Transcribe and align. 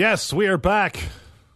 Yes, 0.00 0.32
we 0.32 0.46
are 0.46 0.56
back. 0.56 0.98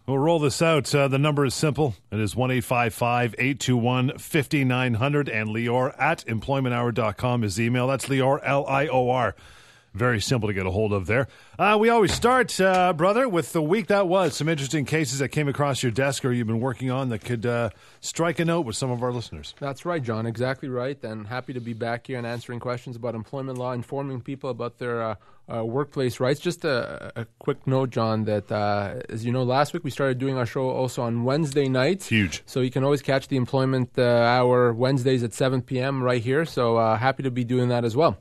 We'll 0.05 0.19
roll 0.19 0.37
this 0.37 0.61
out. 0.61 0.93
Uh, 0.93 1.07
the 1.07 1.17
number 1.17 1.45
is 1.45 1.55
simple. 1.55 1.95
It 2.11 2.19
is 2.19 2.35
1 2.35 2.51
821 2.51 4.19
5900. 4.19 5.29
And 5.29 5.49
Lior 5.49 5.99
at 5.99 6.23
employmenthour.com 6.27 7.43
is 7.43 7.59
email. 7.59 7.87
That's 7.87 8.05
Lior, 8.05 8.39
L 8.43 8.67
I 8.67 8.85
O 8.85 9.09
R. 9.09 9.35
Very 9.95 10.19
simple 10.19 10.49
to 10.49 10.53
get 10.53 10.65
a 10.65 10.71
hold 10.71 10.91
of 10.91 11.05
there. 11.05 11.29
Uh, 11.57 11.77
we 11.79 11.87
always 11.87 12.11
start, 12.11 12.59
uh, 12.59 12.91
brother, 12.91 13.29
with 13.29 13.53
the 13.53 13.61
week 13.61 13.87
that 13.87 14.09
was. 14.09 14.35
Some 14.35 14.49
interesting 14.49 14.83
cases 14.83 15.19
that 15.19 15.29
came 15.29 15.47
across 15.47 15.81
your 15.81 15.91
desk 15.93 16.25
or 16.25 16.33
you've 16.33 16.47
been 16.47 16.59
working 16.59 16.91
on 16.91 17.07
that 17.09 17.19
could 17.19 17.45
uh, 17.45 17.69
strike 18.01 18.39
a 18.39 18.45
note 18.45 18.65
with 18.65 18.75
some 18.75 18.91
of 18.91 19.01
our 19.01 19.13
listeners. 19.13 19.55
That's 19.57 19.85
right, 19.85 20.03
John. 20.03 20.25
Exactly 20.25 20.67
right. 20.67 21.01
And 21.01 21.25
happy 21.25 21.53
to 21.53 21.61
be 21.61 21.71
back 21.71 22.07
here 22.07 22.17
and 22.17 22.27
answering 22.27 22.59
questions 22.59 22.97
about 22.97 23.15
employment 23.15 23.57
law, 23.57 23.71
informing 23.71 24.19
people 24.19 24.49
about 24.49 24.79
their 24.79 25.01
uh, 25.01 25.15
uh, 25.47 25.63
workplace 25.63 26.19
rights. 26.19 26.41
Just 26.41 26.65
a, 26.65 27.13
a, 27.15 27.25
quick 27.39 27.65
note, 27.65 27.89
John, 27.89 28.25
that 28.25 28.51
uh, 28.51 29.01
as 29.07 29.23
you 29.23 29.31
know, 29.31 29.43
last 29.43 29.71
week 29.71 29.85
we 29.85 29.91
started 29.91 30.17
doing 30.17 30.35
our 30.37 30.45
show 30.45 30.69
also 30.69 31.03
on 31.03 31.23
Wednesday 31.23 31.69
nights. 31.69 32.09
Huge. 32.09 32.43
So 32.45 32.59
you 32.59 32.69
can 32.69 32.83
always 32.83 33.01
catch 33.01 33.29
the 33.29 33.37
employment 33.37 33.97
hour 33.97 34.73
Wednesdays 34.73 35.23
at 35.23 35.33
7 35.33 35.61
p.m. 35.61 36.03
right 36.03 36.21
here. 36.21 36.43
So 36.43 36.77
happy 36.95 37.23
to 37.23 37.31
be 37.31 37.45
doing 37.45 37.69
that 37.69 37.85
as 37.85 37.95
well. 37.95 38.17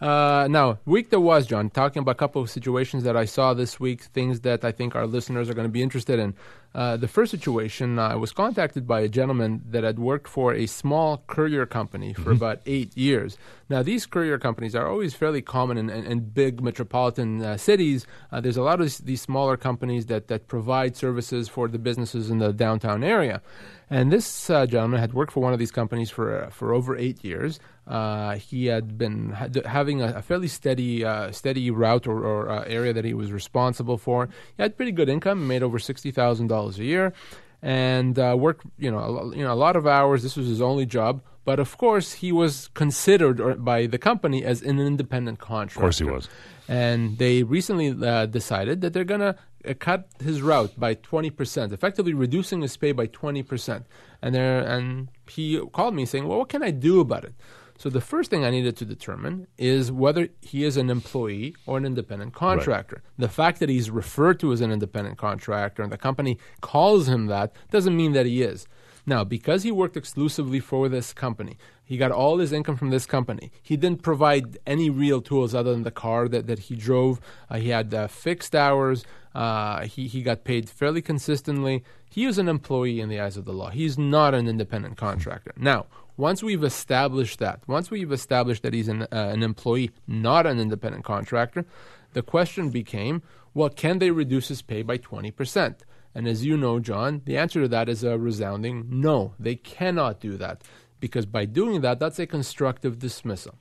Uh, 0.00 0.48
now, 0.48 0.78
week 0.86 1.10
that 1.10 1.20
was, 1.20 1.46
John, 1.46 1.68
talking 1.68 2.00
about 2.00 2.12
a 2.12 2.14
couple 2.14 2.40
of 2.40 2.48
situations 2.48 3.04
that 3.04 3.16
I 3.16 3.26
saw 3.26 3.52
this 3.52 3.78
week, 3.78 4.02
things 4.02 4.40
that 4.40 4.64
I 4.64 4.72
think 4.72 4.94
our 4.94 5.06
listeners 5.06 5.50
are 5.50 5.54
going 5.54 5.68
to 5.68 5.72
be 5.72 5.82
interested 5.82 6.18
in. 6.18 6.34
Uh, 6.72 6.96
the 6.96 7.08
first 7.08 7.32
situation, 7.32 7.98
uh, 7.98 8.08
I 8.08 8.14
was 8.14 8.32
contacted 8.32 8.86
by 8.86 9.00
a 9.00 9.08
gentleman 9.08 9.62
that 9.68 9.84
had 9.84 9.98
worked 9.98 10.28
for 10.28 10.54
a 10.54 10.66
small 10.66 11.22
courier 11.26 11.66
company 11.66 12.14
for 12.14 12.22
mm-hmm. 12.22 12.32
about 12.32 12.60
eight 12.64 12.96
years. 12.96 13.36
Now, 13.68 13.82
these 13.82 14.06
courier 14.06 14.38
companies 14.38 14.74
are 14.74 14.88
always 14.88 15.12
fairly 15.12 15.42
common 15.42 15.76
in, 15.76 15.90
in, 15.90 16.04
in 16.04 16.20
big 16.20 16.62
metropolitan 16.62 17.42
uh, 17.42 17.56
cities. 17.56 18.06
Uh, 18.32 18.40
there's 18.40 18.56
a 18.56 18.62
lot 18.62 18.80
of 18.80 18.96
these 19.04 19.20
smaller 19.20 19.56
companies 19.56 20.06
that, 20.06 20.28
that 20.28 20.48
provide 20.48 20.96
services 20.96 21.48
for 21.48 21.68
the 21.68 21.78
businesses 21.78 22.30
in 22.30 22.38
the 22.38 22.52
downtown 22.52 23.04
area. 23.04 23.42
And 23.90 24.12
this 24.12 24.48
uh, 24.48 24.66
gentleman 24.66 25.00
had 25.00 25.14
worked 25.14 25.32
for 25.32 25.40
one 25.40 25.52
of 25.52 25.58
these 25.58 25.72
companies 25.72 26.10
for 26.10 26.44
uh, 26.44 26.50
for 26.50 26.72
over 26.72 26.96
eight 26.96 27.24
years. 27.24 27.58
Uh, 27.88 28.36
he 28.36 28.66
had 28.66 28.96
been 28.96 29.30
ha- 29.30 29.48
having 29.64 30.00
a, 30.00 30.14
a, 30.18 30.22
fairly 30.22 30.46
steady 30.46 31.04
uh, 31.04 31.32
steady 31.32 31.72
route 31.72 32.06
or, 32.06 32.24
or 32.24 32.48
uh, 32.48 32.64
area 32.68 32.92
that 32.92 33.04
he 33.04 33.14
was 33.14 33.32
responsible 33.32 33.98
for. 33.98 34.28
He 34.56 34.62
had 34.62 34.76
pretty 34.76 34.92
good 34.92 35.08
income, 35.08 35.48
made 35.48 35.64
over 35.64 35.80
sixty 35.80 36.12
thousand 36.12 36.46
dollars 36.46 36.78
a 36.78 36.84
year, 36.84 37.12
and 37.62 38.16
uh, 38.16 38.36
worked 38.38 38.64
you 38.78 38.92
know 38.92 38.98
a, 39.00 39.36
you 39.36 39.42
know 39.42 39.52
a 39.52 39.58
lot 39.58 39.74
of 39.74 39.88
hours. 39.88 40.22
This 40.22 40.36
was 40.36 40.46
his 40.46 40.62
only 40.62 40.86
job. 40.86 41.20
But 41.44 41.58
of 41.58 41.76
course, 41.76 42.12
he 42.12 42.30
was 42.30 42.68
considered 42.74 43.64
by 43.64 43.86
the 43.86 43.98
company 43.98 44.44
as 44.44 44.62
an 44.62 44.78
independent 44.78 45.40
contractor. 45.40 45.80
Of 45.80 45.82
course, 45.82 45.98
he 45.98 46.04
was. 46.04 46.28
And 46.68 47.18
they 47.18 47.42
recently 47.42 47.88
uh, 48.06 48.26
decided 48.26 48.82
that 48.82 48.92
they're 48.92 49.02
going 49.02 49.20
to 49.20 49.34
cut 49.78 50.08
his 50.22 50.42
route 50.42 50.78
by 50.78 50.94
20%, 50.94 51.72
effectively 51.72 52.14
reducing 52.14 52.62
his 52.62 52.76
pay 52.76 52.92
by 52.92 53.06
20%. 53.06 53.84
And, 54.22 54.34
there, 54.34 54.60
and 54.60 55.08
he 55.28 55.60
called 55.72 55.94
me 55.94 56.04
saying, 56.06 56.26
Well, 56.26 56.38
what 56.38 56.48
can 56.48 56.62
I 56.62 56.70
do 56.70 57.00
about 57.00 57.24
it? 57.24 57.34
So 57.78 57.88
the 57.88 58.02
first 58.02 58.28
thing 58.28 58.44
I 58.44 58.50
needed 58.50 58.76
to 58.76 58.84
determine 58.84 59.46
is 59.56 59.90
whether 59.90 60.28
he 60.42 60.64
is 60.64 60.76
an 60.76 60.90
employee 60.90 61.56
or 61.64 61.78
an 61.78 61.86
independent 61.86 62.34
contractor. 62.34 62.96
Right. 62.96 63.18
The 63.18 63.28
fact 63.30 63.58
that 63.60 63.70
he's 63.70 63.90
referred 63.90 64.38
to 64.40 64.52
as 64.52 64.60
an 64.60 64.70
independent 64.70 65.16
contractor 65.16 65.82
and 65.82 65.90
the 65.90 65.96
company 65.96 66.36
calls 66.60 67.08
him 67.08 67.26
that 67.28 67.54
doesn't 67.70 67.96
mean 67.96 68.12
that 68.12 68.26
he 68.26 68.42
is. 68.42 68.66
Now, 69.06 69.24
because 69.24 69.62
he 69.62 69.72
worked 69.72 69.96
exclusively 69.96 70.60
for 70.60 70.90
this 70.90 71.14
company, 71.14 71.56
he 71.82 71.96
got 71.96 72.12
all 72.12 72.38
his 72.38 72.52
income 72.52 72.76
from 72.76 72.90
this 72.90 73.06
company. 73.06 73.50
He 73.62 73.76
didn't 73.76 74.02
provide 74.02 74.58
any 74.66 74.90
real 74.90 75.22
tools 75.22 75.54
other 75.54 75.72
than 75.72 75.82
the 75.82 75.90
car 75.90 76.28
that, 76.28 76.46
that 76.48 76.58
he 76.60 76.76
drove. 76.76 77.18
Uh, 77.48 77.56
he 77.56 77.70
had 77.70 77.92
uh, 77.94 78.08
fixed 78.08 78.54
hours. 78.54 79.04
Uh, 79.34 79.82
he, 79.82 80.08
he 80.08 80.22
got 80.22 80.44
paid 80.44 80.68
fairly 80.68 81.02
consistently. 81.02 81.84
He 82.08 82.24
is 82.24 82.38
an 82.38 82.48
employee 82.48 83.00
in 83.00 83.08
the 83.08 83.20
eyes 83.20 83.36
of 83.36 83.44
the 83.44 83.52
law. 83.52 83.70
He's 83.70 83.96
not 83.96 84.34
an 84.34 84.48
independent 84.48 84.96
contractor. 84.96 85.52
Now, 85.56 85.86
once 86.16 86.42
we've 86.42 86.64
established 86.64 87.38
that, 87.38 87.60
once 87.66 87.90
we've 87.90 88.12
established 88.12 88.62
that 88.62 88.74
he's 88.74 88.88
an, 88.88 89.02
uh, 89.02 89.06
an 89.10 89.42
employee, 89.42 89.90
not 90.06 90.46
an 90.46 90.58
independent 90.58 91.04
contractor, 91.04 91.64
the 92.12 92.22
question 92.22 92.70
became 92.70 93.22
well, 93.52 93.68
can 93.68 93.98
they 93.98 94.10
reduce 94.10 94.48
his 94.48 94.62
pay 94.62 94.82
by 94.82 94.96
20%? 94.96 95.74
And 96.14 96.28
as 96.28 96.44
you 96.44 96.56
know, 96.56 96.78
John, 96.78 97.22
the 97.24 97.36
answer 97.36 97.62
to 97.62 97.68
that 97.68 97.88
is 97.88 98.04
a 98.04 98.18
resounding 98.18 98.86
no. 98.88 99.34
They 99.38 99.56
cannot 99.56 100.20
do 100.20 100.36
that 100.36 100.62
because 101.00 101.26
by 101.26 101.46
doing 101.46 101.80
that, 101.80 101.98
that's 101.98 102.18
a 102.18 102.26
constructive 102.26 102.98
dismissal. 102.98 103.54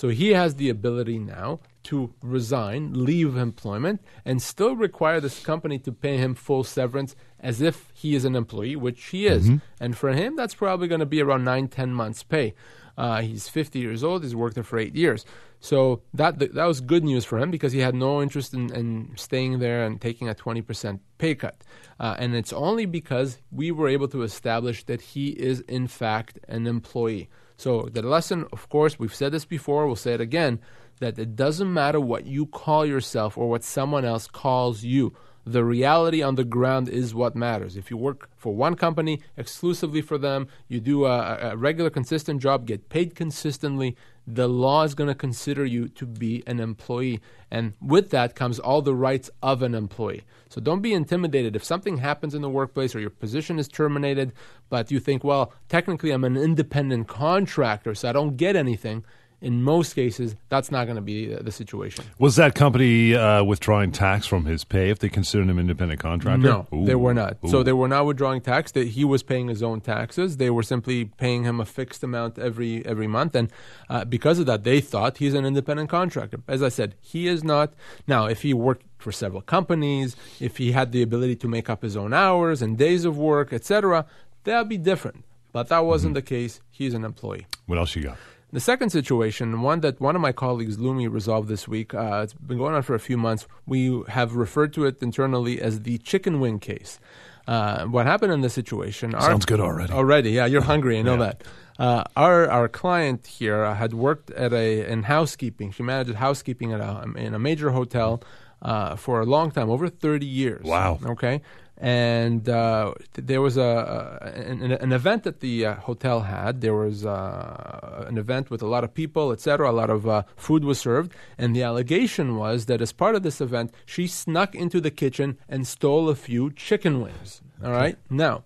So 0.00 0.08
he 0.08 0.30
has 0.30 0.54
the 0.54 0.70
ability 0.70 1.18
now 1.18 1.60
to 1.82 2.14
resign, 2.22 3.04
leave 3.04 3.36
employment, 3.36 4.00
and 4.24 4.40
still 4.40 4.74
require 4.74 5.20
this 5.20 5.42
company 5.42 5.78
to 5.80 5.92
pay 5.92 6.16
him 6.16 6.34
full 6.34 6.64
severance 6.64 7.14
as 7.38 7.60
if 7.60 7.92
he 7.92 8.14
is 8.14 8.24
an 8.24 8.34
employee, 8.34 8.76
which 8.76 9.08
he 9.08 9.26
is. 9.26 9.44
Mm-hmm. 9.44 9.56
And 9.78 9.94
for 9.94 10.14
him, 10.14 10.36
that's 10.36 10.54
probably 10.54 10.88
going 10.88 11.00
to 11.00 11.04
be 11.14 11.20
around 11.20 11.44
nine, 11.44 11.68
ten 11.68 11.92
months' 11.92 12.22
pay. 12.22 12.54
Uh, 12.96 13.20
he's 13.20 13.46
50 13.50 13.78
years 13.78 14.02
old. 14.02 14.22
He's 14.22 14.34
worked 14.34 14.54
there 14.54 14.64
for 14.64 14.78
eight 14.78 14.96
years. 14.96 15.26
So 15.60 16.00
that 16.14 16.38
that 16.38 16.64
was 16.64 16.80
good 16.80 17.04
news 17.04 17.26
for 17.26 17.38
him 17.38 17.50
because 17.50 17.72
he 17.74 17.80
had 17.80 17.94
no 17.94 18.22
interest 18.22 18.54
in, 18.54 18.74
in 18.74 19.12
staying 19.16 19.58
there 19.58 19.84
and 19.84 20.00
taking 20.00 20.30
a 20.30 20.34
20% 20.34 20.98
pay 21.18 21.34
cut. 21.34 21.62
Uh, 21.98 22.16
and 22.18 22.34
it's 22.34 22.54
only 22.54 22.86
because 22.86 23.36
we 23.52 23.70
were 23.70 23.86
able 23.86 24.08
to 24.08 24.22
establish 24.22 24.82
that 24.84 25.02
he 25.02 25.28
is, 25.28 25.60
in 25.60 25.88
fact, 25.88 26.38
an 26.48 26.66
employee. 26.66 27.28
So 27.60 27.90
the 27.92 28.00
lesson, 28.00 28.46
of 28.54 28.70
course, 28.70 28.98
we've 28.98 29.14
said 29.14 29.32
this 29.32 29.44
before, 29.44 29.86
we'll 29.86 29.94
say 29.94 30.14
it 30.14 30.20
again, 30.22 30.60
that 30.98 31.18
it 31.18 31.36
doesn't 31.36 31.70
matter 31.70 32.00
what 32.00 32.24
you 32.24 32.46
call 32.46 32.86
yourself 32.86 33.36
or 33.36 33.50
what 33.50 33.62
someone 33.62 34.02
else 34.02 34.26
calls 34.26 34.82
you 34.82 35.12
the 35.50 35.64
reality 35.64 36.22
on 36.22 36.36
the 36.36 36.44
ground 36.44 36.88
is 36.88 37.14
what 37.14 37.34
matters. 37.34 37.76
If 37.76 37.90
you 37.90 37.96
work 37.96 38.30
for 38.36 38.54
one 38.54 38.76
company 38.76 39.20
exclusively 39.36 40.00
for 40.00 40.18
them, 40.18 40.48
you 40.68 40.80
do 40.80 41.06
a, 41.06 41.50
a 41.52 41.56
regular, 41.56 41.90
consistent 41.90 42.40
job, 42.40 42.66
get 42.66 42.88
paid 42.88 43.14
consistently, 43.14 43.96
the 44.26 44.48
law 44.48 44.84
is 44.84 44.94
going 44.94 45.08
to 45.08 45.14
consider 45.14 45.64
you 45.64 45.88
to 45.88 46.06
be 46.06 46.42
an 46.46 46.60
employee. 46.60 47.20
And 47.50 47.72
with 47.80 48.10
that 48.10 48.36
comes 48.36 48.58
all 48.58 48.80
the 48.80 48.94
rights 48.94 49.28
of 49.42 49.62
an 49.62 49.74
employee. 49.74 50.22
So 50.48 50.60
don't 50.60 50.82
be 50.82 50.92
intimidated. 50.92 51.56
If 51.56 51.64
something 51.64 51.98
happens 51.98 52.34
in 52.34 52.42
the 52.42 52.48
workplace 52.48 52.94
or 52.94 53.00
your 53.00 53.10
position 53.10 53.58
is 53.58 53.66
terminated, 53.66 54.32
but 54.68 54.90
you 54.90 55.00
think, 55.00 55.24
well, 55.24 55.52
technically 55.68 56.12
I'm 56.12 56.24
an 56.24 56.36
independent 56.36 57.08
contractor, 57.08 57.94
so 57.94 58.08
I 58.08 58.12
don't 58.12 58.36
get 58.36 58.54
anything 58.54 59.04
in 59.42 59.62
most 59.62 59.94
cases, 59.94 60.36
that's 60.50 60.70
not 60.70 60.84
going 60.84 60.96
to 60.96 61.02
be 61.02 61.34
the 61.34 61.50
situation. 61.50 62.04
Was 62.18 62.36
that 62.36 62.54
company 62.54 63.14
uh, 63.14 63.42
withdrawing 63.42 63.90
tax 63.90 64.26
from 64.26 64.44
his 64.44 64.64
pay 64.64 64.90
if 64.90 64.98
they 64.98 65.08
considered 65.08 65.48
him 65.48 65.58
independent 65.58 66.00
contractor? 66.00 66.42
No, 66.42 66.66
Ooh. 66.74 66.84
they 66.84 66.94
were 66.94 67.14
not. 67.14 67.38
Ooh. 67.44 67.48
So 67.48 67.62
they 67.62 67.72
were 67.72 67.88
not 67.88 68.04
withdrawing 68.04 68.42
tax. 68.42 68.72
That 68.72 68.88
he 68.88 69.04
was 69.04 69.22
paying 69.22 69.48
his 69.48 69.62
own 69.62 69.80
taxes. 69.80 70.36
They 70.36 70.50
were 70.50 70.62
simply 70.62 71.06
paying 71.06 71.44
him 71.44 71.60
a 71.60 71.64
fixed 71.64 72.02
amount 72.02 72.38
every 72.38 72.84
every 72.84 73.06
month, 73.06 73.34
and 73.34 73.50
uh, 73.88 74.04
because 74.04 74.38
of 74.38 74.46
that, 74.46 74.64
they 74.64 74.80
thought 74.80 75.18
he's 75.18 75.34
an 75.34 75.46
independent 75.46 75.88
contractor. 75.88 76.40
As 76.46 76.62
I 76.62 76.68
said, 76.68 76.94
he 77.00 77.26
is 77.26 77.42
not. 77.42 77.72
Now, 78.06 78.26
if 78.26 78.42
he 78.42 78.52
worked 78.52 78.84
for 78.98 79.12
several 79.12 79.40
companies, 79.40 80.16
if 80.38 80.58
he 80.58 80.72
had 80.72 80.92
the 80.92 81.00
ability 81.00 81.36
to 81.36 81.48
make 81.48 81.70
up 81.70 81.82
his 81.82 81.96
own 81.96 82.12
hours 82.12 82.60
and 82.60 82.76
days 82.76 83.06
of 83.06 83.16
work, 83.16 83.52
etc., 83.52 84.04
that'd 84.44 84.68
be 84.68 84.76
different. 84.76 85.24
But 85.52 85.68
that 85.68 85.84
wasn't 85.84 86.10
mm-hmm. 86.10 86.14
the 86.16 86.22
case. 86.22 86.60
He's 86.70 86.94
an 86.94 87.04
employee. 87.04 87.46
What 87.66 87.78
else 87.78 87.96
you 87.96 88.02
got? 88.02 88.18
The 88.52 88.60
second 88.60 88.90
situation, 88.90 89.62
one 89.62 89.80
that 89.80 90.00
one 90.00 90.16
of 90.16 90.22
my 90.22 90.32
colleagues, 90.32 90.76
Lumi, 90.76 91.12
resolved 91.12 91.48
this 91.48 91.68
week, 91.68 91.94
uh, 91.94 92.22
it's 92.24 92.34
been 92.34 92.58
going 92.58 92.74
on 92.74 92.82
for 92.82 92.94
a 92.94 93.00
few 93.00 93.16
months. 93.16 93.46
We 93.64 94.02
have 94.08 94.34
referred 94.34 94.72
to 94.74 94.86
it 94.86 95.00
internally 95.00 95.60
as 95.60 95.82
the 95.82 95.98
chicken 95.98 96.40
wing 96.40 96.58
case. 96.58 96.98
Uh, 97.46 97.84
what 97.86 98.06
happened 98.06 98.32
in 98.32 98.40
this 98.40 98.52
situation? 98.52 99.12
Sounds 99.20 99.44
good 99.44 99.60
already. 99.60 99.92
Already, 99.92 100.30
yeah, 100.32 100.46
you're 100.46 100.62
hungry. 100.62 100.98
I 100.98 101.02
know 101.02 101.12
yeah. 101.12 101.26
that. 101.26 101.44
Uh, 101.78 102.04
our 102.16 102.50
our 102.50 102.68
client 102.68 103.26
here 103.26 103.64
uh, 103.64 103.74
had 103.74 103.94
worked 103.94 104.30
at 104.32 104.52
a 104.52 104.84
in 104.86 105.04
housekeeping. 105.04 105.70
She 105.72 105.82
managed 105.82 106.14
housekeeping 106.14 106.72
at 106.72 106.80
a 106.80 107.10
in 107.16 107.34
a 107.34 107.38
major 107.38 107.70
hotel 107.70 108.22
uh, 108.60 108.96
for 108.96 109.20
a 109.20 109.24
long 109.24 109.50
time, 109.50 109.70
over 109.70 109.88
thirty 109.88 110.26
years. 110.26 110.64
Wow. 110.64 110.98
Okay, 111.04 111.40
and 111.80 112.46
uh, 112.46 112.92
there 113.14 113.40
was 113.40 113.56
a, 113.56 114.32
an, 114.36 114.72
an, 114.72 114.92
event 114.92 115.22
that 115.22 115.40
the 115.40 115.64
uh, 115.64 115.74
hotel 115.76 116.20
had. 116.20 116.60
There 116.60 116.74
was 116.74 117.06
uh, 117.06 118.04
an 118.06 118.18
event 118.18 118.50
with 118.50 118.60
a 118.60 118.66
lot 118.66 118.84
of 118.84 118.92
people, 118.92 119.32
etc. 119.32 119.70
A 119.70 119.72
lot 119.72 119.88
of 119.88 120.06
uh, 120.06 120.24
food 120.36 120.62
was 120.62 120.78
served, 120.78 121.14
and 121.38 121.56
the 121.56 121.62
allegation 121.62 122.36
was 122.36 122.66
that 122.66 122.82
as 122.82 122.92
part 122.92 123.14
of 123.14 123.22
this 123.22 123.40
event, 123.40 123.72
she 123.86 124.06
snuck 124.06 124.54
into 124.54 124.78
the 124.78 124.90
kitchen 124.90 125.38
and 125.48 125.66
stole 125.66 126.10
a 126.10 126.14
few 126.14 126.52
chicken 126.52 127.00
wings. 127.00 127.40
All 127.64 127.72
right. 127.72 127.96
Now, 128.10 128.44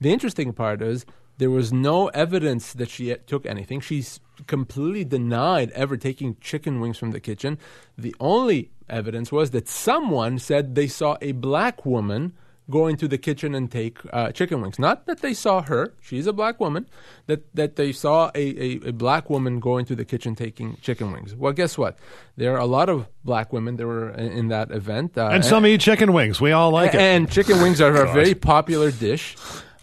the 0.00 0.12
interesting 0.12 0.52
part 0.52 0.80
is 0.80 1.04
there 1.38 1.50
was 1.50 1.72
no 1.72 2.06
evidence 2.08 2.72
that 2.72 2.88
she 2.88 3.12
took 3.26 3.46
anything. 3.46 3.80
She's 3.80 4.20
completely 4.46 5.04
denied 5.04 5.72
ever 5.72 5.96
taking 5.96 6.36
chicken 6.40 6.80
wings 6.80 6.98
from 6.98 7.10
the 7.10 7.20
kitchen. 7.20 7.58
The 7.98 8.14
only 8.20 8.70
evidence 8.88 9.32
was 9.32 9.50
that 9.50 9.66
someone 9.66 10.38
said 10.38 10.76
they 10.76 10.86
saw 10.86 11.16
a 11.20 11.32
black 11.32 11.84
woman 11.84 12.32
go 12.68 12.86
into 12.86 13.06
the 13.08 13.18
kitchen 13.18 13.54
and 13.54 13.70
take 13.70 13.98
uh, 14.12 14.32
chicken 14.32 14.60
wings. 14.60 14.78
Not 14.78 15.06
that 15.06 15.20
they 15.20 15.34
saw 15.34 15.62
her; 15.62 15.94
she's 16.00 16.26
a 16.26 16.32
black 16.32 16.60
woman. 16.60 16.86
That 17.26 17.54
that 17.54 17.76
they 17.76 17.92
saw 17.92 18.30
a, 18.34 18.38
a, 18.38 18.88
a, 18.88 18.92
black 18.92 19.30
woman 19.30 19.60
go 19.60 19.78
into 19.78 19.94
the 19.94 20.04
kitchen 20.04 20.34
taking 20.34 20.76
chicken 20.80 21.12
wings. 21.12 21.34
Well, 21.34 21.52
guess 21.52 21.78
what? 21.78 21.98
There 22.36 22.54
are 22.54 22.60
a 22.60 22.66
lot 22.66 22.88
of 22.88 23.06
black 23.24 23.52
women 23.52 23.76
that 23.76 23.86
were 23.86 24.10
in, 24.10 24.32
in 24.32 24.48
that 24.48 24.70
event, 24.70 25.16
uh, 25.16 25.28
and 25.28 25.44
some 25.44 25.64
and, 25.64 25.74
eat 25.74 25.80
chicken 25.80 26.12
wings. 26.12 26.40
We 26.40 26.52
all 26.52 26.70
like 26.70 26.94
and, 26.94 27.00
it. 27.00 27.04
And 27.04 27.30
chicken 27.30 27.60
wings 27.60 27.80
are 27.80 27.94
a 27.94 28.12
very 28.12 28.34
popular 28.34 28.90
dish. 28.90 29.36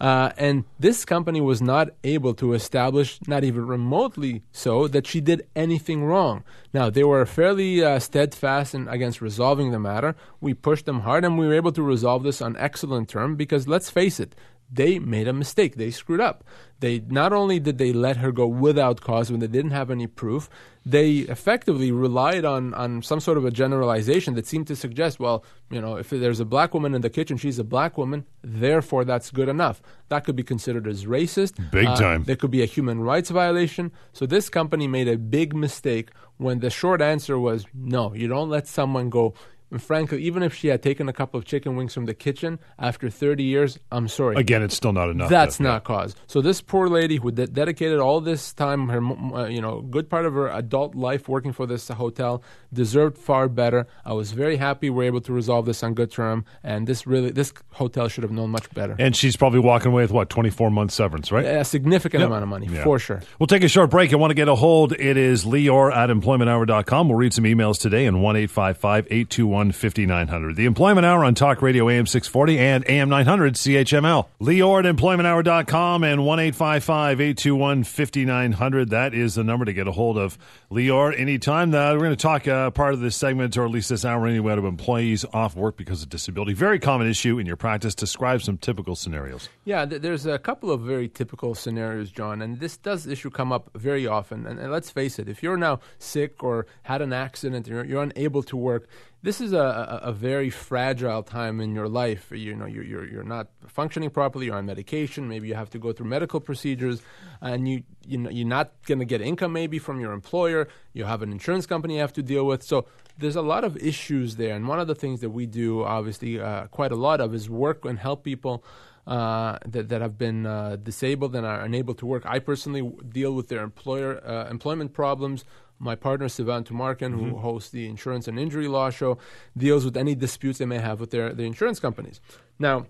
Uh, 0.03 0.33
and 0.35 0.65
this 0.77 1.05
company 1.05 1.39
was 1.39 1.61
not 1.61 1.87
able 2.03 2.33
to 2.33 2.51
establish, 2.51 3.19
not 3.25 3.45
even 3.45 3.65
remotely 3.65 4.43
so, 4.51 4.85
that 4.85 5.07
she 5.07 5.21
did 5.21 5.47
anything 5.55 6.03
wrong. 6.03 6.43
Now, 6.73 6.89
they 6.89 7.05
were 7.05 7.25
fairly 7.25 7.81
uh, 7.81 7.99
steadfast 7.99 8.75
in, 8.75 8.89
against 8.89 9.21
resolving 9.21 9.71
the 9.71 9.79
matter. 9.79 10.13
We 10.41 10.55
pushed 10.55 10.87
them 10.87 10.99
hard, 10.99 11.23
and 11.23 11.37
we 11.37 11.47
were 11.47 11.53
able 11.53 11.71
to 11.71 11.81
resolve 11.81 12.23
this 12.23 12.41
on 12.41 12.57
excellent 12.57 13.07
terms 13.07 13.37
because, 13.37 13.65
let's 13.65 13.89
face 13.89 14.19
it, 14.19 14.35
they 14.71 14.99
made 14.99 15.27
a 15.27 15.33
mistake. 15.33 15.75
They 15.75 15.91
screwed 15.91 16.21
up. 16.21 16.43
They 16.79 16.99
not 17.07 17.31
only 17.31 17.59
did 17.59 17.77
they 17.77 17.93
let 17.93 18.17
her 18.17 18.31
go 18.31 18.45
without 18.45 18.99
cause 18.99 19.31
when 19.31 19.39
they 19.39 19.47
didn't 19.47 19.71
have 19.71 19.89
any 19.89 20.07
proof, 20.07 20.49
they 20.85 21.19
effectively 21.19 21.91
relied 21.91 22.43
on 22.43 22.73
on 22.73 23.01
some 23.01 23.21
sort 23.21 23.37
of 23.37 23.45
a 23.45 23.51
generalization 23.51 24.33
that 24.33 24.45
seemed 24.45 24.67
to 24.67 24.75
suggest, 24.75 25.19
well, 25.19 25.45
you 25.69 25.79
know, 25.79 25.95
if 25.95 26.09
there's 26.09 26.41
a 26.41 26.45
black 26.45 26.73
woman 26.73 26.93
in 26.93 27.01
the 27.01 27.09
kitchen, 27.09 27.37
she's 27.37 27.57
a 27.57 27.63
black 27.63 27.97
woman, 27.97 28.25
therefore 28.41 29.05
that's 29.05 29.31
good 29.31 29.47
enough. 29.47 29.81
That 30.09 30.25
could 30.25 30.35
be 30.35 30.43
considered 30.43 30.85
as 30.87 31.05
racist. 31.05 31.53
Big 31.71 31.87
uh, 31.87 31.95
time. 31.95 32.23
There 32.25 32.35
could 32.35 32.51
be 32.51 32.61
a 32.61 32.65
human 32.65 32.99
rights 32.99 33.29
violation. 33.29 33.91
So 34.11 34.25
this 34.25 34.49
company 34.49 34.87
made 34.87 35.07
a 35.07 35.17
big 35.17 35.55
mistake 35.55 36.11
when 36.37 36.59
the 36.59 36.69
short 36.69 37.01
answer 37.01 37.39
was 37.39 37.65
no, 37.73 38.13
you 38.13 38.27
don't 38.27 38.49
let 38.49 38.67
someone 38.67 39.09
go 39.09 39.35
and 39.73 39.81
frankly, 39.81 40.21
even 40.21 40.43
if 40.43 40.53
she 40.53 40.67
had 40.67 40.83
taken 40.83 41.09
a 41.09 41.13
couple 41.13 41.39
of 41.39 41.45
chicken 41.45 41.75
wings 41.75 41.95
from 41.95 42.05
the 42.05 42.13
kitchen 42.13 42.59
after 42.77 43.09
30 43.09 43.43
years, 43.43 43.79
I'm 43.91 44.07
sorry. 44.07 44.35
Again, 44.35 44.61
it's 44.61 44.75
still 44.75 44.93
not 44.93 45.09
enough. 45.09 45.31
That's 45.31 45.57
though, 45.57 45.63
not 45.63 45.83
cause. 45.83 46.15
So 46.27 46.41
this 46.41 46.61
poor 46.61 46.87
lady 46.87 47.17
who 47.17 47.31
de- 47.31 47.47
dedicated 47.47 47.99
all 47.99 48.21
this 48.21 48.53
time, 48.53 48.87
her 48.89 49.01
uh, 49.01 49.47
you 49.47 49.61
know, 49.61 49.81
good 49.81 50.11
part 50.11 50.27
of 50.27 50.33
her 50.33 50.47
adult 50.47 50.93
life 50.93 51.27
working 51.27 51.53
for 51.53 51.65
this 51.65 51.87
hotel, 51.87 52.43
deserved 52.71 53.17
far 53.17 53.49
better. 53.49 53.87
I 54.05 54.13
was 54.13 54.31
very 54.31 54.57
happy 54.57 54.91
we 54.91 55.05
are 55.05 55.07
able 55.07 55.21
to 55.21 55.33
resolve 55.33 55.65
this 55.65 55.81
on 55.81 55.95
good 55.95 56.11
term, 56.11 56.45
and 56.63 56.85
this 56.85 57.07
really 57.07 57.31
this 57.31 57.51
hotel 57.71 58.07
should 58.09 58.23
have 58.23 58.31
known 58.31 58.51
much 58.51 58.69
better. 58.75 58.95
And 58.99 59.15
she's 59.15 59.35
probably 59.35 59.59
walking 59.59 59.91
away 59.91 60.03
with 60.03 60.11
what 60.11 60.29
24 60.29 60.69
months 60.69 60.93
severance, 60.93 61.31
right? 61.31 61.45
A 61.45 61.65
significant 61.65 62.21
yep. 62.21 62.27
amount 62.27 62.43
of 62.43 62.49
money 62.49 62.67
yeah. 62.67 62.83
for 62.83 62.99
sure. 62.99 63.21
We'll 63.39 63.47
take 63.47 63.63
a 63.63 63.67
short 63.67 63.89
break. 63.89 64.13
I 64.13 64.17
want 64.17 64.29
to 64.29 64.35
get 64.35 64.47
a 64.47 64.55
hold. 64.55 64.93
It 64.93 65.17
is 65.17 65.45
Lior 65.45 65.91
at 65.91 66.11
employmenthour.com. 66.11 67.09
We'll 67.09 67.17
read 67.17 67.33
some 67.33 67.45
emails 67.45 67.79
today 67.79 68.05
and 68.05 68.21
one 68.21 68.35
eight 68.35 68.51
five 68.51 68.77
five 68.77 69.07
eight 69.09 69.31
two 69.31 69.47
one 69.47 69.62
fifty 69.71 70.05
nine 70.05 70.27
hundred. 70.27 70.55
The 70.55 70.65
Employment 70.65 71.05
Hour 71.05 71.23
on 71.23 71.35
Talk 71.35 71.61
Radio 71.61 71.89
AM 71.89 72.05
640 72.05 72.59
and 72.59 72.83
AM 72.89 73.09
900 73.09 73.55
CHML. 73.55 74.27
Lior 74.41 74.85
at 74.85 74.95
employmenthour.com 74.95 76.03
and 76.03 76.25
1 76.25 76.39
821 76.39 77.83
5900. 77.83 78.89
That 78.89 79.13
is 79.13 79.35
the 79.35 79.43
number 79.43 79.65
to 79.65 79.73
get 79.73 79.87
a 79.87 79.91
hold 79.91 80.17
of 80.17 80.37
Lior 80.71 81.17
anytime. 81.17 81.73
Uh, 81.73 81.93
we're 81.93 81.99
going 81.99 82.11
to 82.11 82.15
talk 82.15 82.47
uh, 82.47 82.71
part 82.71 82.93
of 82.93 82.99
this 82.99 83.15
segment, 83.15 83.55
or 83.57 83.65
at 83.65 83.71
least 83.71 83.89
this 83.89 84.05
hour 84.05 84.27
anyway, 84.27 84.53
of 84.53 84.65
employees 84.65 85.25
off 85.33 85.55
work 85.55 85.77
because 85.77 86.03
of 86.03 86.09
disability. 86.09 86.53
Very 86.53 86.79
common 86.79 87.07
issue 87.07 87.39
in 87.39 87.45
your 87.45 87.55
practice. 87.55 87.95
Describe 87.95 88.41
some 88.41 88.57
typical 88.57 88.95
scenarios. 88.95 89.49
Yeah, 89.65 89.85
th- 89.85 90.01
there's 90.01 90.25
a 90.25 90.37
couple 90.39 90.71
of 90.71 90.81
very 90.81 91.07
typical 91.07 91.55
scenarios, 91.55 92.11
John, 92.11 92.41
and 92.41 92.59
this 92.59 92.77
does 92.77 93.07
issue 93.07 93.29
come 93.29 93.51
up 93.51 93.69
very 93.75 94.05
often. 94.07 94.45
And, 94.45 94.59
and 94.59 94.71
let's 94.71 94.89
face 94.89 95.19
it, 95.19 95.29
if 95.29 95.41
you're 95.41 95.57
now 95.57 95.79
sick 95.99 96.43
or 96.43 96.65
had 96.83 97.01
an 97.01 97.13
accident, 97.13 97.67
you're, 97.67 97.85
you're 97.85 98.03
unable 98.03 98.43
to 98.43 98.57
work, 98.57 98.87
this 99.23 99.39
is 99.39 99.53
a, 99.53 100.01
a, 100.03 100.11
very 100.11 100.49
fragile 100.49 101.23
time 101.23 101.61
in 101.61 101.73
your 101.73 101.87
life. 101.87 102.29
You 102.31 102.55
know, 102.55 102.65
you're, 102.65 102.83
you're, 102.83 103.07
you're 103.09 103.23
not 103.23 103.47
functioning 103.67 104.09
properly, 104.09 104.47
you're 104.47 104.55
on 104.55 104.65
medication, 104.65 105.29
maybe 105.29 105.47
you 105.47 105.55
have 105.55 105.69
to 105.69 105.79
go 105.79 105.93
through 105.93 106.07
medical 106.07 106.41
procedures, 106.41 107.01
and 107.41 107.67
you, 107.67 107.83
you 108.05 108.17
know, 108.17 108.29
you're 108.29 108.45
not 108.45 108.73
going 108.85 108.99
to 108.99 109.05
get 109.05 109.21
income 109.21 109.53
maybe 109.53 109.79
from 109.79 110.01
your 110.01 110.11
employer, 110.11 110.67
you 110.91 111.05
have 111.05 111.21
an 111.21 111.31
insurance 111.31 111.65
company 111.65 111.95
you 111.95 112.01
have 112.01 112.11
to 112.13 112.21
deal 112.21 112.45
with. 112.45 112.63
So 112.63 112.85
there's 113.17 113.37
a 113.37 113.41
lot 113.41 113.63
of 113.63 113.77
issues 113.77 114.35
there. 114.35 114.55
And 114.55 114.67
one 114.67 114.81
of 114.81 114.87
the 114.87 114.95
things 114.95 115.21
that 115.21 115.29
we 115.29 115.45
do, 115.45 115.83
obviously, 115.83 116.41
uh, 116.41 116.67
quite 116.67 116.91
a 116.91 116.97
lot 116.97 117.21
of 117.21 117.33
is 117.33 117.49
work 117.49 117.85
and 117.85 117.97
help 117.97 118.23
people. 118.23 118.63
Uh, 119.05 119.59
that, 119.65 119.89
that 119.89 119.99
have 119.99 120.17
been 120.17 120.45
uh, 120.45 120.77
disabled 120.81 121.35
and 121.35 121.45
are 121.45 121.59
unable 121.59 121.93
to 121.93 122.05
work. 122.05 122.23
I 122.25 122.39
personally 122.39 122.89
deal 123.09 123.33
with 123.33 123.49
their 123.49 123.61
employer 123.61 124.25
uh, 124.25 124.49
employment 124.49 124.93
problems 124.93 125.43
my 125.79 125.95
partner, 125.95 126.27
Sivan 126.27 126.63
Tumarkin, 126.63 127.13
mm-hmm. 127.13 127.29
who 127.29 127.37
hosts 127.37 127.71
the 127.71 127.87
Insurance 127.87 128.27
and 128.27 128.39
Injury 128.39 128.67
Law 128.67 128.89
Show, 128.89 129.17
deals 129.57 129.85
with 129.85 129.97
any 129.97 130.15
disputes 130.15 130.59
they 130.59 130.65
may 130.65 130.79
have 130.79 130.99
with 130.99 131.11
their, 131.11 131.33
their 131.33 131.45
insurance 131.45 131.79
companies. 131.79 132.21
Now, 132.59 132.85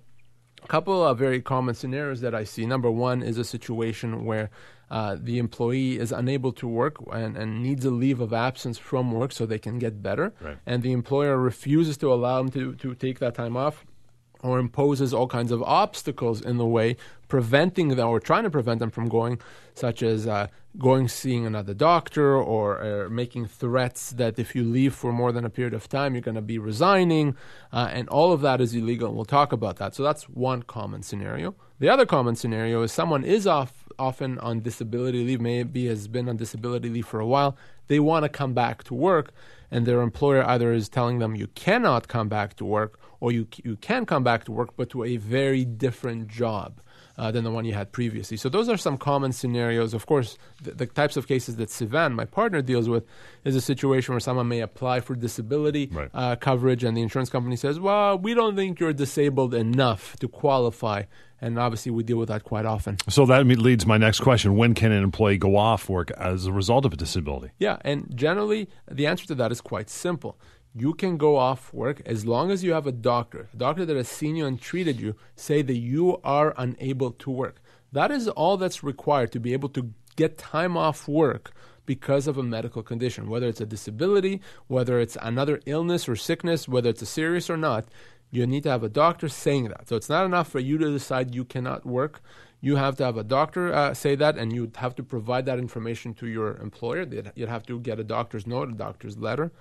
a 0.63 0.68
couple 0.68 1.06
of 1.06 1.18
very 1.18 1.41
common 1.41 1.75
scenarios 1.75 2.21
that 2.21 2.33
I 2.33 2.44
see. 2.44 2.65
Number 2.65 2.89
one 2.89 3.21
is 3.21 3.38
a 3.38 3.44
situation 3.44 4.24
where 4.25 4.50
uh, 4.89 5.18
the 5.19 5.39
employee 5.39 5.97
is 5.97 6.12
unable 6.12 6.51
to 6.53 6.68
work 6.68 6.97
and, 7.12 7.35
and, 7.35 7.63
needs 7.63 7.83
a 7.83 7.89
leave 7.89 8.19
of 8.19 8.31
absence 8.31 8.77
from 8.77 9.12
work 9.12 9.31
so 9.31 9.45
they 9.45 9.57
can 9.57 9.79
get 9.79 10.03
better, 10.03 10.33
right. 10.39 10.57
and 10.65 10.83
the 10.83 10.91
employer 10.91 11.38
refuses 11.38 11.97
to 11.97 12.13
allow 12.13 12.38
them 12.38 12.51
to, 12.51 12.75
to 12.75 12.94
take 12.94 13.19
that 13.19 13.33
time 13.33 13.57
off 13.57 13.86
or 14.43 14.59
imposes 14.59 15.13
all 15.13 15.27
kinds 15.27 15.51
of 15.51 15.63
obstacles 15.63 16.41
in 16.41 16.57
the 16.57 16.65
way, 16.65 16.97
preventing 17.29 17.87
them 17.87 18.07
or 18.07 18.19
trying 18.19 18.43
to 18.43 18.49
prevent 18.49 18.79
them 18.79 18.91
from 18.91 19.07
going, 19.07 19.39
such 19.73 20.03
as 20.03 20.27
uh, 20.27 20.47
going 20.77 21.07
seeing 21.07 21.45
another 21.45 21.73
doctor 21.73 22.35
or 22.35 22.83
uh, 22.83 23.09
making 23.09 23.45
threats 23.45 24.11
that 24.11 24.37
if 24.37 24.53
you 24.53 24.63
leave 24.63 24.93
for 24.93 25.11
more 25.11 25.31
than 25.31 25.45
a 25.45 25.49
period 25.49 25.73
of 25.73 25.87
time, 25.87 26.13
you're 26.13 26.21
going 26.21 26.35
to 26.35 26.41
be 26.41 26.59
resigning, 26.59 27.35
uh, 27.71 27.89
and 27.91 28.09
all 28.09 28.33
of 28.33 28.41
that 28.41 28.59
is 28.59 28.75
illegal. 28.75 29.07
And 29.07 29.15
we'll 29.15 29.25
talk 29.25 29.53
about 29.53 29.77
that. 29.77 29.95
So 29.95 30.03
that's 30.03 30.23
one 30.29 30.63
common 30.63 31.01
scenario. 31.01 31.55
The 31.79 31.89
other 31.89 32.05
common 32.05 32.35
scenario 32.35 32.81
is 32.83 32.91
someone 32.91 33.23
is 33.23 33.47
off 33.47 33.83
often 33.99 34.39
on 34.39 34.61
disability 34.61 35.23
leave, 35.23 35.39
maybe 35.39 35.85
has 35.85 36.07
been 36.07 36.27
on 36.27 36.35
disability 36.37 36.89
leave 36.89 37.05
for 37.05 37.19
a 37.19 37.27
while. 37.27 37.55
They 37.87 37.99
want 37.99 38.23
to 38.23 38.29
come 38.29 38.53
back 38.53 38.83
to 38.85 38.93
work, 38.93 39.31
and 39.69 39.85
their 39.85 40.01
employer 40.01 40.43
either 40.43 40.73
is 40.73 40.89
telling 40.89 41.19
them 41.19 41.35
you 41.35 41.47
cannot 41.47 42.07
come 42.07 42.27
back 42.27 42.55
to 42.55 42.65
work 42.65 42.99
or 43.23 43.31
you, 43.31 43.47
you 43.63 43.77
can 43.77 44.05
come 44.05 44.21
back 44.21 44.43
to 44.43 44.51
work, 44.51 44.75
but 44.75 44.89
to 44.89 45.05
a 45.05 45.15
very 45.15 45.63
different 45.63 46.27
job. 46.27 46.81
Uh, 47.15 47.29
than 47.29 47.43
the 47.43 47.51
one 47.51 47.63
you 47.63 47.75
had 47.75 47.91
previously. 47.91 48.35
So 48.37 48.49
those 48.49 48.67
are 48.67 48.75
some 48.75 48.97
common 48.97 49.33
scenarios. 49.33 49.93
Of 49.93 50.07
course, 50.07 50.35
the, 50.63 50.71
the, 50.71 50.85
types 50.87 51.15
of 51.15 51.27
cases 51.27 51.57
that 51.57 51.69
Sivan, 51.69 52.15
my 52.15 52.25
partner, 52.25 52.63
deals 52.63 52.89
with 52.89 53.05
is 53.43 53.55
a 53.55 53.61
situation 53.61 54.15
where 54.15 54.19
someone 54.19 54.47
may 54.47 54.61
apply 54.61 55.01
for 55.01 55.15
disability 55.15 55.89
right. 55.91 56.09
uh, 56.11 56.35
coverage, 56.37 56.83
and 56.83 56.97
the 56.97 57.03
insurance 57.03 57.29
company 57.29 57.55
says, 57.55 57.79
"Well, 57.79 58.17
we 58.17 58.33
don't 58.33 58.55
think 58.55 58.79
you're 58.79 58.93
disabled 58.93 59.53
enough 59.53 60.15
to 60.21 60.27
qualify." 60.27 61.03
And 61.39 61.59
obviously, 61.59 61.91
we 61.91 62.01
deal 62.01 62.17
with 62.17 62.29
that 62.29 62.45
quite 62.45 62.65
often. 62.65 62.97
So 63.09 63.27
that 63.27 63.45
leads 63.45 63.85
my 63.85 63.99
next 63.99 64.21
question: 64.21 64.57
When 64.57 64.73
can 64.73 64.91
an 64.91 65.03
employee 65.03 65.37
go 65.37 65.55
off 65.55 65.87
work 65.87 66.09
as 66.17 66.47
a 66.47 66.51
result 66.51 66.83
of 66.83 66.93
a 66.93 66.97
disability? 66.97 67.51
Yeah, 67.59 67.77
and 67.81 68.11
generally, 68.15 68.69
the 68.91 69.05
answer 69.05 69.27
to 69.27 69.35
that 69.35 69.51
is 69.51 69.61
quite 69.61 69.91
simple 69.91 70.39
you 70.75 70.93
can 70.93 71.17
go 71.17 71.37
off 71.37 71.73
work 71.73 72.01
as 72.05 72.25
long 72.25 72.49
as 72.49 72.63
you 72.63 72.73
have 72.73 72.87
a 72.87 72.91
doctor, 72.91 73.47
a 73.53 73.57
doctor 73.57 73.85
that 73.85 73.95
has 73.95 74.07
seen 74.07 74.35
you 74.35 74.45
and 74.45 74.59
treated 74.59 74.99
you, 74.99 75.15
say 75.35 75.62
that 75.62 75.77
you 75.77 76.19
are 76.24 76.53
unable 76.57 77.12
to 77.12 77.29
work. 77.29 77.62
That 77.91 78.09
is 78.09 78.27
all 78.27 78.57
that's 78.57 78.83
required 78.83 79.31
to 79.33 79.39
be 79.39 79.53
able 79.53 79.69
to 79.69 79.93
get 80.15 80.38
time 80.38 80.75
off 80.75 81.07
work 81.07 81.53
because 81.86 82.27
of 82.27 82.38
a 82.38 82.43
medical 82.43 82.81
condition, 82.81 83.29
whether 83.29 83.48
it's 83.48 83.62
a 83.62 83.65
disability, 83.65 84.41
whether 84.67 85.00
it's 85.00 85.17
another 85.21 85.59
illness 85.65 86.09
or 86.09 86.15
sickness, 86.15 86.67
whether 86.67 86.89
it's 86.89 87.01
a 87.01 87.05
serious 87.05 87.50
or 87.50 87.57
not. 87.57 87.86
You 88.31 88.48
need 88.48 88.63
to 88.63 88.69
have 88.69 88.83
a 88.83 88.89
doctor 88.89 89.29
saying 89.29 89.65
that. 89.65 89.89
So 89.89 89.95
it's 89.95 90.09
not 90.09 90.25
enough 90.25 90.50
for 90.50 90.59
you 90.59 90.79
to 90.79 90.91
decide 90.91 91.36
you 91.36 91.45
cannot 91.45 91.86
work. 91.86 92.21
You 92.62 92.77
have 92.77 92.95
to 92.95 93.03
have 93.03 93.17
a 93.17 93.24
doctor 93.24 93.71
uh, 93.74 93.93
say 93.93 94.15
that, 94.15 94.38
and 94.38 94.51
you'd 94.53 94.77
have 94.77 94.95
to 94.95 95.03
provide 95.03 95.45
that 95.45 95.59
information 95.59 96.13
to 96.15 96.27
your 96.27 96.55
employer. 96.57 97.05
You'd 97.36 97.50
have 97.50 97.65
to 97.67 97.79
get 97.79 98.00
a 98.00 98.03
doctor's 98.03 98.48
note, 98.48 98.69
a 98.69 98.74
doctor's 98.74 99.17
letter 99.17 99.51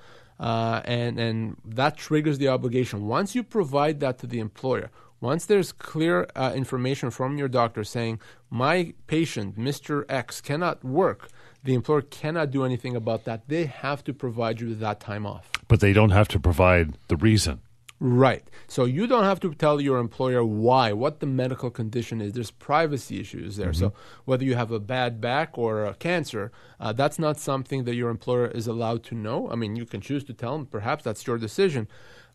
uh, 0.42 0.82
and 0.84 1.20
and 1.20 1.56
that 1.64 1.96
triggers 1.96 2.38
the 2.38 2.48
obligation. 2.48 3.06
Once 3.06 3.34
you 3.34 3.42
provide 3.44 4.00
that 4.00 4.18
to 4.18 4.26
the 4.26 4.40
employer, 4.40 4.90
once 5.20 5.46
there's 5.46 5.70
clear 5.70 6.26
uh, 6.34 6.52
information 6.54 7.10
from 7.10 7.38
your 7.38 7.46
doctor 7.46 7.84
saying 7.84 8.18
my 8.50 8.92
patient, 9.06 9.56
Mr. 9.56 10.04
X, 10.08 10.40
cannot 10.40 10.84
work, 10.84 11.28
the 11.62 11.74
employer 11.74 12.02
cannot 12.02 12.50
do 12.50 12.64
anything 12.64 12.96
about 12.96 13.24
that. 13.24 13.46
They 13.46 13.66
have 13.66 14.02
to 14.04 14.12
provide 14.12 14.60
you 14.60 14.70
with 14.70 14.80
that 14.80 14.98
time 14.98 15.24
off. 15.24 15.48
But 15.68 15.78
they 15.78 15.92
don't 15.92 16.10
have 16.10 16.26
to 16.28 16.40
provide 16.40 16.98
the 17.06 17.16
reason. 17.16 17.60
Right. 18.04 18.42
So 18.66 18.84
you 18.84 19.06
don't 19.06 19.22
have 19.22 19.38
to 19.40 19.54
tell 19.54 19.80
your 19.80 19.98
employer 19.98 20.44
why, 20.44 20.92
what 20.92 21.20
the 21.20 21.26
medical 21.26 21.70
condition 21.70 22.20
is. 22.20 22.32
There's 22.32 22.50
privacy 22.50 23.20
issues 23.20 23.54
there. 23.54 23.68
Mm-hmm. 23.68 23.78
So 23.78 23.92
whether 24.24 24.44
you 24.44 24.56
have 24.56 24.72
a 24.72 24.80
bad 24.80 25.20
back 25.20 25.56
or 25.56 25.84
a 25.84 25.94
cancer, 25.94 26.50
uh, 26.80 26.92
that's 26.92 27.20
not 27.20 27.38
something 27.38 27.84
that 27.84 27.94
your 27.94 28.10
employer 28.10 28.48
is 28.48 28.66
allowed 28.66 29.04
to 29.04 29.14
know. 29.14 29.48
I 29.52 29.54
mean, 29.54 29.76
you 29.76 29.86
can 29.86 30.00
choose 30.00 30.24
to 30.24 30.34
tell 30.34 30.58
them. 30.58 30.66
Perhaps 30.66 31.04
that's 31.04 31.24
your 31.28 31.38
decision. 31.38 31.86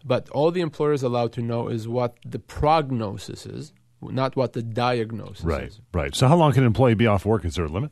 But 0.05 0.29
all 0.29 0.51
the 0.51 0.61
employer 0.61 0.93
is 0.93 1.03
allowed 1.03 1.33
to 1.33 1.41
know 1.41 1.67
is 1.67 1.85
what 1.85 2.15
the 2.25 2.39
prognosis 2.39 3.45
is, 3.45 3.73
not 4.01 4.37
what 4.37 4.53
the 4.53 4.63
diagnosis 4.63 5.43
right, 5.43 5.63
is. 5.63 5.81
Right. 5.93 6.15
So 6.15 6.29
how 6.29 6.37
long 6.37 6.53
can 6.53 6.63
an 6.63 6.67
employee 6.67 6.93
be 6.93 7.07
off 7.07 7.25
work? 7.25 7.43
Is 7.43 7.55
there 7.55 7.65
a 7.65 7.67
limit? 7.67 7.91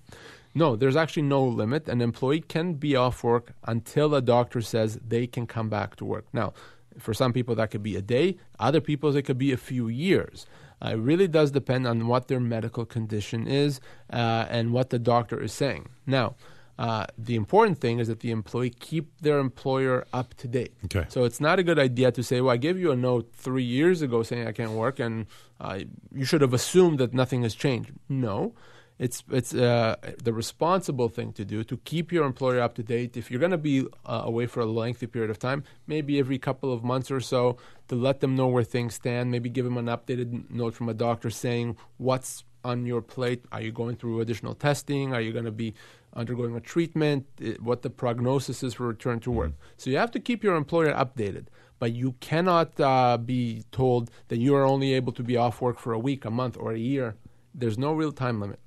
No, 0.58 0.78
there's 0.78 0.96
actually 0.96 1.24
no 1.24 1.44
limit. 1.44 1.90
An 1.90 2.00
employee 2.00 2.40
can 2.40 2.76
be 2.76 2.96
off 2.96 3.22
work 3.22 3.52
until 3.66 4.16
a 4.16 4.22
doctor 4.22 4.62
says 4.62 4.98
they 5.06 5.28
can 5.28 5.46
come 5.46 5.68
back 5.68 5.98
to 5.98 6.06
work. 6.06 6.28
Now, 6.32 6.54
For 6.98 7.14
some 7.14 7.34
people, 7.34 7.56
that 7.56 7.72
could 7.72 7.84
be 7.84 7.96
a 7.96 8.02
day. 8.02 8.38
Other 8.60 8.82
people, 8.82 9.16
it 9.16 9.24
could 9.24 9.38
be 9.38 9.52
a 9.52 9.58
few 9.58 9.88
years. 9.88 10.46
Uh, 10.82 10.90
it 10.90 10.96
really 10.96 11.28
does 11.28 11.52
depend 11.52 11.88
on 11.88 12.08
what 12.08 12.28
their 12.28 12.40
medical 12.40 12.86
condition 12.86 13.48
is 13.48 13.80
uh, 14.12 14.46
and 14.50 14.74
what 14.74 14.90
the 14.90 15.00
doctor 15.00 15.42
is 15.42 15.54
saying. 15.54 15.88
Now, 16.06 16.36
uh, 16.78 17.06
the 17.18 17.36
important 17.36 17.80
thing 17.80 18.00
is 18.00 18.08
that 18.10 18.20
the 18.20 18.32
employee 18.32 18.70
keep 18.70 19.10
their 19.22 19.40
employer 19.40 20.06
up 20.12 20.34
to 20.36 20.48
date. 20.48 20.74
Okay. 20.86 21.06
So 21.08 21.24
it's 21.24 21.40
not 21.40 21.58
a 21.58 21.64
good 21.64 21.80
idea 21.80 22.12
to 22.12 22.22
say, 22.22 22.42
"Well, 22.42 22.54
I 22.54 22.58
gave 22.58 22.78
you 22.78 22.92
a 22.92 22.96
note 22.98 23.32
three 23.34 23.64
years 23.64 24.02
ago 24.02 24.24
saying 24.24 24.46
I 24.46 24.52
can't 24.52 24.72
work, 24.72 25.00
and 25.00 25.28
uh, 25.62 25.80
you 26.14 26.26
should 26.26 26.42
have 26.42 26.54
assumed 26.54 27.00
that 27.00 27.14
nothing 27.14 27.44
has 27.44 27.56
changed." 27.56 27.92
No, 28.10 28.54
it's 28.98 29.24
it's 29.30 29.54
uh, 29.54 29.96
the 30.24 30.32
responsible 30.32 31.10
thing 31.10 31.34
to 31.34 31.44
do 31.44 31.64
to 31.64 31.78
keep 31.78 32.12
your 32.12 32.26
employer 32.26 32.62
up 32.62 32.76
to 32.76 32.84
date. 32.84 33.18
If 33.18 33.30
you're 33.30 33.40
going 33.40 33.52
to 33.52 33.58
be 33.58 33.86
uh, 34.06 34.22
away 34.24 34.46
for 34.46 34.62
a 34.62 34.66
lengthy 34.66 35.08
period 35.08 35.30
of 35.30 35.40
time, 35.40 35.64
maybe 35.86 36.18
every 36.20 36.38
couple 36.38 36.72
of 36.72 36.84
months 36.84 37.12
or 37.12 37.20
so, 37.20 37.58
to 37.90 37.96
let 37.96 38.22
them 38.22 38.36
know 38.36 38.48
where 38.48 38.64
things 38.64 38.96
stand. 38.96 39.32
Maybe 39.32 39.50
give 39.50 39.66
them 39.66 39.78
an 39.78 39.88
updated 39.88 40.50
note 40.50 40.76
from 40.76 40.90
a 40.90 40.94
doctor 40.94 41.30
saying 41.30 41.76
what's 41.98 42.44
on 42.64 42.86
your 42.86 43.02
plate. 43.02 43.44
Are 43.52 43.62
you 43.62 43.72
going 43.72 43.96
through 43.96 44.22
additional 44.22 44.56
testing? 44.56 45.14
Are 45.14 45.22
you 45.22 45.34
going 45.34 45.46
to 45.46 45.52
be 45.52 45.76
undergoing 46.16 46.56
a 46.56 46.60
treatment, 46.60 47.26
what 47.60 47.82
the 47.82 47.90
prognosis 47.90 48.64
is 48.64 48.76
for 48.76 48.88
return 48.88 49.20
to 49.20 49.32
work. 49.32 49.52
Mm-hmm. 49.52 49.74
So 49.78 49.90
you 49.90 49.98
have 49.98 50.12
to 50.12 50.20
keep 50.20 50.44
your 50.44 50.56
employer 50.56 50.94
updated, 50.94 51.48
but 51.80 51.94
you 51.94 52.14
cannot 52.20 52.80
uh, 52.80 53.18
be 53.18 53.64
told 53.72 54.10
that 54.30 54.38
you 54.38 54.56
are 54.56 54.64
only 54.64 54.94
able 54.94 55.12
to 55.14 55.24
be 55.24 55.36
off 55.36 55.62
work 55.62 55.78
for 55.78 55.94
a 55.94 56.00
week, 56.00 56.26
a 56.26 56.32
month, 56.32 56.58
or 56.58 56.72
a 56.72 56.78
year. 56.78 57.16
There's 57.54 57.78
no 57.78 57.94
real 57.94 58.12
time 58.12 58.40
limit. 58.40 58.60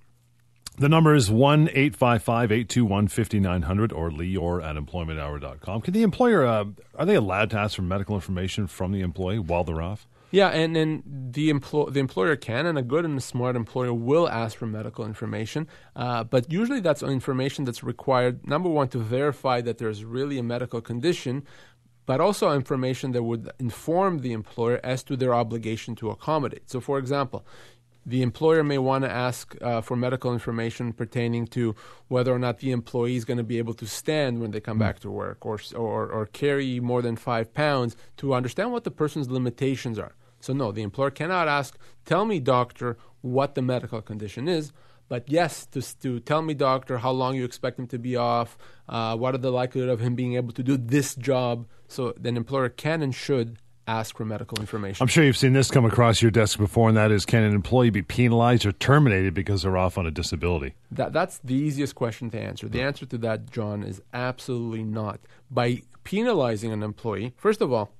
The 0.79 0.89
number 0.89 1.13
is 1.13 1.29
1 1.29 1.71
855 1.71 2.53
821 2.53 3.09
5900 3.09 3.93
or 3.93 4.11
Lior 4.11 4.63
at 4.63 4.77
employmenthour.com. 4.77 5.81
Can 5.81 5.93
the 5.93 6.05
employer, 6.05 6.47
uh, 6.47 6.67
are 6.95 7.05
they 7.05 7.17
allowed 7.17 7.51
to 7.51 7.59
ask 7.59 7.75
for 7.75 7.83
medical 7.83 8.15
information 8.15 8.69
from 8.69 8.93
the 8.93 9.01
employee 9.01 9.41
while 9.41 9.65
they're 9.65 9.83
off? 9.83 10.07
Yeah, 10.31 10.51
and, 10.51 10.77
and 10.77 11.03
the, 11.33 11.51
empl- 11.51 11.93
the 11.93 11.99
employer 11.99 12.37
can, 12.37 12.65
and 12.65 12.79
a 12.79 12.83
good 12.83 13.05
and 13.05 13.19
a 13.19 13.21
smart 13.21 13.57
employer 13.57 13.93
will 13.93 14.29
ask 14.29 14.57
for 14.57 14.67
medical 14.67 15.05
information. 15.05 15.67
Uh, 15.97 16.23
but 16.23 16.53
usually 16.53 16.79
that's 16.79 17.03
information 17.03 17.65
that's 17.65 17.83
required, 17.83 18.47
number 18.47 18.69
one, 18.69 18.87
to 18.91 18.99
verify 18.99 19.61
that 19.63 19.79
there's 19.79 20.05
really 20.05 20.39
a 20.39 20.45
medical 20.45 20.81
condition, 20.81 21.45
but 22.07 22.21
also 22.21 22.53
information 22.53 23.11
that 23.13 23.25
would 23.25 23.51
inform 23.59 24.21
the 24.21 24.33
employer 24.33 24.79
as 24.85 25.03
to 25.03 25.17
their 25.17 25.35
obligation 25.35 25.97
to 25.97 26.11
accommodate. 26.11 26.71
So, 26.71 26.81
for 26.81 26.99
example, 26.99 27.45
the 28.09 28.23
employer 28.23 28.65
may 28.65 28.79
want 28.79 29.05
to 29.05 29.11
ask 29.11 29.55
uh, 29.61 29.83
for 29.83 29.95
medical 29.95 30.33
information 30.33 30.95
pertaining 30.95 31.47
to 31.47 31.75
whether 32.09 32.35
or 32.35 32.39
not 32.39 32.59
the 32.59 32.71
employee 32.71 33.17
is 33.17 33.27
going 33.27 33.37
to 33.37 33.45
be 33.45 33.59
able 33.59 33.75
to 33.75 33.87
stand 33.87 34.41
when 34.41 34.51
they 34.51 34.61
come 34.61 34.79
mm. 34.79 34.81
back 34.81 34.99
to 35.01 35.11
work 35.11 35.45
or, 35.45 35.61
or, 35.75 36.11
or 36.11 36.25
carry 36.27 36.81
more 36.81 37.03
than 37.03 37.17
five 37.17 37.53
pounds 37.53 37.97
to 38.17 38.33
understand 38.33 38.73
what 38.73 38.85
the 38.85 38.91
person's 38.91 39.29
limitations 39.31 39.99
are. 39.99 40.15
So, 40.41 40.55
no, 40.55 40.73
the 40.73 40.83
employer 40.83 41.11
cannot 41.11 41.49
ask, 41.49 41.77
tell 42.07 42.25
me, 42.25 42.41
doctor, 42.41 42.97
what 43.21 43.55
the 43.55 43.63
medical 43.63 44.01
condition 44.01 44.49
is. 44.49 44.73
But 45.09 45.29
yes, 45.29 45.67
to, 45.67 45.83
to 46.01 46.21
tell 46.21 46.41
me, 46.41 46.55
doctor, 46.55 46.99
how 46.99 47.11
long 47.11 47.35
you 47.35 47.45
expect 47.45 47.79
him 47.79 47.89
to 47.89 47.99
be 47.99 48.17
off, 48.17 48.57
uh, 48.89 49.17
what 49.17 49.35
are 49.35 49.39
the 49.39 49.51
likelihood 49.51 49.91
of 49.91 50.01
him 50.01 50.15
being 50.15 50.35
able 50.35 50.53
to 50.53 50.63
do 50.63 50.79
this 50.79 51.15
job. 51.15 51.67
So, 51.89 52.15
an 52.25 52.39
employer 52.39 52.71
can 52.71 53.03
and 53.03 53.15
should 53.15 53.59
ask 53.89 54.17
for 54.17 54.25
medical 54.25 54.61
information. 54.61 55.03
I'm 55.03 55.09
sure 55.09 55.25
you've 55.25 55.37
seen 55.37 55.55
this 55.55 55.71
come 55.71 55.85
across 55.85 56.23
your 56.23 56.31
desk 56.31 56.59
before, 56.59 56.89
and 56.89 56.97
that 56.97 57.11
is 57.11 57.25
can 57.25 57.43
an 57.43 57.55
employee 57.55 57.91
be 57.91 58.03
penalized 58.03 58.67
or 58.67 58.73
terminated 58.73 59.35
because 59.35 59.63
they're 59.63 59.77
off 59.77 59.99
on 59.99 60.07
a 60.07 60.11
disability? 60.11 60.75
That, 60.93 61.13
that's 61.13 61.39
the 61.39 61.55
easiest 61.55 61.95
question 61.95 62.31
to 62.31 62.39
answer. 62.39 62.69
The 62.69 62.83
answer 62.83 63.07
to 63.07 63.19
that, 63.19 63.51
John, 63.51 63.83
is 63.83 64.01
absolutely 64.13 64.85
not. 64.85 65.21
By 65.51 65.83
penalizing 66.05 66.73
an 66.73 66.83
employee, 66.83 67.33
first 67.37 67.61
of 67.61 67.73
all, 67.73 67.91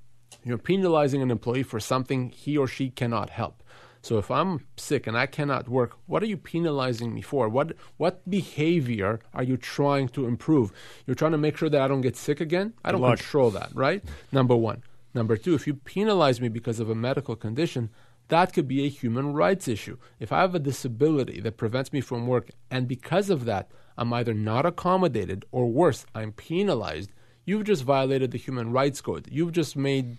you're 0.45 0.59
penalizing 0.59 1.23
an 1.23 1.31
employee 1.31 1.63
for 1.63 1.81
something 1.81 2.31
he 2.31 2.57
or 2.57 2.69
she 2.69 2.91
cannot 2.91 3.31
help. 3.31 3.63
So 4.03 4.19
if 4.19 4.31
I'm 4.31 4.65
sick 4.77 5.07
and 5.07 5.19
I 5.19 5.27
cannot 5.27 5.69
work, 5.69 5.97
what 6.07 6.23
are 6.23 6.27
you 6.27 6.37
penalizing 6.37 7.13
me 7.13 7.21
for? 7.21 7.49
What 7.49 7.73
what 7.97 8.29
behavior 8.31 9.21
are 9.35 9.43
you 9.43 9.57
trying 9.57 10.09
to 10.11 10.27
improve? 10.27 10.73
You're 11.07 11.17
trying 11.17 11.33
to 11.33 11.39
make 11.39 11.57
sure 11.57 11.69
that 11.69 11.81
I 11.81 11.89
don't 11.89 12.01
get 12.01 12.17
sick 12.17 12.41
again? 12.41 12.75
I 12.85 12.93
don't 12.93 13.03
control 13.03 13.51
that, 13.51 13.71
right? 13.75 14.03
Number 14.31 14.55
1. 14.55 14.83
Number 15.15 15.37
2, 15.37 15.55
if 15.55 15.67
you 15.67 15.75
penalize 15.75 16.41
me 16.41 16.49
because 16.49 16.81
of 16.81 16.91
a 16.91 16.95
medical 16.95 17.37
condition, 17.37 17.91
that 18.29 18.53
could 18.53 18.69
be 18.69 18.85
a 18.85 18.91
human 18.91 19.33
rights 19.33 19.69
issue. 19.69 19.97
If 20.21 20.33
I 20.33 20.41
have 20.41 20.55
a 20.55 20.59
disability 20.59 21.41
that 21.41 21.57
prevents 21.57 21.93
me 21.93 22.01
from 22.01 22.27
work 22.27 22.51
and 22.71 22.87
because 22.87 23.31
of 23.31 23.45
that 23.47 23.71
I'm 23.97 24.13
either 24.13 24.35
not 24.35 24.65
accommodated 24.65 25.45
or 25.51 25.67
worse, 25.67 26.07
I'm 26.15 26.33
penalized, 26.33 27.11
you've 27.45 27.65
just 27.65 27.83
violated 27.83 28.31
the 28.31 28.39
human 28.39 28.71
rights 28.71 29.01
code. 29.01 29.27
You've 29.31 29.53
just 29.53 29.77
made 29.77 30.19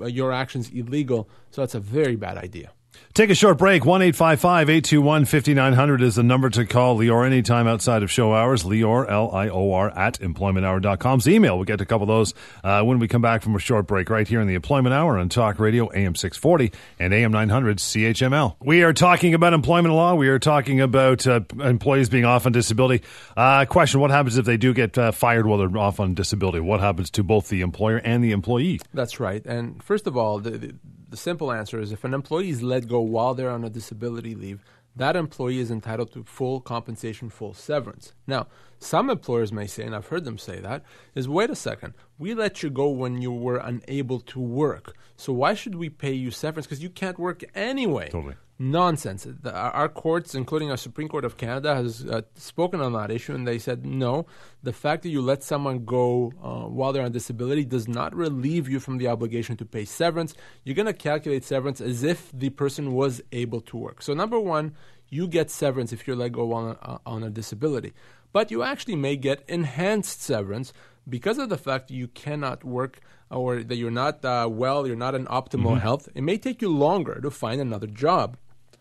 uh, 0.00 0.06
your 0.06 0.32
actions 0.32 0.68
illegal. 0.70 1.28
So 1.50 1.62
that's 1.62 1.74
a 1.74 1.80
very 1.80 2.16
bad 2.16 2.36
idea. 2.36 2.72
Take 3.16 3.30
a 3.30 3.34
short 3.34 3.56
break. 3.56 3.86
1 3.86 4.02
821 4.02 5.24
5900 5.24 6.02
is 6.02 6.16
the 6.16 6.22
number 6.22 6.50
to 6.50 6.66
call 6.66 6.98
Lior 6.98 7.26
anytime 7.26 7.66
outside 7.66 8.02
of 8.02 8.10
show 8.10 8.34
hours. 8.34 8.62
Lior, 8.62 9.10
L 9.10 9.30
I 9.34 9.48
O 9.48 9.72
R, 9.72 9.90
at 9.96 10.20
employmenthour.com's 10.20 11.26
email. 11.26 11.56
We'll 11.56 11.64
get 11.64 11.78
to 11.78 11.84
a 11.84 11.86
couple 11.86 12.02
of 12.02 12.08
those 12.08 12.34
uh, 12.62 12.82
when 12.82 12.98
we 12.98 13.08
come 13.08 13.22
back 13.22 13.40
from 13.40 13.54
a 13.54 13.58
short 13.58 13.86
break 13.86 14.10
right 14.10 14.28
here 14.28 14.42
in 14.42 14.46
the 14.46 14.54
Employment 14.54 14.94
Hour 14.94 15.16
on 15.16 15.30
Talk 15.30 15.58
Radio, 15.58 15.90
AM 15.94 16.14
640 16.14 16.72
and 16.98 17.14
AM 17.14 17.32
900 17.32 17.78
CHML. 17.78 18.56
We 18.60 18.82
are 18.82 18.92
talking 18.92 19.32
about 19.32 19.54
employment 19.54 19.94
law. 19.94 20.14
We 20.14 20.28
are 20.28 20.38
talking 20.38 20.82
about 20.82 21.26
uh, 21.26 21.40
employees 21.58 22.10
being 22.10 22.26
off 22.26 22.44
on 22.44 22.52
disability. 22.52 23.02
Uh, 23.34 23.64
question 23.64 24.00
What 24.00 24.10
happens 24.10 24.36
if 24.36 24.44
they 24.44 24.58
do 24.58 24.74
get 24.74 24.98
uh, 24.98 25.10
fired 25.12 25.46
while 25.46 25.56
they're 25.56 25.78
off 25.78 26.00
on 26.00 26.12
disability? 26.12 26.60
What 26.60 26.80
happens 26.80 27.08
to 27.12 27.22
both 27.22 27.48
the 27.48 27.62
employer 27.62 27.96
and 27.96 28.22
the 28.22 28.32
employee? 28.32 28.80
That's 28.92 29.20
right. 29.20 29.42
And 29.46 29.82
first 29.82 30.06
of 30.06 30.18
all, 30.18 30.38
the, 30.38 30.50
the 30.50 30.74
the 31.08 31.16
simple 31.16 31.52
answer 31.52 31.80
is 31.80 31.92
if 31.92 32.04
an 32.04 32.14
employee 32.14 32.50
is 32.50 32.62
let 32.62 32.88
go 32.88 33.00
while 33.00 33.34
they're 33.34 33.50
on 33.50 33.64
a 33.64 33.70
disability 33.70 34.34
leave, 34.34 34.64
that 34.94 35.16
employee 35.16 35.58
is 35.58 35.70
entitled 35.70 36.12
to 36.12 36.24
full 36.24 36.60
compensation, 36.60 37.28
full 37.28 37.54
severance. 37.54 38.14
Now, 38.26 38.46
some 38.78 39.10
employers 39.10 39.52
may 39.52 39.66
say, 39.66 39.84
and 39.84 39.94
I've 39.94 40.08
heard 40.08 40.24
them 40.24 40.38
say 40.38 40.60
that, 40.60 40.82
is 41.14 41.28
wait 41.28 41.50
a 41.50 41.56
second, 41.56 41.94
we 42.18 42.34
let 42.34 42.62
you 42.62 42.70
go 42.70 42.88
when 42.88 43.20
you 43.20 43.32
were 43.32 43.58
unable 43.58 44.20
to 44.20 44.40
work. 44.40 44.96
So 45.16 45.32
why 45.32 45.54
should 45.54 45.74
we 45.74 45.88
pay 45.88 46.12
you 46.12 46.30
severance? 46.30 46.66
Because 46.66 46.82
you 46.82 46.90
can't 46.90 47.18
work 47.18 47.42
anyway. 47.54 48.10
Totally 48.10 48.34
nonsense. 48.58 49.26
The, 49.28 49.54
our 49.54 49.88
courts, 49.88 50.34
including 50.34 50.70
our 50.70 50.76
Supreme 50.76 51.08
Court 51.08 51.24
of 51.24 51.36
Canada, 51.36 51.74
has 51.74 52.04
uh, 52.06 52.22
spoken 52.34 52.80
on 52.80 52.92
that 52.94 53.10
issue, 53.10 53.34
and 53.34 53.46
they 53.46 53.58
said 53.58 53.84
no. 53.84 54.26
The 54.62 54.72
fact 54.72 55.02
that 55.02 55.10
you 55.10 55.20
let 55.20 55.42
someone 55.42 55.84
go 55.84 56.32
uh, 56.42 56.68
while 56.68 56.92
they're 56.92 57.04
on 57.04 57.12
disability 57.12 57.64
does 57.64 57.86
not 57.86 58.14
relieve 58.14 58.68
you 58.68 58.80
from 58.80 58.98
the 58.98 59.08
obligation 59.08 59.56
to 59.58 59.64
pay 59.64 59.84
severance. 59.84 60.34
You're 60.64 60.74
going 60.74 60.86
to 60.86 60.92
calculate 60.92 61.44
severance 61.44 61.80
as 61.80 62.02
if 62.02 62.30
the 62.32 62.50
person 62.50 62.92
was 62.92 63.20
able 63.32 63.60
to 63.62 63.76
work. 63.76 64.02
So, 64.02 64.14
number 64.14 64.40
one, 64.40 64.74
you 65.08 65.28
get 65.28 65.50
severance 65.50 65.92
if 65.92 66.06
you're 66.06 66.16
let 66.16 66.32
go 66.32 66.52
on 66.52 66.70
a, 66.70 66.90
uh, 66.90 66.98
on 67.06 67.22
a 67.22 67.30
disability, 67.30 67.92
but 68.32 68.50
you 68.50 68.62
actually 68.62 68.96
may 68.96 69.16
get 69.16 69.44
enhanced 69.48 70.22
severance 70.22 70.72
because 71.08 71.38
of 71.38 71.48
the 71.48 71.58
fact 71.58 71.88
that 71.88 71.94
you 71.94 72.08
cannot 72.08 72.64
work 72.64 73.00
or 73.30 73.62
that 73.62 73.76
you're 73.76 73.90
not 73.90 74.24
uh, 74.24 74.48
well, 74.50 74.86
you're 74.86 74.96
not 74.96 75.14
in 75.14 75.26
optimal 75.26 75.72
mm-hmm. 75.72 75.80
health. 75.80 76.08
It 76.14 76.22
may 76.22 76.38
take 76.38 76.62
you 76.62 76.68
longer 76.68 77.20
to 77.20 77.30
find 77.30 77.60
another 77.60 77.86
job. 77.86 78.36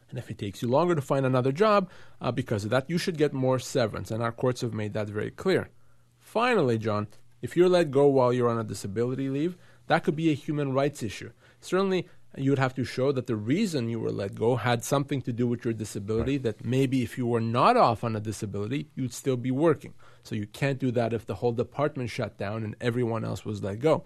And 0.09 0.19
if 0.19 0.29
it 0.29 0.37
takes 0.37 0.61
you 0.61 0.67
longer 0.67 0.95
to 0.95 1.01
find 1.01 1.25
another 1.25 1.51
job 1.51 1.89
uh, 2.21 2.31
because 2.31 2.63
of 2.63 2.69
that, 2.69 2.89
you 2.89 2.97
should 2.97 3.17
get 3.17 3.33
more 3.33 3.59
severance. 3.59 4.11
And 4.11 4.21
our 4.21 4.31
courts 4.31 4.61
have 4.61 4.73
made 4.73 4.93
that 4.93 5.09
very 5.09 5.31
clear. 5.31 5.69
Finally, 6.19 6.77
John, 6.77 7.07
if 7.41 7.57
you're 7.57 7.69
let 7.69 7.91
go 7.91 8.07
while 8.07 8.31
you're 8.31 8.49
on 8.49 8.59
a 8.59 8.63
disability 8.63 9.29
leave, 9.29 9.57
that 9.87 10.03
could 10.03 10.15
be 10.15 10.29
a 10.29 10.35
human 10.35 10.73
rights 10.73 11.03
issue. 11.03 11.31
Certainly, 11.59 12.07
you 12.37 12.51
would 12.51 12.59
have 12.59 12.75
to 12.75 12.83
show 12.83 13.11
that 13.11 13.27
the 13.27 13.35
reason 13.35 13.89
you 13.89 13.99
were 13.99 14.11
let 14.11 14.35
go 14.35 14.55
had 14.55 14.83
something 14.83 15.21
to 15.23 15.33
do 15.33 15.47
with 15.47 15.63
your 15.63 15.73
disability, 15.73 16.33
right. 16.33 16.43
that 16.43 16.65
maybe 16.65 17.03
if 17.03 17.17
you 17.17 17.25
were 17.25 17.41
not 17.41 17.77
off 17.77 18.03
on 18.03 18.15
a 18.15 18.19
disability, 18.19 18.89
you'd 18.95 19.13
still 19.13 19.37
be 19.37 19.51
working. 19.51 19.93
So 20.23 20.35
you 20.35 20.47
can't 20.47 20.79
do 20.79 20.91
that 20.91 21.13
if 21.13 21.25
the 21.25 21.35
whole 21.35 21.51
department 21.51 22.09
shut 22.09 22.37
down 22.37 22.63
and 22.63 22.75
everyone 22.81 23.23
else 23.23 23.45
was 23.45 23.63
let 23.63 23.79
go. 23.79 24.03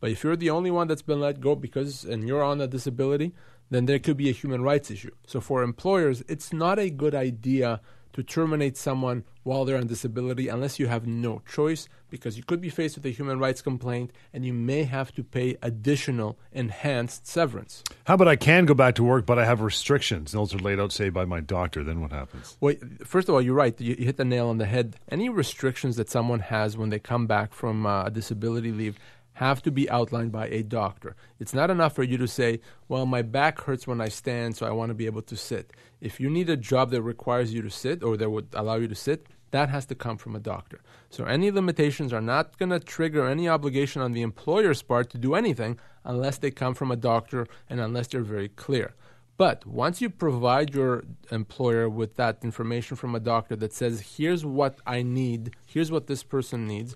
But 0.00 0.10
if 0.10 0.24
you're 0.24 0.36
the 0.36 0.50
only 0.50 0.70
one 0.70 0.88
that's 0.88 1.02
been 1.02 1.20
let 1.20 1.40
go 1.40 1.54
because 1.54 2.04
and 2.04 2.26
you're 2.26 2.42
on 2.42 2.60
a 2.60 2.66
disability, 2.66 3.32
then 3.70 3.86
there 3.86 3.98
could 3.98 4.16
be 4.16 4.28
a 4.28 4.32
human 4.32 4.62
rights 4.62 4.90
issue. 4.90 5.14
So 5.26 5.40
for 5.40 5.62
employers, 5.62 6.22
it's 6.28 6.52
not 6.52 6.78
a 6.78 6.90
good 6.90 7.14
idea 7.14 7.80
to 8.12 8.22
terminate 8.22 8.76
someone 8.76 9.24
while 9.42 9.64
they're 9.64 9.76
on 9.76 9.86
disability 9.86 10.48
unless 10.48 10.78
you 10.78 10.86
have 10.86 11.06
no 11.06 11.42
choice 11.50 11.88
because 12.10 12.36
you 12.36 12.42
could 12.42 12.60
be 12.60 12.68
faced 12.68 12.96
with 12.96 13.06
a 13.06 13.10
human 13.10 13.38
rights 13.38 13.62
complaint 13.62 14.12
and 14.32 14.44
you 14.44 14.52
may 14.52 14.84
have 14.84 15.12
to 15.12 15.24
pay 15.24 15.56
additional 15.62 16.38
enhanced 16.52 17.26
severance. 17.26 17.82
How 18.04 18.14
about 18.14 18.28
I 18.28 18.36
can 18.36 18.66
go 18.66 18.74
back 18.74 18.94
to 18.96 19.04
work 19.04 19.26
but 19.26 19.38
I 19.38 19.44
have 19.44 19.60
restrictions? 19.60 20.32
Those 20.32 20.54
are 20.54 20.58
laid 20.58 20.78
out, 20.78 20.92
say, 20.92 21.08
by 21.08 21.24
my 21.24 21.40
doctor. 21.40 21.82
Then 21.82 22.00
what 22.00 22.12
happens? 22.12 22.56
Well, 22.60 22.74
first 23.04 23.28
of 23.28 23.34
all, 23.34 23.42
you're 23.42 23.54
right. 23.54 23.78
You, 23.80 23.94
hit 23.96 24.16
the 24.16 24.24
nail 24.24 24.48
on 24.48 24.58
the 24.58 24.66
head. 24.66 24.96
Any 25.08 25.28
restrictions 25.28 25.96
that 25.96 26.10
someone 26.10 26.40
has 26.40 26.76
when 26.76 26.90
they 26.90 26.98
come 26.98 27.26
back 27.26 27.52
from 27.52 27.86
uh, 27.86 28.04
a 28.04 28.10
disability 28.10 28.72
leave 28.72 28.98
have 29.34 29.62
to 29.62 29.70
be 29.70 29.88
outlined 29.90 30.32
by 30.32 30.48
a 30.48 30.62
doctor. 30.62 31.16
It's 31.40 31.54
not 31.54 31.70
enough 31.70 31.94
for 31.94 32.02
you 32.02 32.18
to 32.18 32.28
say, 32.28 32.60
well, 32.88 33.06
my 33.06 33.22
back 33.22 33.60
hurts 33.60 33.86
when 33.86 34.00
I 34.00 34.08
stand, 34.08 34.56
so 34.56 34.66
I 34.66 34.70
want 34.70 34.90
to 34.90 34.94
be 34.94 35.06
able 35.06 35.22
to 35.22 35.36
sit. 35.36 35.72
If 36.00 36.20
you 36.20 36.28
need 36.28 36.50
a 36.50 36.56
job 36.56 36.90
that 36.90 37.02
requires 37.02 37.54
you 37.54 37.62
to 37.62 37.70
sit 37.70 38.02
or 38.02 38.16
that 38.16 38.30
would 38.30 38.48
allow 38.52 38.76
you 38.76 38.88
to 38.88 38.94
sit, 38.94 39.26
that 39.52 39.68
has 39.68 39.86
to 39.86 39.94
come 39.94 40.16
from 40.16 40.34
a 40.34 40.40
doctor. 40.40 40.80
So 41.10 41.24
any 41.24 41.50
limitations 41.50 42.12
are 42.12 42.20
not 42.20 42.58
going 42.58 42.70
to 42.70 42.80
trigger 42.80 43.26
any 43.26 43.48
obligation 43.48 44.02
on 44.02 44.12
the 44.12 44.22
employer's 44.22 44.82
part 44.82 45.10
to 45.10 45.18
do 45.18 45.34
anything 45.34 45.78
unless 46.04 46.38
they 46.38 46.50
come 46.50 46.74
from 46.74 46.90
a 46.90 46.96
doctor 46.96 47.46
and 47.68 47.78
unless 47.80 48.08
they're 48.08 48.22
very 48.22 48.48
clear. 48.48 48.94
But 49.36 49.66
once 49.66 50.00
you 50.00 50.10
provide 50.10 50.74
your 50.74 51.04
employer 51.30 51.88
with 51.88 52.16
that 52.16 52.38
information 52.42 52.96
from 52.96 53.14
a 53.14 53.20
doctor 53.20 53.56
that 53.56 53.72
says, 53.72 54.16
here's 54.16 54.44
what 54.44 54.78
I 54.86 55.02
need, 55.02 55.54
here's 55.66 55.90
what 55.90 56.06
this 56.06 56.22
person 56.22 56.66
needs, 56.66 56.94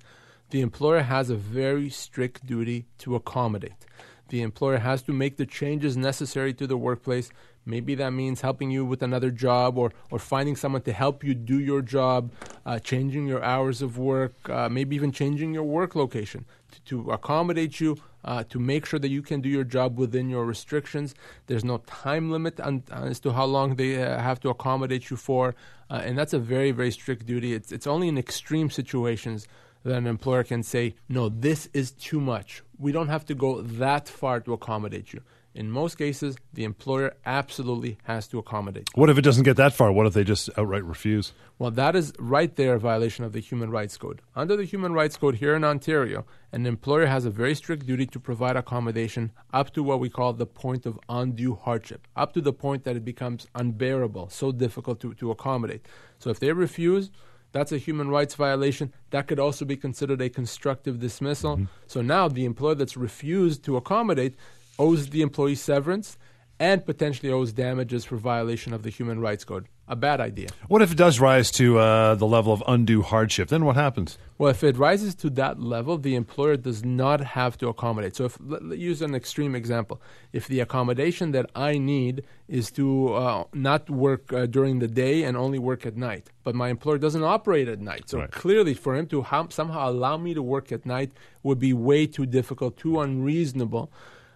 the 0.51 0.61
employer 0.61 1.03
has 1.03 1.31
a 1.31 1.37
very 1.37 1.91
strict 1.91 2.47
duty 2.47 2.87
to 2.99 3.17
accommodate. 3.17 3.87
The 4.29 4.43
employer 4.43 4.79
has 4.79 5.03
to 5.03 5.13
make 5.13 5.37
the 5.37 5.47
changes 5.47 5.97
necessary 5.97 6.53
to 6.55 6.67
the 6.67 6.77
workplace. 6.77 7.31
Maybe 7.65 7.95
that 7.97 8.11
means 8.11 8.41
helping 8.41 8.71
you 8.71 8.85
with 8.85 9.03
another 9.03 9.31
job 9.31 9.77
or, 9.79 9.93
or 10.11 10.19
finding 10.19 10.57
someone 10.57 10.83
to 10.83 10.93
help 10.93 11.25
you 11.25 11.35
do 11.35 11.59
your 11.59 11.83
job, 11.83 12.33
uh, 12.65 12.79
changing 12.79 13.27
your 13.27 13.43
hours 13.43 13.83
of 13.83 13.99
work, 13.99 14.35
uh, 14.49 14.69
maybe 14.69 14.97
even 14.97 15.13
changing 15.13 15.55
your 15.55 15.65
work 15.65 15.95
location 15.95 16.45
to, 16.73 16.81
to 16.83 17.11
accommodate 17.11 17.81
you, 17.81 17.99
uh, 18.25 18.43
to 18.49 18.59
make 18.59 18.87
sure 18.87 18.99
that 18.99 19.09
you 19.09 19.23
can 19.23 19.41
do 19.41 19.49
your 19.49 19.65
job 19.65 19.97
within 19.99 20.29
your 20.29 20.45
restrictions. 20.45 21.15
There's 21.47 21.65
no 21.65 21.79
time 21.79 22.31
limit 22.31 22.61
on, 22.61 22.83
as 22.91 23.21
to 23.21 23.33
how 23.33 23.45
long 23.45 23.77
they 23.77 24.03
uh, 24.03 24.19
have 24.19 24.41
to 24.41 24.49
accommodate 24.49 25.11
you 25.11 25.17
for, 25.17 25.55
uh, 25.89 26.03
and 26.05 26.19
that's 26.19 26.33
a 26.33 26.39
very, 26.39 26.73
very 26.73 26.91
strict 26.91 27.27
duty. 27.27 27.53
It's, 27.53 27.71
it's 27.71 27.87
only 27.87 28.09
in 28.09 28.19
extreme 28.19 28.71
situations 28.71 29.47
that 29.87 29.97
an 29.97 30.07
employer 30.07 30.43
can 30.43 30.63
say, 30.63 30.97
no, 31.09 31.29
this 31.29 31.69
is 31.73 31.93
too 31.93 32.21
much. 32.21 32.63
We 32.79 32.93
don't 32.93 33.09
have 33.09 33.25
to 33.27 33.35
go 33.35 33.63
that 33.63 34.09
far 34.09 34.41
to 34.41 34.53
accommodate 34.53 35.13
you. 35.13 35.23
In 35.55 35.71
most 35.71 35.97
cases, 35.97 36.37
the 36.53 36.65
employer 36.65 37.15
absolutely 37.25 37.97
has 38.03 38.29
to 38.29 38.39
accommodate. 38.39 38.91
What 38.95 39.09
if 39.09 39.17
it 39.17 39.23
doesn't 39.23 39.45
get 39.45 39.57
that 39.57 39.73
far? 39.73 39.91
What 39.91 40.07
if 40.07 40.13
they 40.13 40.25
just 40.25 40.51
outright 40.59 40.85
refuse? 40.85 41.33
Well, 41.59 41.71
that 41.71 41.97
is 41.97 42.13
right 42.19 42.55
there 42.57 42.75
a 42.75 42.79
violation 42.79 43.25
of 43.25 43.33
the 43.33 43.41
Human 43.41 43.71
Rights 43.71 43.97
Code. 43.97 44.21
Under 44.35 44.55
the 44.55 44.65
Human 44.65 44.93
Rights 44.93 45.17
Code 45.17 45.37
here 45.37 45.55
in 45.55 45.65
Ontario, 45.65 46.27
an 46.53 46.67
employer 46.67 47.07
has 47.07 47.25
a 47.25 47.31
very 47.31 47.55
strict 47.55 47.87
duty 47.87 48.07
to 48.07 48.21
provide 48.21 48.57
accommodation 48.57 49.33
up 49.55 49.73
to 49.73 49.83
what 49.83 50.01
we 50.01 50.11
call 50.11 50.35
the 50.35 50.47
point 50.47 50.85
of 50.85 50.99
undue 51.09 51.55
hardship, 51.55 52.07
up 52.17 52.35
to 52.35 52.43
the 52.43 52.53
point 52.53 52.85
that 52.85 52.97
it 52.97 53.05
becomes 53.05 53.47
unbearable, 53.55 54.29
so 54.29 54.53
difficult 54.53 55.01
to, 55.01 55.15
to 55.15 55.31
accommodate. 55.31 55.87
So 56.19 56.29
if 56.29 56.39
they 56.39 56.53
refuse, 56.53 57.11
that's 57.53 57.73
a 57.73 57.79
human 57.79 58.09
rights 58.09 58.35
violation. 58.35 58.93
That 59.11 59.27
could 59.27 59.39
also 59.39 59.65
be 59.65 59.77
considered 59.77 60.21
a 60.21 60.29
constructive 60.29 61.01
dismissal. 61.01 61.57
Mm-hmm. 61.57 61.65
So 61.87 62.03
now 62.03 62.29
the 62.29 62.45
employer 62.45 62.75
that's 62.75 62.97
refused 62.97 63.65
to 63.65 63.77
accommodate 63.77 64.35
owes 64.79 65.09
the 65.09 65.23
employee 65.23 65.55
severance 65.55 66.19
and 66.59 66.85
potentially 66.85 67.31
owes 67.31 67.53
damages 67.53 68.05
for 68.05 68.17
violation 68.17 68.73
of 68.73 68.83
the 68.83 68.91
Human 68.91 69.21
Rights 69.21 69.45
Code. 69.45 69.67
A 69.89 69.95
bad 69.95 70.21
idea. 70.21 70.49
What 70.67 70.83
if 70.83 70.91
it 70.91 70.99
does 70.99 71.21
rise 71.21 71.53
to 71.53 71.79
uh, 71.79 72.17
the 72.17 72.27
level 72.27 72.53
of 72.53 72.61
undue 72.67 73.03
hardship? 73.03 73.49
Then 73.49 73.65
what 73.65 73.77
happens? 73.77 74.19
Well, 74.37 74.51
if 74.51 74.65
it 74.65 74.77
rises 74.77 75.15
to 75.17 75.31
that 75.31 75.61
level, 75.61 75.97
the 75.97 76.17
employer 76.17 76.57
does 76.57 76.85
not 76.85 77.21
have 77.21 77.57
to 77.59 77.69
accommodate. 77.69 78.17
So, 78.17 78.25
if 78.25 78.37
let's 78.41 78.77
use 78.77 79.01
an 79.01 79.15
extreme 79.15 79.55
example, 79.55 80.03
if 80.33 80.49
the 80.49 80.59
accommodation 80.59 81.31
that 81.33 81.49
I 81.55 81.79
need 81.79 82.25
is 82.49 82.73
to 82.73 83.15
uh, 83.15 83.45
not 83.55 83.89
work 83.89 84.33
uh, 84.33 84.47
during 84.47 84.81
the 84.81 84.89
day 84.89 85.23
and 85.23 85.37
only 85.37 85.61
work 85.61 85.87
at 85.87 85.97
night, 85.97 86.31
but 86.43 86.57
my 86.57 86.69
employer 86.69 86.99
doesn't 86.99 87.23
operate 87.23 87.69
at 87.69 87.81
night, 87.81 88.09
so 88.09 88.19
right. 88.19 88.31
clearly 88.31 88.75
for 88.75 88.97
him 88.97 89.07
to 89.07 89.23
ha- 89.23 89.47
somehow 89.51 89.89
allow 89.89 90.17
me 90.17 90.35
to 90.35 90.43
work 90.43 90.73
at 90.73 90.85
night 90.85 91.13
would 91.45 91.61
be 91.61 91.73
way 91.73 92.09
too 92.09 92.27
difficult, 92.27 92.77
too 92.77 93.01
unreasonable 93.01 93.91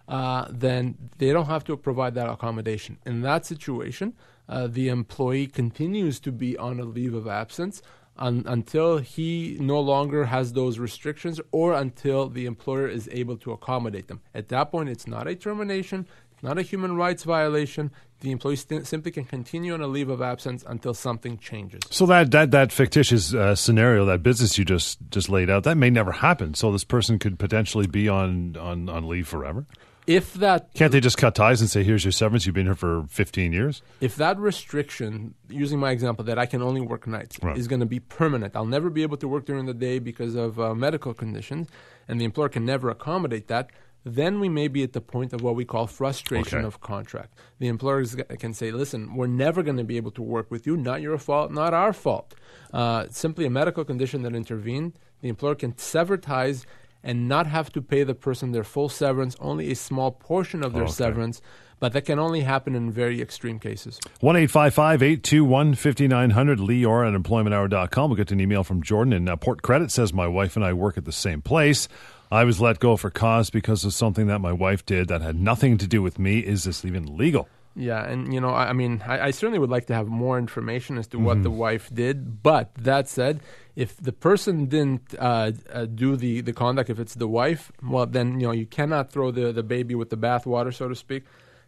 uh, 0.07 0.45
then 0.49 0.97
they 1.17 1.31
don't 1.31 1.45
have 1.45 1.63
to 1.65 1.77
provide 1.77 2.15
that 2.15 2.29
accommodation. 2.29 2.97
In 3.05 3.21
that 3.21 3.45
situation, 3.45 4.13
uh, 4.49 4.67
the 4.67 4.89
employee 4.89 5.47
continues 5.47 6.19
to 6.19 6.31
be 6.31 6.57
on 6.57 6.79
a 6.79 6.83
leave 6.83 7.13
of 7.13 7.27
absence 7.27 7.81
un- 8.17 8.43
until 8.47 8.97
he 8.97 9.57
no 9.59 9.79
longer 9.79 10.25
has 10.25 10.53
those 10.53 10.79
restrictions 10.79 11.39
or 11.51 11.73
until 11.73 12.29
the 12.29 12.45
employer 12.45 12.87
is 12.87 13.09
able 13.11 13.37
to 13.37 13.51
accommodate 13.51 14.07
them. 14.07 14.21
At 14.33 14.49
that 14.49 14.71
point, 14.71 14.89
it's 14.89 15.07
not 15.07 15.27
a 15.27 15.35
termination, 15.35 16.07
it's 16.33 16.43
not 16.43 16.57
a 16.57 16.61
human 16.61 16.95
rights 16.95 17.23
violation. 17.23 17.91
The 18.19 18.31
employee 18.31 18.55
st- 18.57 18.85
simply 18.85 19.11
can 19.11 19.25
continue 19.25 19.73
on 19.73 19.81
a 19.81 19.87
leave 19.87 20.09
of 20.09 20.21
absence 20.21 20.63
until 20.67 20.93
something 20.93 21.39
changes. 21.39 21.81
So 21.89 22.05
that 22.05 22.29
that 22.31 22.51
that 22.51 22.71
fictitious 22.71 23.33
uh, 23.33 23.55
scenario, 23.55 24.05
that 24.05 24.21
business 24.21 24.57
you 24.57 24.65
just 24.65 24.99
just 25.09 25.29
laid 25.29 25.49
out, 25.49 25.63
that 25.63 25.75
may 25.77 25.89
never 25.89 26.11
happen. 26.11 26.53
So 26.53 26.71
this 26.71 26.83
person 26.83 27.17
could 27.17 27.39
potentially 27.39 27.87
be 27.87 28.07
on 28.07 28.57
on, 28.57 28.89
on 28.89 29.07
leave 29.07 29.27
forever 29.27 29.65
if 30.07 30.33
that 30.35 30.73
can't 30.73 30.91
they 30.91 30.99
just 30.99 31.17
cut 31.17 31.35
ties 31.35 31.61
and 31.61 31.69
say 31.69 31.83
here's 31.83 32.03
your 32.03 32.11
severance 32.11 32.45
you've 32.45 32.55
been 32.55 32.65
here 32.65 32.75
for 32.75 33.05
15 33.09 33.53
years 33.53 33.81
if 33.99 34.15
that 34.15 34.37
restriction 34.39 35.33
using 35.49 35.79
my 35.79 35.91
example 35.91 36.23
that 36.25 36.39
i 36.39 36.45
can 36.45 36.61
only 36.61 36.81
work 36.81 37.07
nights 37.07 37.37
right. 37.41 37.57
is 37.57 37.67
going 37.67 37.79
to 37.79 37.85
be 37.85 37.99
permanent 37.99 38.55
i'll 38.55 38.65
never 38.65 38.89
be 38.89 39.03
able 39.03 39.17
to 39.17 39.27
work 39.27 39.45
during 39.45 39.65
the 39.65 39.73
day 39.73 39.99
because 39.99 40.35
of 40.35 40.59
uh, 40.59 40.73
medical 40.73 41.13
conditions 41.13 41.67
and 42.07 42.19
the 42.19 42.25
employer 42.25 42.49
can 42.49 42.65
never 42.65 42.89
accommodate 42.89 43.47
that 43.47 43.69
then 44.03 44.39
we 44.39 44.49
may 44.49 44.67
be 44.67 44.83
at 44.83 44.93
the 44.93 45.01
point 45.01 45.33
of 45.33 45.41
what 45.41 45.55
we 45.55 45.65
call 45.65 45.85
frustration 45.85 46.59
okay. 46.59 46.67
of 46.67 46.81
contract. 46.81 47.37
The 47.59 47.67
employers 47.67 48.15
can 48.39 48.53
say, 48.53 48.71
listen, 48.71 49.15
we're 49.15 49.27
never 49.27 49.61
going 49.61 49.77
to 49.77 49.83
be 49.83 49.97
able 49.97 50.11
to 50.11 50.23
work 50.23 50.49
with 50.49 50.65
you, 50.65 50.75
not 50.75 51.01
your 51.01 51.17
fault, 51.17 51.51
not 51.51 51.73
our 51.73 51.93
fault. 51.93 52.33
Uh, 52.73 53.05
simply 53.09 53.45
a 53.45 53.49
medical 53.49 53.85
condition 53.85 54.23
that 54.23 54.33
intervened, 54.33 54.93
the 55.21 55.29
employer 55.29 55.55
can 55.55 55.77
sever 55.77 56.17
ties 56.17 56.65
and 57.03 57.27
not 57.27 57.47
have 57.47 57.71
to 57.73 57.81
pay 57.81 58.03
the 58.03 58.13
person 58.13 58.51
their 58.51 58.63
full 58.63 58.89
severance, 58.89 59.35
only 59.39 59.71
a 59.71 59.75
small 59.75 60.11
portion 60.11 60.63
of 60.63 60.73
their 60.73 60.83
okay. 60.83 60.91
severance. 60.91 61.41
But 61.79 61.93
that 61.93 62.05
can 62.05 62.19
only 62.19 62.41
happen 62.41 62.75
in 62.75 62.91
very 62.91 63.21
extreme 63.21 63.57
cases. 63.57 63.99
1 64.19 64.35
821 64.35 65.73
5900, 65.73 66.59
Lior 66.59 67.07
at 67.07 67.19
employmenthour.com. 67.19 68.09
We'll 68.09 68.17
get 68.17 68.31
an 68.31 68.39
email 68.39 68.63
from 68.63 68.83
Jordan 68.83 69.13
in 69.13 69.27
uh, 69.27 69.35
Port 69.35 69.63
Credit 69.63 69.89
says, 69.89 70.13
My 70.13 70.27
wife 70.27 70.55
and 70.55 70.63
I 70.63 70.73
work 70.73 70.97
at 70.97 71.05
the 71.05 71.11
same 71.11 71.41
place. 71.41 71.87
I 72.31 72.43
was 72.43 72.61
let 72.61 72.79
go 72.79 72.97
for 72.97 73.09
cause 73.09 73.49
because 73.49 73.83
of 73.83 73.93
something 73.93 74.27
that 74.27 74.39
my 74.39 74.53
wife 74.53 74.85
did 74.85 75.07
that 75.07 75.21
had 75.21 75.39
nothing 75.39 75.79
to 75.79 75.87
do 75.87 76.03
with 76.03 76.19
me. 76.19 76.39
Is 76.39 76.65
this 76.65 76.85
even 76.85 77.17
legal? 77.17 77.49
Yeah, 77.75 78.03
and 78.03 78.33
you 78.33 78.41
know, 78.41 78.49
I, 78.49 78.69
I 78.69 78.73
mean, 78.73 79.01
I, 79.05 79.27
I, 79.27 79.31
certainly 79.31 79.57
would 79.57 79.69
like 79.69 79.85
to 79.87 79.93
have 79.93 80.07
more 80.07 80.37
information 80.37 80.97
as 80.97 81.07
to 81.07 81.17
mm-hmm. 81.17 81.25
what 81.25 81.43
the 81.43 81.51
wife 81.51 81.89
did. 81.93 82.43
But 82.43 82.73
that 82.75 83.07
said, 83.07 83.39
if 83.75 83.95
the 83.95 84.11
person 84.11 84.65
didn't 84.65 85.15
uh, 85.17 85.53
uh, 85.71 85.85
do 85.85 86.17
the, 86.17 86.41
the 86.41 86.51
conduct, 86.51 86.89
if 86.89 86.99
it's 86.99 87.15
the 87.15 87.29
wife, 87.29 87.71
well, 87.81 88.05
then 88.05 88.41
you 88.41 88.47
know 88.47 88.51
you 88.51 88.65
cannot 88.65 89.11
throw 89.11 89.31
the, 89.31 89.53
the 89.53 89.63
baby 89.63 89.95
with 89.95 90.09
the 90.09 90.17
bathwater, 90.17 90.73
so 90.73 90.89
to 90.89 90.95
speak. 90.95 91.23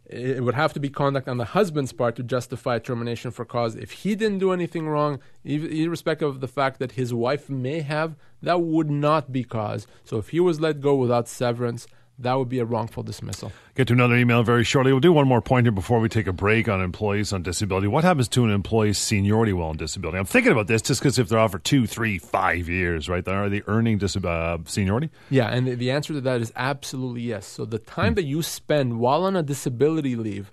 It 0.05 0.43
would 0.43 0.55
have 0.55 0.73
to 0.73 0.81
be 0.81 0.89
conduct 0.89 1.29
on 1.29 1.37
the 1.37 1.45
husband's 1.45 1.93
part 1.93 2.17
to 2.17 2.23
justify 2.23 2.77
termination 2.77 3.31
for 3.31 3.45
cause. 3.45 3.75
If 3.75 3.91
he 3.91 4.15
didn't 4.15 4.39
do 4.39 4.51
anything 4.51 4.89
wrong, 4.89 5.19
irrespective 5.45 6.27
of 6.27 6.41
the 6.41 6.47
fact 6.49 6.79
that 6.79 6.91
his 6.91 7.13
wife 7.13 7.49
may 7.49 7.79
have, 7.79 8.17
that 8.41 8.61
would 8.61 8.91
not 8.91 9.31
be 9.31 9.45
cause. 9.45 9.87
So 10.03 10.17
if 10.17 10.29
he 10.29 10.41
was 10.41 10.59
let 10.59 10.81
go 10.81 10.93
without 10.95 11.29
severance, 11.29 11.87
that 12.23 12.33
would 12.33 12.49
be 12.49 12.59
a 12.59 12.65
wrongful 12.65 13.03
dismissal. 13.03 13.51
Get 13.75 13.87
to 13.87 13.93
another 13.93 14.15
email 14.15 14.43
very 14.43 14.63
shortly. 14.63 14.91
We'll 14.91 14.99
do 14.99 15.13
one 15.13 15.27
more 15.27 15.41
point 15.41 15.65
here 15.65 15.71
before 15.71 15.99
we 15.99 16.09
take 16.09 16.27
a 16.27 16.33
break 16.33 16.67
on 16.67 16.81
employees 16.81 17.33
on 17.33 17.43
disability. 17.43 17.87
What 17.87 18.03
happens 18.03 18.27
to 18.29 18.43
an 18.43 18.51
employee's 18.51 18.97
seniority 18.97 19.53
while 19.53 19.69
on 19.69 19.77
disability? 19.77 20.17
I'm 20.17 20.25
thinking 20.25 20.51
about 20.51 20.67
this 20.67 20.81
just 20.81 21.01
because 21.01 21.17
if 21.17 21.29
they're 21.29 21.39
off 21.39 21.51
for 21.51 21.59
two, 21.59 21.87
three, 21.87 22.17
five 22.17 22.69
years, 22.69 23.09
right? 23.09 23.27
Are 23.27 23.49
they 23.49 23.61
earning 23.67 23.99
disab- 23.99 24.25
uh, 24.25 24.57
seniority? 24.65 25.09
Yeah, 25.29 25.47
and 25.47 25.67
the, 25.67 25.75
the, 25.75 25.91
answer 25.91 26.13
to 26.13 26.21
that 26.21 26.41
is 26.41 26.51
absolutely 26.55 27.21
yes. 27.21 27.45
So 27.45 27.65
the 27.65 27.79
time 27.79 28.13
hmm. 28.13 28.15
that 28.15 28.25
you 28.25 28.41
spend 28.41 28.99
while 28.99 29.23
on 29.23 29.35
a 29.35 29.43
disability 29.43 30.15
leave 30.15 30.51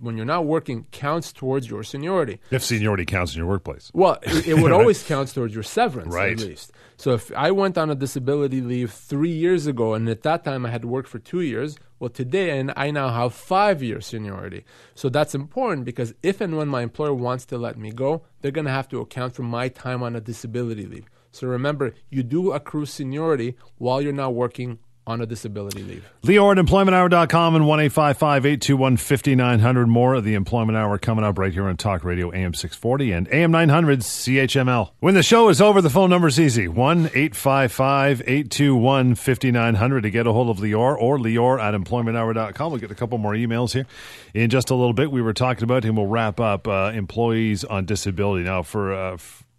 when 0.00 0.16
you're 0.16 0.26
not 0.26 0.44
working 0.44 0.86
counts 0.90 1.32
towards 1.32 1.68
your 1.68 1.82
seniority. 1.82 2.40
If 2.50 2.64
seniority 2.64 3.04
counts 3.04 3.34
in 3.34 3.38
your 3.38 3.46
workplace. 3.46 3.90
Well, 3.94 4.18
it, 4.22 4.48
it 4.48 4.54
would 4.54 4.70
right. 4.70 4.80
always 4.80 5.02
count 5.02 5.32
towards 5.32 5.54
your 5.54 5.62
severance, 5.62 6.14
right. 6.14 6.32
at 6.32 6.40
least. 6.40 6.72
So 6.96 7.12
if 7.12 7.32
I 7.36 7.50
went 7.52 7.78
on 7.78 7.90
a 7.90 7.94
disability 7.94 8.60
leave 8.60 8.92
three 8.92 9.30
years 9.30 9.66
ago, 9.66 9.94
and 9.94 10.08
at 10.08 10.22
that 10.22 10.44
time 10.44 10.66
I 10.66 10.70
had 10.70 10.84
worked 10.84 11.08
for 11.08 11.18
two 11.18 11.40
years, 11.40 11.76
well, 12.00 12.10
today 12.10 12.58
and 12.58 12.72
I 12.76 12.90
now 12.90 13.10
have 13.10 13.34
five 13.34 13.82
years 13.82 14.06
seniority. 14.06 14.64
So 14.94 15.08
that's 15.08 15.34
important 15.34 15.84
because 15.84 16.14
if 16.22 16.40
and 16.40 16.56
when 16.56 16.68
my 16.68 16.82
employer 16.82 17.14
wants 17.14 17.44
to 17.46 17.58
let 17.58 17.78
me 17.78 17.92
go, 17.92 18.24
they're 18.40 18.50
going 18.50 18.66
to 18.66 18.72
have 18.72 18.88
to 18.88 19.00
account 19.00 19.34
for 19.34 19.42
my 19.42 19.68
time 19.68 20.02
on 20.02 20.16
a 20.16 20.20
disability 20.20 20.86
leave. 20.86 21.06
So 21.30 21.46
remember, 21.46 21.94
you 22.10 22.22
do 22.22 22.52
accrue 22.52 22.86
seniority 22.86 23.56
while 23.76 24.00
you're 24.00 24.12
not 24.12 24.34
working 24.34 24.78
on 25.08 25.22
a 25.22 25.26
disability 25.26 25.82
leave. 25.82 26.08
Lior 26.22 26.56
at 26.56 26.64
employmenthour.com 26.64 27.56
and 27.56 27.66
1 27.66 27.80
821 27.80 28.96
5900. 28.98 29.86
More 29.86 30.14
of 30.14 30.24
the 30.24 30.34
Employment 30.34 30.76
Hour 30.76 30.98
coming 30.98 31.24
up 31.24 31.38
right 31.38 31.52
here 31.52 31.66
on 31.66 31.76
Talk 31.78 32.04
Radio 32.04 32.30
AM 32.32 32.52
640 32.52 33.12
and 33.12 33.28
AM 33.32 33.50
900 33.50 34.00
CHML. 34.00 34.90
When 35.00 35.14
the 35.14 35.22
show 35.22 35.48
is 35.48 35.60
over, 35.60 35.80
the 35.80 35.88
phone 35.90 36.10
number 36.10 36.28
is 36.28 36.38
easy 36.38 36.68
1 36.68 37.06
855 37.06 38.20
821 38.20 39.14
5900 39.14 40.02
to 40.02 40.10
get 40.10 40.26
a 40.26 40.32
hold 40.32 40.50
of 40.50 40.58
Lior 40.58 40.96
or 40.96 41.18
Lior 41.18 41.58
at 41.58 41.74
employmenthour.com. 41.74 42.70
We'll 42.70 42.80
get 42.80 42.90
a 42.90 42.94
couple 42.94 43.16
more 43.16 43.32
emails 43.32 43.72
here 43.72 43.86
in 44.34 44.50
just 44.50 44.68
a 44.68 44.74
little 44.74 44.92
bit. 44.92 45.10
We 45.10 45.22
were 45.22 45.32
talking 45.32 45.64
about, 45.64 45.86
and 45.86 45.96
we'll 45.96 46.06
wrap 46.06 46.38
up 46.38 46.68
uh, 46.68 46.92
employees 46.94 47.64
on 47.64 47.86
disability. 47.86 48.44
Now, 48.44 48.62
for. 48.62 48.92
Uh, 48.92 49.18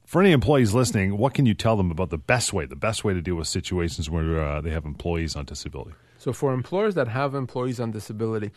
for 0.09 0.23
any 0.23 0.31
employees 0.31 0.73
listening, 0.73 1.19
what 1.19 1.35
can 1.35 1.45
you 1.45 1.53
tell 1.53 1.77
them 1.77 1.91
about 1.91 2.09
the 2.09 2.17
best 2.17 2.51
way, 2.51 2.65
the 2.65 2.75
best 2.75 3.03
way 3.03 3.13
to 3.13 3.21
deal 3.21 3.35
with 3.35 3.47
situations 3.47 4.09
where 4.09 4.39
uh, 4.43 4.59
they 4.59 4.71
have 4.71 4.83
employees 4.83 5.35
on 5.35 5.45
disability? 5.45 5.91
So, 6.17 6.33
for 6.33 6.51
employers 6.51 6.95
that 6.95 7.07
have 7.07 7.35
employees 7.35 7.79
on 7.79 7.91
disability, 7.91 8.49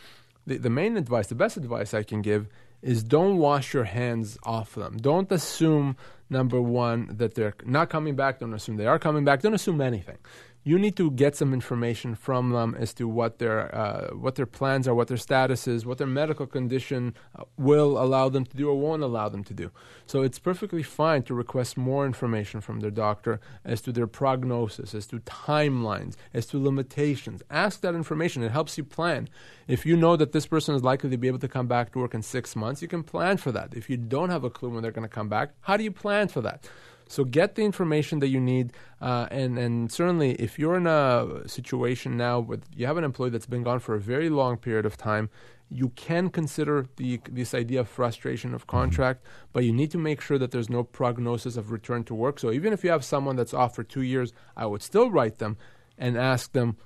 the, 0.47 0.57
the 0.57 0.71
main 0.71 0.97
advice, 0.97 1.27
the 1.27 1.35
best 1.35 1.59
advice 1.59 1.93
I 1.93 2.05
can 2.05 2.23
give 2.23 2.49
is 2.81 3.05
don't 3.05 3.37
wash 3.37 3.75
your 3.75 3.85
hands 3.85 4.38
off 4.45 4.77
them. 4.77 4.97
Don't 4.97 5.31
assume, 5.31 5.95
number 6.31 6.59
one, 6.59 7.11
that 7.19 7.35
they're 7.35 7.53
not 7.67 7.91
coming 7.91 8.17
back. 8.17 8.41
Don't 8.41 8.55
assume 8.55 8.79
they 8.79 8.87
are 8.87 8.99
coming 8.99 9.23
back. 9.23 9.43
Don't 9.43 9.53
assume 9.53 9.83
anything 9.83 10.17
you 10.64 10.79
need 10.79 10.96
to 10.96 11.11
get 11.11 11.35
some 11.35 11.53
information 11.53 12.14
from 12.14 12.51
them 12.51 12.77
as 12.79 12.94
to 12.94 13.09
what 13.09 13.38
their 13.38 13.75
uh, 13.75 14.14
what 14.14 14.37
their 14.37 14.46
plans 14.46 14.87
are, 14.87 14.94
what 14.94 15.09
their 15.09 15.16
status 15.16 15.66
is, 15.66 15.85
what 15.85 15.98
their 15.98 16.07
medical 16.07 16.46
condition 16.46 17.14
uh, 17.37 17.44
will 17.57 17.98
allow 17.98 18.29
them 18.29 18.44
to 18.44 18.57
do 18.57 18.68
or 18.68 18.79
won't 18.79 19.03
allow 19.03 19.29
them 19.29 19.42
to 19.44 19.55
do. 19.55 19.70
So 20.07 20.22
it's 20.22 20.38
perfectly 20.38 20.83
fine 20.83 21.22
to 21.25 21.35
request 21.35 21.77
more 21.77 22.07
information 22.07 22.61
from 22.61 22.81
their 22.81 22.90
doctor 22.90 23.40
as 23.64 23.81
to 23.83 23.92
their 23.92 24.07
prognosis, 24.07 24.94
as 24.94 25.07
to 25.09 25.18
timelines, 25.20 26.14
as 26.33 26.46
to 26.46 26.62
limitations. 26.62 27.42
Ask 27.51 27.81
that 27.81 27.94
information; 27.94 28.42
it 28.42 28.53
helps 28.53 28.79
you 28.79 28.85
plan. 28.85 29.29
If 29.66 29.85
you 29.85 29.96
know 29.96 30.16
that 30.16 30.33
this 30.33 30.46
person 30.46 30.75
is 30.75 30.83
likely 30.85 31.11
to 31.11 31.16
be 31.16 31.29
able 31.29 31.38
to 31.40 31.48
come 31.48 31.66
back 31.66 31.92
to 31.92 31.98
work 31.98 32.14
in 32.14 32.22
six 32.22 32.55
months, 32.55 32.83
you 32.83 32.88
can 32.88 33.03
plan 33.03 33.37
for 33.37 33.51
that. 33.53 33.75
If 33.75 33.90
you 33.90 33.96
don't 33.96 34.31
have 34.31 34.44
a 34.44 34.51
clue 34.51 34.70
when 34.70 34.83
they're 34.83 34.92
going 34.92 35.09
to 35.09 35.14
come 35.14 35.29
back, 35.29 35.51
how 35.62 35.77
do 35.77 35.83
you 35.83 35.90
plan 35.90 36.29
for 36.29 36.40
that? 36.42 36.68
So 37.12 37.25
get 37.25 37.57
the 37.57 37.62
information 37.62 38.20
that 38.20 38.29
you 38.29 38.40
need, 38.40 38.72
uh, 39.03 39.27
and 39.31 39.59
and 39.59 39.92
certainly 39.92 40.33
if 40.46 40.59
you're 40.59 40.77
in 40.77 40.87
a 40.87 41.46
situation 41.46 42.16
now 42.16 42.40
with 42.40 42.64
you 42.75 42.87
have 42.87 42.96
an 42.96 43.05
employee 43.05 43.29
that's 43.29 43.44
been 43.44 43.62
gone 43.62 43.81
for 43.81 43.94
a 43.94 44.01
very 44.01 44.31
long 44.31 44.57
period 44.57 44.87
of 44.87 44.96
time, 44.96 45.29
you 45.68 45.90
can 45.90 46.31
consider 46.31 46.87
the 46.96 47.20
this 47.31 47.53
idea 47.53 47.81
of 47.81 47.88
frustration 47.90 48.55
of 48.55 48.66
contract, 48.66 49.22
mm-hmm. 49.22 49.51
but 49.53 49.64
you 49.64 49.75
need 49.75 49.90
to 49.90 49.98
make 49.98 50.22
sure 50.22 50.38
that 50.38 50.53
there's 50.53 50.70
no 50.70 50.83
prognosis 50.83 51.59
of 51.59 51.70
return 51.70 52.03
to 52.05 52.14
work. 52.14 52.38
So 52.38 52.51
even 52.51 52.72
if 52.72 52.83
you 52.83 52.88
have 52.88 53.05
someone 53.05 53.37
that's 53.37 53.53
off 53.53 53.75
for 53.75 53.85
two 53.85 54.01
years, 54.01 54.33
I 54.57 54.64
would 54.64 54.83
still 54.83 55.11
write 55.11 55.37
them 55.37 55.59
and 55.98 56.16
ask 56.16 56.53
them. 56.53 56.79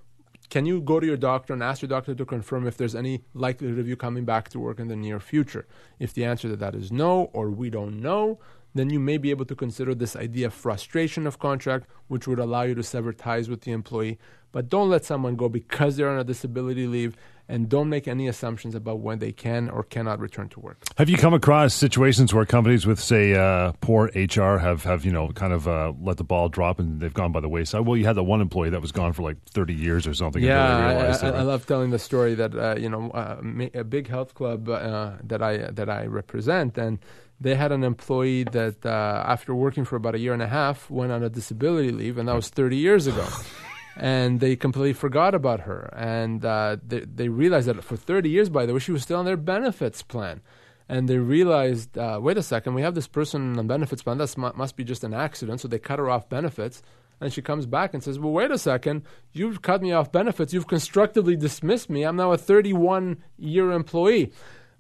Can 0.49 0.65
you 0.65 0.81
go 0.81 1.01
to 1.01 1.07
your 1.07 1.17
doctor 1.17 1.53
and 1.53 1.63
ask 1.63 1.83
your 1.83 1.89
doctor 1.89 2.15
to 2.15 2.25
confirm 2.25 2.69
if 2.69 2.77
there's 2.77 2.95
any 2.95 3.25
likelihood 3.35 3.81
of 3.81 3.89
you 3.89 3.97
coming 3.97 4.25
back 4.25 4.49
to 4.51 4.61
work 4.61 4.79
in 4.79 4.87
the 4.87 4.95
near 4.95 5.19
future? 5.19 5.67
If 5.99 6.15
the 6.15 6.25
answer 6.25 6.49
to 6.49 6.57
that 6.57 6.77
is 6.77 6.93
no, 6.93 7.31
or 7.33 7.51
we 7.51 7.69
don't 7.69 8.01
know, 8.01 8.39
then 8.79 8.91
you 8.91 9.01
may 9.01 9.19
be 9.19 9.31
able 9.31 9.45
to 9.45 9.55
consider 9.55 9.95
this 9.95 10.17
idea 10.17 10.47
of 10.47 10.55
frustration 10.55 11.27
of 11.27 11.39
contract, 11.39 11.87
which 12.09 12.27
would 12.27 12.39
allow 12.39 12.63
you 12.63 12.75
to 12.75 12.83
sever 12.83 13.13
ties 13.13 13.49
with 13.49 13.63
the 13.63 13.73
employee. 13.73 14.19
But 14.53 14.69
don't 14.69 14.89
let 14.89 15.05
someone 15.05 15.37
go 15.37 15.49
because 15.49 15.97
they're 15.97 16.09
on 16.09 16.19
a 16.19 16.25
disability 16.25 16.87
leave 16.87 17.17
and 17.49 17.69
don't 17.69 17.89
make 17.89 18.09
any 18.09 18.27
assumptions 18.27 18.75
about 18.75 18.99
when 19.01 19.19
they 19.19 19.31
can 19.31 19.69
or 19.69 19.83
cannot 19.83 20.19
return 20.19 20.49
to 20.49 20.61
work. 20.61 20.79
Have 20.97 21.09
you 21.09 21.17
come 21.17 21.33
across 21.33 21.75
situations 21.75 22.35
where 22.35 22.45
companies 22.45 22.87
with, 22.87 22.99
say, 22.99 23.35
uh, 23.35 23.73
poor 23.81 24.11
HR 24.15 24.59
have, 24.59 24.83
have 24.85 25.05
you 25.05 25.13
know 25.13 25.29
kind 25.29 25.53
of 25.53 25.69
uh, 25.69 25.93
let 26.01 26.17
the 26.17 26.25
ball 26.25 26.49
drop 26.49 26.79
and 26.79 27.01
they've 27.01 27.15
gone 27.15 27.33
by 27.33 27.41
the 27.41 27.49
wayside? 27.49 27.87
Well, 27.87 27.97
you 27.97 28.07
had 28.07 28.17
the 28.17 28.25
one 28.25 28.41
employee 28.41 28.71
that 28.71 28.81
was 28.81 28.93
gone 28.93 29.13
for 29.13 29.23
like 29.23 29.37
thirty 29.45 29.75
years 29.75 30.07
or 30.07 30.15
something. 30.15 30.43
Yeah, 30.43 31.19
I, 31.23 31.29
I. 31.29 31.31
I, 31.31 31.43
love 31.43 31.67
telling 31.67 31.91
the 31.91 31.99
story 31.99 32.35
that 32.35 32.55
uh, 32.57 32.77
you 32.79 32.89
know 32.89 33.11
uh, 33.11 33.41
a 33.75 33.85
big 33.85 34.09
health 34.09 34.35
club 34.35 34.69
uh, 34.69 35.13
that 35.23 35.43
I 35.43 35.71
that 35.71 35.89
I 35.89 36.07
represent 36.07 36.79
and 36.79 36.99
they 37.41 37.55
had 37.55 37.73
an 37.73 37.85
employee 37.85 38.45
that 38.45 38.85
uh, 38.85 39.25
after 39.27 39.55
working 39.55 39.85
for 39.85 39.97
about 39.97 40.15
a 40.15 40.19
year 40.19 40.33
and 40.33 40.43
a 40.43 40.47
half 40.47 40.91
went 40.91 41.13
on 41.13 41.23
a 41.23 41.29
disability 41.29 41.91
leave 41.91 42.19
and 42.19 42.29
that 42.29 42.35
was 42.35 42.49
30 42.49 42.77
years 42.77 43.07
ago. 43.07 43.27
And 43.99 44.41
they 44.41 44.57
completely 44.57 44.93
forgot 44.93 45.35
about 45.35 45.61
her. 45.61 45.89
And 45.97 46.45
uh, 46.45 46.77
they, 46.87 47.01
they, 47.01 47.31
realized 47.31 47.67
that 47.67 47.83
for 47.83 47.97
30 47.97 48.29
years 48.29 48.51
by 48.51 48.67
the 48.67 48.75
way 48.75 48.79
she 48.79 48.93
was 48.93 49.03
still 49.03 49.19
on 49.19 49.25
their 49.25 49.39
benefits 49.39 50.03
plan. 50.03 50.43
And 50.87 51.09
they 51.09 51.17
realized 51.17 51.97
uh, 51.97 52.19
wait 52.23 52.37
a 52.37 52.43
second 52.43 52.75
we 52.75 52.83
have 52.83 52.95
this 52.95 53.09
person 53.09 53.41
on 53.49 53.53
the 53.55 53.63
benefits 53.63 54.03
plan 54.03 54.19
that 54.19 54.37
must 54.37 54.77
be 54.77 54.85
just 54.85 55.03
an 55.03 55.15
accident 55.15 55.63
so 55.63 55.69
they 55.69 55.79
cut 55.79 55.99
her 55.99 56.11
off 56.11 56.29
benefits. 56.29 56.83
And 57.23 57.33
she 57.33 57.41
comes 57.41 57.65
back 57.65 57.95
and 57.95 58.03
says 58.03 58.19
well 58.19 58.33
wait 58.33 58.51
a 58.51 58.59
second 58.59 59.05
you've 59.33 59.63
cut 59.63 59.81
me 59.81 59.93
off 59.93 60.13
benefits 60.13 60.53
you've 60.53 60.67
constructively 60.67 61.35
dismissed 61.35 61.89
me 61.89 62.03
i'm 62.03 62.17
now 62.17 62.33
a 62.33 62.37
31 62.37 63.17
year 63.39 63.73
employee 63.73 64.31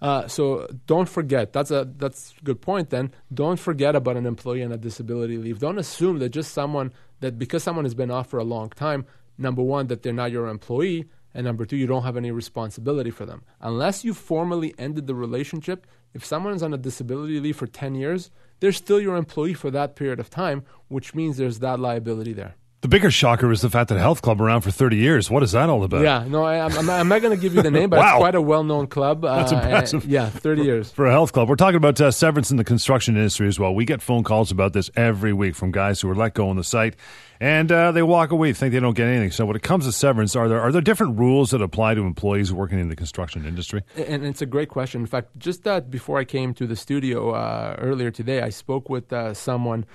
uh, 0.00 0.28
so 0.28 0.68
don't 0.86 1.08
forget. 1.08 1.52
That's 1.52 1.70
a 1.70 1.88
that's 1.96 2.34
a 2.38 2.44
good 2.44 2.60
point. 2.60 2.90
Then 2.90 3.12
don't 3.32 3.58
forget 3.58 3.96
about 3.96 4.16
an 4.16 4.26
employee 4.26 4.62
on 4.62 4.72
a 4.72 4.76
disability 4.76 5.38
leave. 5.38 5.58
Don't 5.58 5.78
assume 5.78 6.18
that 6.18 6.30
just 6.30 6.52
someone 6.52 6.92
that 7.20 7.38
because 7.38 7.62
someone 7.62 7.84
has 7.84 7.94
been 7.94 8.10
off 8.10 8.28
for 8.28 8.38
a 8.38 8.44
long 8.44 8.70
time. 8.70 9.06
Number 9.38 9.62
one, 9.62 9.88
that 9.88 10.02
they're 10.02 10.12
not 10.14 10.32
your 10.32 10.48
employee, 10.48 11.06
and 11.34 11.44
number 11.44 11.66
two, 11.66 11.76
you 11.76 11.86
don't 11.86 12.04
have 12.04 12.16
any 12.16 12.30
responsibility 12.30 13.10
for 13.10 13.26
them 13.26 13.42
unless 13.60 14.04
you 14.04 14.14
formally 14.14 14.74
ended 14.78 15.06
the 15.06 15.14
relationship. 15.14 15.86
If 16.14 16.24
someone 16.24 16.54
is 16.54 16.62
on 16.62 16.72
a 16.72 16.78
disability 16.78 17.40
leave 17.40 17.56
for 17.56 17.66
ten 17.66 17.94
years, 17.94 18.30
they're 18.60 18.72
still 18.72 19.00
your 19.00 19.16
employee 19.16 19.54
for 19.54 19.70
that 19.70 19.96
period 19.96 20.20
of 20.20 20.30
time, 20.30 20.64
which 20.88 21.14
means 21.14 21.36
there's 21.36 21.58
that 21.58 21.80
liability 21.80 22.32
there. 22.32 22.56
The 22.86 22.90
bigger 22.90 23.10
shocker 23.10 23.50
is 23.50 23.62
the 23.62 23.68
fact 23.68 23.88
that 23.88 23.98
Health 23.98 24.22
Club 24.22 24.40
around 24.40 24.60
for 24.60 24.70
30 24.70 24.96
years. 24.96 25.28
What 25.28 25.42
is 25.42 25.50
that 25.50 25.68
all 25.68 25.82
about? 25.82 26.02
Yeah, 26.02 26.24
no, 26.28 26.44
I, 26.44 26.58
am 26.58 26.88
I'm 26.88 27.08
not 27.08 27.20
going 27.20 27.36
to 27.36 27.42
give 27.42 27.52
you 27.52 27.60
the 27.60 27.68
name, 27.68 27.90
but 27.90 27.96
wow. 27.98 28.14
it's 28.14 28.20
quite 28.20 28.36
a 28.36 28.40
well-known 28.40 28.86
club. 28.86 29.22
That's 29.22 29.50
uh, 29.50 29.56
impressive. 29.56 30.04
yeah, 30.04 30.30
30 30.30 30.62
years. 30.62 30.92
For 30.92 31.04
a 31.04 31.10
health 31.10 31.32
club. 31.32 31.48
We're 31.48 31.56
talking 31.56 31.78
about 31.78 32.00
uh, 32.00 32.12
severance 32.12 32.52
in 32.52 32.58
the 32.58 32.62
construction 32.62 33.16
industry 33.16 33.48
as 33.48 33.58
well. 33.58 33.74
We 33.74 33.86
get 33.86 34.02
phone 34.02 34.22
calls 34.22 34.52
about 34.52 34.72
this 34.72 34.88
every 34.94 35.32
week 35.32 35.56
from 35.56 35.72
guys 35.72 36.00
who 36.00 36.08
are 36.10 36.14
let 36.14 36.34
go 36.34 36.48
on 36.48 36.54
the 36.54 36.62
site 36.62 36.94
and 37.40 37.70
uh, 37.70 37.92
they 37.92 38.02
walk 38.02 38.30
away 38.30 38.52
think 38.52 38.72
they 38.72 38.80
don't 38.80 38.94
get 38.94 39.08
anything. 39.08 39.30
So 39.30 39.44
when 39.46 39.56
it 39.56 39.62
comes 39.62 39.84
to 39.86 39.92
severance, 39.92 40.36
are 40.36 40.48
there 40.48 40.60
are 40.60 40.72
there 40.72 40.80
different 40.80 41.18
rules 41.18 41.50
that 41.50 41.62
apply 41.62 41.94
to 41.94 42.02
employees 42.02 42.52
working 42.52 42.78
in 42.78 42.88
the 42.88 42.96
construction 42.96 43.44
industry? 43.44 43.82
And 43.96 44.24
it's 44.24 44.42
a 44.42 44.46
great 44.46 44.68
question. 44.68 45.00
In 45.00 45.06
fact, 45.06 45.36
just 45.38 45.64
that 45.64 45.90
before 45.90 46.18
I 46.18 46.24
came 46.24 46.54
to 46.54 46.66
the 46.66 46.76
studio 46.76 47.30
uh, 47.30 47.76
earlier 47.78 48.10
today, 48.10 48.42
I 48.42 48.50
spoke 48.50 48.88
with 48.88 49.12
uh, 49.12 49.34
someone 49.34 49.86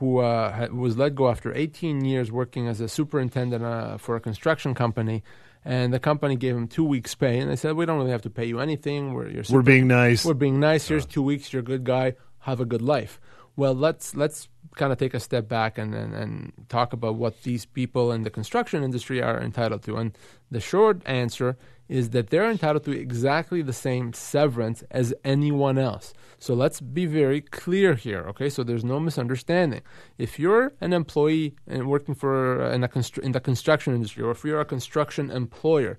who 0.00 0.18
uh, 0.18 0.66
was 0.72 0.96
let 0.96 1.14
go 1.14 1.28
after 1.28 1.54
18 1.54 2.06
years 2.06 2.32
working 2.32 2.66
as 2.66 2.80
a 2.80 2.88
superintendent 2.88 3.62
uh, 3.62 3.98
for 3.98 4.16
a 4.16 4.20
construction 4.20 4.74
company. 4.74 5.22
And 5.62 5.92
the 5.92 6.00
company 6.00 6.36
gave 6.36 6.56
him 6.56 6.68
two 6.68 6.84
weeks' 6.84 7.14
pay, 7.14 7.38
and 7.38 7.50
they 7.50 7.56
said, 7.56 7.76
"We 7.76 7.84
don't 7.84 7.98
really 7.98 8.10
have 8.10 8.22
to 8.22 8.30
pay 8.30 8.46
you 8.46 8.60
anything. 8.60 9.12
We're 9.12 9.44
super, 9.44 9.58
we're 9.58 9.62
being 9.62 9.86
nice. 9.86 10.24
We're 10.24 10.32
being 10.32 10.58
nice. 10.58 10.88
Here's 10.88 11.04
two 11.04 11.20
weeks. 11.22 11.52
You're 11.52 11.60
a 11.60 11.62
good 11.62 11.84
guy. 11.84 12.14
Have 12.40 12.60
a 12.60 12.64
good 12.64 12.80
life." 12.80 13.20
Well, 13.56 13.74
let's 13.74 14.16
let's 14.16 14.48
kind 14.76 14.90
of 14.90 14.96
take 14.96 15.12
a 15.12 15.20
step 15.20 15.48
back 15.48 15.76
and, 15.76 15.94
and, 15.94 16.14
and 16.14 16.52
talk 16.70 16.94
about 16.94 17.16
what 17.16 17.42
these 17.42 17.66
people 17.66 18.10
in 18.10 18.22
the 18.22 18.30
construction 18.30 18.82
industry 18.82 19.20
are 19.20 19.38
entitled 19.38 19.82
to. 19.82 19.96
And 19.96 20.16
the 20.50 20.60
short 20.60 21.02
answer 21.04 21.58
is 21.90 22.10
that 22.10 22.30
they're 22.30 22.48
entitled 22.48 22.84
to 22.84 22.92
exactly 22.92 23.62
the 23.62 23.72
same 23.72 24.12
severance 24.12 24.84
as 24.92 25.12
anyone 25.24 25.76
else. 25.76 26.14
So 26.38 26.54
let's 26.54 26.80
be 26.80 27.04
very 27.04 27.40
clear 27.40 27.94
here, 27.94 28.20
okay? 28.28 28.48
So 28.48 28.62
there's 28.62 28.84
no 28.84 29.00
misunderstanding. 29.00 29.82
If 30.16 30.38
you're 30.38 30.72
an 30.80 30.92
employee 30.92 31.56
and 31.66 31.88
working 31.88 32.14
for 32.14 32.62
uh, 32.62 32.76
constru- 32.86 33.24
in 33.24 33.32
the 33.32 33.40
construction 33.40 33.92
industry, 33.92 34.22
or 34.22 34.30
if 34.30 34.44
you're 34.44 34.60
a 34.60 34.64
construction 34.64 35.32
employer, 35.32 35.98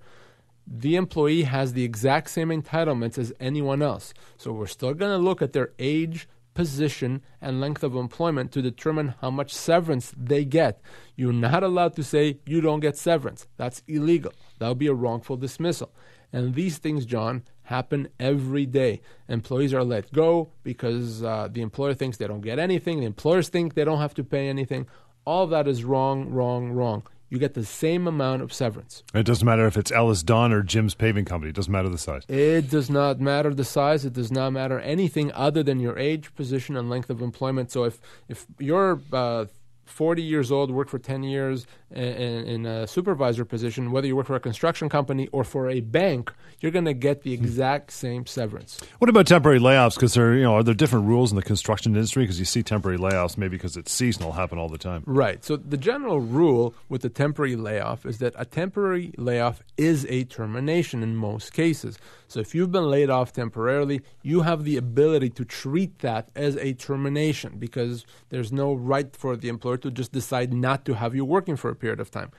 the 0.66 0.96
employee 0.96 1.44
has 1.44 1.74
the 1.74 1.84
exact 1.84 2.30
same 2.30 2.50
entitlements 2.50 3.18
as 3.18 3.34
anyone 3.42 3.82
else. 3.82 4.14
So 4.38 4.54
we're 4.54 4.68
still 4.68 4.94
going 4.94 5.12
to 5.12 5.18
look 5.18 5.42
at 5.42 5.52
their 5.52 5.74
age, 5.78 6.26
position, 6.54 7.22
and 7.42 7.60
length 7.60 7.84
of 7.84 7.98
employment 7.98 8.54
to 8.54 8.62
determine 8.62 9.16
how 9.20 9.30
much 9.30 9.54
severance 9.54 10.14
they 10.16 10.46
get. 10.46 10.82
You're 11.18 11.34
not 11.34 11.64
allowed 11.64 11.98
to 11.98 12.04
say 12.04 12.40
you 12.46 12.62
don't 12.62 12.80
get 12.80 12.96
severance. 12.98 13.46
That's 13.58 13.84
illegal. 13.90 14.32
That 14.62 14.68
would 14.70 14.78
be 14.78 14.86
a 14.86 14.94
wrongful 14.94 15.38
dismissal. 15.38 15.92
And 16.32 16.54
these 16.54 16.78
things, 16.78 17.08
John, 17.08 17.42
happen 17.64 18.10
every 18.20 18.68
day. 18.68 19.02
Employees 19.28 19.74
are 19.74 19.84
let 19.84 20.14
go 20.14 20.52
because 20.62 21.24
uh, 21.24 21.50
the 21.52 21.62
employer 21.62 21.96
thinks 21.96 22.18
they 22.18 22.28
don't 22.28 22.42
get 22.42 22.60
anything, 22.60 23.00
the 23.00 23.08
employers 23.08 23.50
think 23.50 23.74
they 23.74 23.84
don't 23.84 23.98
have 23.98 24.14
to 24.14 24.24
pay 24.24 24.48
anything. 24.50 24.86
All 25.26 25.48
that 25.48 25.68
is 25.68 25.84
wrong, 25.84 26.30
wrong, 26.30 26.74
wrong 26.74 27.02
you 27.32 27.40
get 27.40 27.54
the 27.54 27.66
same 27.66 28.08
amount 28.08 28.42
of 28.42 28.52
severance. 28.52 29.04
It 29.14 29.24
doesn't 29.24 29.46
matter 29.46 29.66
if 29.66 29.78
it's 29.78 29.90
EllisDon 29.90 30.52
or 30.52 30.62
Jim's 30.64 30.94
Paving 30.94 31.24
Company. 31.24 31.52
It 31.52 31.56
doesn't 31.56 31.72
matter 31.72 31.88
the 31.88 31.98
size. 31.98 32.24
It 32.28 32.70
does 32.70 32.90
not 32.90 33.22
matter 33.22 33.54
the 33.54 33.64
size. 33.64 34.04
It 34.04 34.12
does 34.12 34.34
not 34.34 34.52
matter 34.52 34.82
anything 34.82 35.32
other 35.32 35.64
than 35.64 35.80
your 35.80 35.98
age, 35.98 36.36
position, 36.36 36.76
and 36.76 36.90
length 36.90 37.10
of 37.10 37.22
employment. 37.22 37.72
So 37.72 37.86
if 37.86 38.02
if 38.28 38.46
you're 38.60 39.00
uh, 39.14 39.46
40 39.86 40.22
years 40.22 40.52
old, 40.52 40.72
work 40.72 40.90
for 40.90 41.00
10 41.00 41.24
years 41.24 41.66
in, 41.92 42.04
in, 42.04 42.66
a 42.66 42.88
supervisor 42.88 43.44
position, 43.44 43.92
whether 43.92 44.08
you 44.08 44.16
work 44.16 44.28
for 44.28 44.36
a 44.36 44.40
construction 44.40 44.90
company 44.90 45.28
or 45.32 45.44
for 45.44 45.70
a 45.70 45.82
bank, 45.82 46.32
you're 46.60 46.72
going 46.72 46.86
to 46.86 46.94
get 46.94 47.24
the 47.24 47.36
hmm. 47.36 47.44
exact 47.44 47.92
same 47.92 48.26
severance. 48.26 48.80
What 49.00 49.10
about 49.10 49.28
temporary 49.28 49.60
layoffs? 49.60 49.96
Because 49.96 50.14
there, 50.14 50.34
you 50.36 50.44
know, 50.44 50.56
are 50.56 50.64
there 50.64 50.74
different 50.74 51.06
rules 51.06 51.32
in 51.32 51.36
the 51.36 51.44
construction 51.44 51.96
industry? 51.96 52.24
Because 52.24 52.40
you 52.40 52.46
see 52.46 52.64
temporary 52.64 52.98
layoffs, 52.98 53.38
maybe 53.38 53.58
because 53.58 53.76
it's 53.76 53.92
seasonal, 53.92 54.32
happen 54.32 54.58
all 54.58 54.70
the 54.70 54.78
time. 54.78 55.04
Right. 55.06 55.44
So 55.44 55.58
the 55.58 55.78
general 55.78 56.20
rule 56.20 56.74
with 56.88 57.02
the 57.02 57.10
temporary 57.10 57.56
layoff 57.56 58.06
is 58.06 58.20
that 58.20 58.34
a 58.38 58.46
temporary 58.46 59.14
layoff 59.18 59.62
is 59.78 60.06
a 60.10 60.24
termination 60.26 61.04
in 61.04 61.16
most 61.16 61.54
cases. 61.54 61.98
So 62.32 62.40
if 62.40 62.56
you've 62.56 62.72
been 62.72 62.90
laid 62.90 63.10
off 63.10 63.34
temporarily, 63.34 64.02
you 64.24 64.42
have 64.42 64.64
the 64.64 64.78
ability 64.78 65.30
to 65.32 65.44
treat 65.44 66.00
that 66.00 66.30
as 66.36 66.56
a 66.58 66.74
termination 66.74 67.58
because 67.60 68.06
there's 68.30 68.54
no 68.54 68.74
right 68.74 69.14
for 69.16 69.36
the 69.36 69.50
employer 69.50 69.78
to 69.78 69.92
just 69.92 70.14
decide 70.14 70.54
not 70.54 70.86
to 70.86 70.96
have 70.96 71.14
you 71.14 71.26
working 71.26 71.58
for 71.58 71.70
a 71.70 71.76
period 71.76 72.00
of 72.00 72.10
time. 72.10 72.32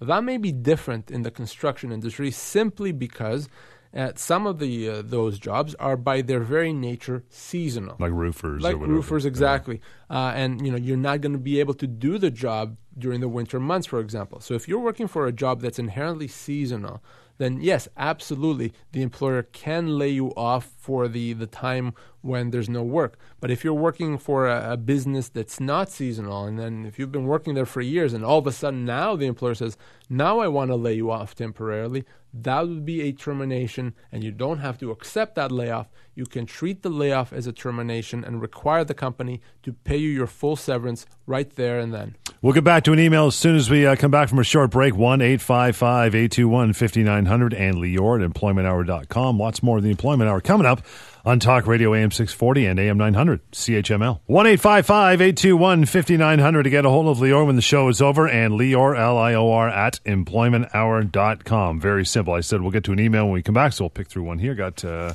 That 0.00 0.24
may 0.24 0.36
be 0.36 0.52
different 0.52 1.10
in 1.10 1.22
the 1.22 1.30
construction 1.30 1.92
industry 1.92 2.30
simply 2.30 2.90
because 2.92 3.48
uh, 3.94 4.12
some 4.14 4.46
of 4.46 4.58
the 4.58 4.88
uh, 4.88 5.02
those 5.02 5.38
jobs 5.38 5.74
are 5.76 5.96
by 5.96 6.20
their 6.20 6.40
very 6.40 6.72
nature 6.72 7.24
seasonal, 7.30 7.96
like 7.98 8.12
roofers, 8.12 8.62
like 8.62 8.76
roofers, 8.76 9.24
exactly. 9.24 9.80
Yeah. 10.10 10.26
Uh, 10.26 10.32
and 10.32 10.66
you 10.66 10.70
know 10.70 10.76
you're 10.76 10.98
not 10.98 11.22
going 11.22 11.32
to 11.32 11.38
be 11.38 11.60
able 11.60 11.72
to 11.74 11.86
do 11.86 12.18
the 12.18 12.30
job 12.30 12.76
during 12.98 13.20
the 13.20 13.28
winter 13.28 13.58
months, 13.58 13.86
for 13.86 14.00
example. 14.00 14.40
So 14.40 14.52
if 14.52 14.68
you're 14.68 14.80
working 14.80 15.08
for 15.08 15.26
a 15.26 15.32
job 15.32 15.62
that's 15.62 15.78
inherently 15.78 16.28
seasonal, 16.28 17.02
then 17.38 17.60
yes, 17.60 17.88
absolutely, 17.96 18.72
the 18.92 19.02
employer 19.02 19.42
can 19.42 19.98
lay 19.98 20.08
you 20.08 20.28
off 20.36 20.70
for 20.78 21.08
the, 21.08 21.32
the 21.32 21.46
time 21.46 21.94
when 22.22 22.50
there's 22.50 22.68
no 22.68 22.82
work. 22.82 23.18
But 23.40 23.50
if 23.50 23.62
you're 23.62 23.74
working 23.74 24.18
for 24.18 24.46
a, 24.46 24.72
a, 24.72 24.76
business 24.76 25.28
that's 25.28 25.60
not 25.60 25.90
seasonal, 25.90 26.44
and 26.44 26.58
then 26.58 26.86
if 26.86 26.98
you've 26.98 27.12
been 27.12 27.26
working 27.26 27.54
there 27.54 27.66
for 27.66 27.80
years, 27.80 28.12
and 28.12 28.24
all 28.24 28.38
of 28.38 28.46
a 28.46 28.52
sudden 28.52 28.84
now 28.84 29.16
the 29.16 29.26
employer 29.26 29.54
says, 29.54 29.76
now 30.08 30.40
I 30.40 30.48
want 30.48 30.70
to 30.70 30.76
lay 30.76 30.94
you 30.94 31.10
off 31.10 31.34
temporarily, 31.34 32.04
that 32.42 32.68
would 32.68 32.84
be 32.84 33.02
a 33.02 33.12
termination, 33.12 33.94
and 34.12 34.22
you 34.22 34.30
don't 34.30 34.58
have 34.58 34.78
to 34.78 34.90
accept 34.90 35.34
that 35.36 35.50
layoff. 35.50 35.88
You 36.14 36.24
can 36.24 36.46
treat 36.46 36.82
the 36.82 36.88
layoff 36.88 37.32
as 37.32 37.46
a 37.46 37.52
termination 37.52 38.24
and 38.24 38.40
require 38.40 38.84
the 38.84 38.94
company 38.94 39.40
to 39.62 39.72
pay 39.72 39.96
you 39.96 40.10
your 40.10 40.26
full 40.26 40.56
severance 40.56 41.06
right 41.26 41.48
there 41.56 41.78
and 41.78 41.92
then. 41.92 42.16
We'll 42.42 42.52
get 42.52 42.64
back 42.64 42.84
to 42.84 42.92
an 42.92 43.00
email 43.00 43.26
as 43.26 43.34
soon 43.34 43.56
as 43.56 43.68
we 43.70 43.86
uh, 43.86 43.96
come 43.96 44.10
back 44.10 44.28
from 44.28 44.38
a 44.38 44.44
short 44.44 44.70
break. 44.70 44.94
1 44.94 45.20
855 45.20 46.14
821 46.14 46.72
5900 46.72 47.54
and 47.54 47.76
Lior 47.76 48.22
at 48.22 48.30
employmenthour.com. 48.30 49.38
Lots 49.38 49.62
more 49.62 49.78
of 49.78 49.82
the 49.82 49.90
Employment 49.90 50.30
Hour 50.30 50.40
coming 50.40 50.66
up 50.66 50.82
on 51.26 51.40
Talk 51.40 51.66
Radio 51.66 51.92
AM 51.92 52.12
640 52.12 52.66
and 52.66 52.78
AM 52.78 52.96
900 52.96 53.40
CHML. 53.50 54.20
1 54.26 54.46
821 54.46 55.84
5900 55.84 56.62
to 56.62 56.70
get 56.70 56.86
a 56.86 56.90
hold 56.90 57.08
of 57.08 57.18
Lior 57.18 57.44
when 57.44 57.56
the 57.56 57.62
show 57.62 57.88
is 57.88 58.00
over 58.00 58.28
and 58.28 58.54
Lior, 58.54 58.96
L 58.96 59.18
I 59.18 59.34
O 59.34 59.50
R, 59.50 59.68
at 59.68 59.98
employmenthour.com. 60.04 61.80
Very 61.80 62.06
simple. 62.06 62.32
I 62.32 62.40
said 62.40 62.62
we'll 62.62 62.70
get 62.70 62.84
to 62.84 62.92
an 62.92 63.00
email 63.00 63.24
when 63.24 63.32
we 63.32 63.42
come 63.42 63.56
back, 63.56 63.72
so 63.72 63.84
we'll 63.84 63.90
pick 63.90 64.06
through 64.06 64.22
one 64.22 64.38
here. 64.38 64.54
Got 64.54 64.84
uh, 64.84 65.14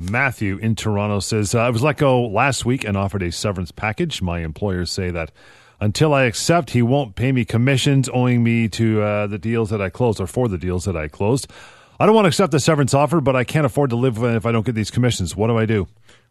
Matthew 0.00 0.56
in 0.56 0.74
Toronto 0.74 1.20
says, 1.20 1.54
uh, 1.54 1.60
I 1.60 1.68
was 1.68 1.82
let 1.82 1.98
go 1.98 2.26
last 2.26 2.64
week 2.64 2.84
and 2.84 2.96
offered 2.96 3.22
a 3.22 3.30
severance 3.30 3.70
package. 3.70 4.22
My 4.22 4.40
employers 4.40 4.90
say 4.90 5.10
that 5.10 5.32
until 5.80 6.14
I 6.14 6.22
accept, 6.24 6.70
he 6.70 6.80
won't 6.80 7.14
pay 7.14 7.32
me 7.32 7.44
commissions 7.44 8.08
owing 8.08 8.42
me 8.42 8.68
to 8.70 9.02
uh, 9.02 9.26
the 9.26 9.38
deals 9.38 9.68
that 9.68 9.82
I 9.82 9.90
closed 9.90 10.18
or 10.18 10.26
for 10.26 10.48
the 10.48 10.56
deals 10.56 10.86
that 10.86 10.96
I 10.96 11.08
closed. 11.08 11.46
I 11.98 12.06
don't 12.06 12.14
want 12.14 12.26
to 12.26 12.28
accept 12.28 12.52
the 12.52 12.60
severance 12.60 12.94
offer, 12.94 13.20
but 13.20 13.36
I 13.36 13.44
can't 13.44 13.64
afford 13.64 13.90
to 13.90 13.96
live 13.96 14.22
if 14.22 14.44
I 14.44 14.52
don't 14.52 14.66
get 14.66 14.74
these 14.74 14.90
commissions. 14.90 15.34
What 15.34 15.46
do 15.48 15.56
I 15.56 15.66
do? 15.66 15.88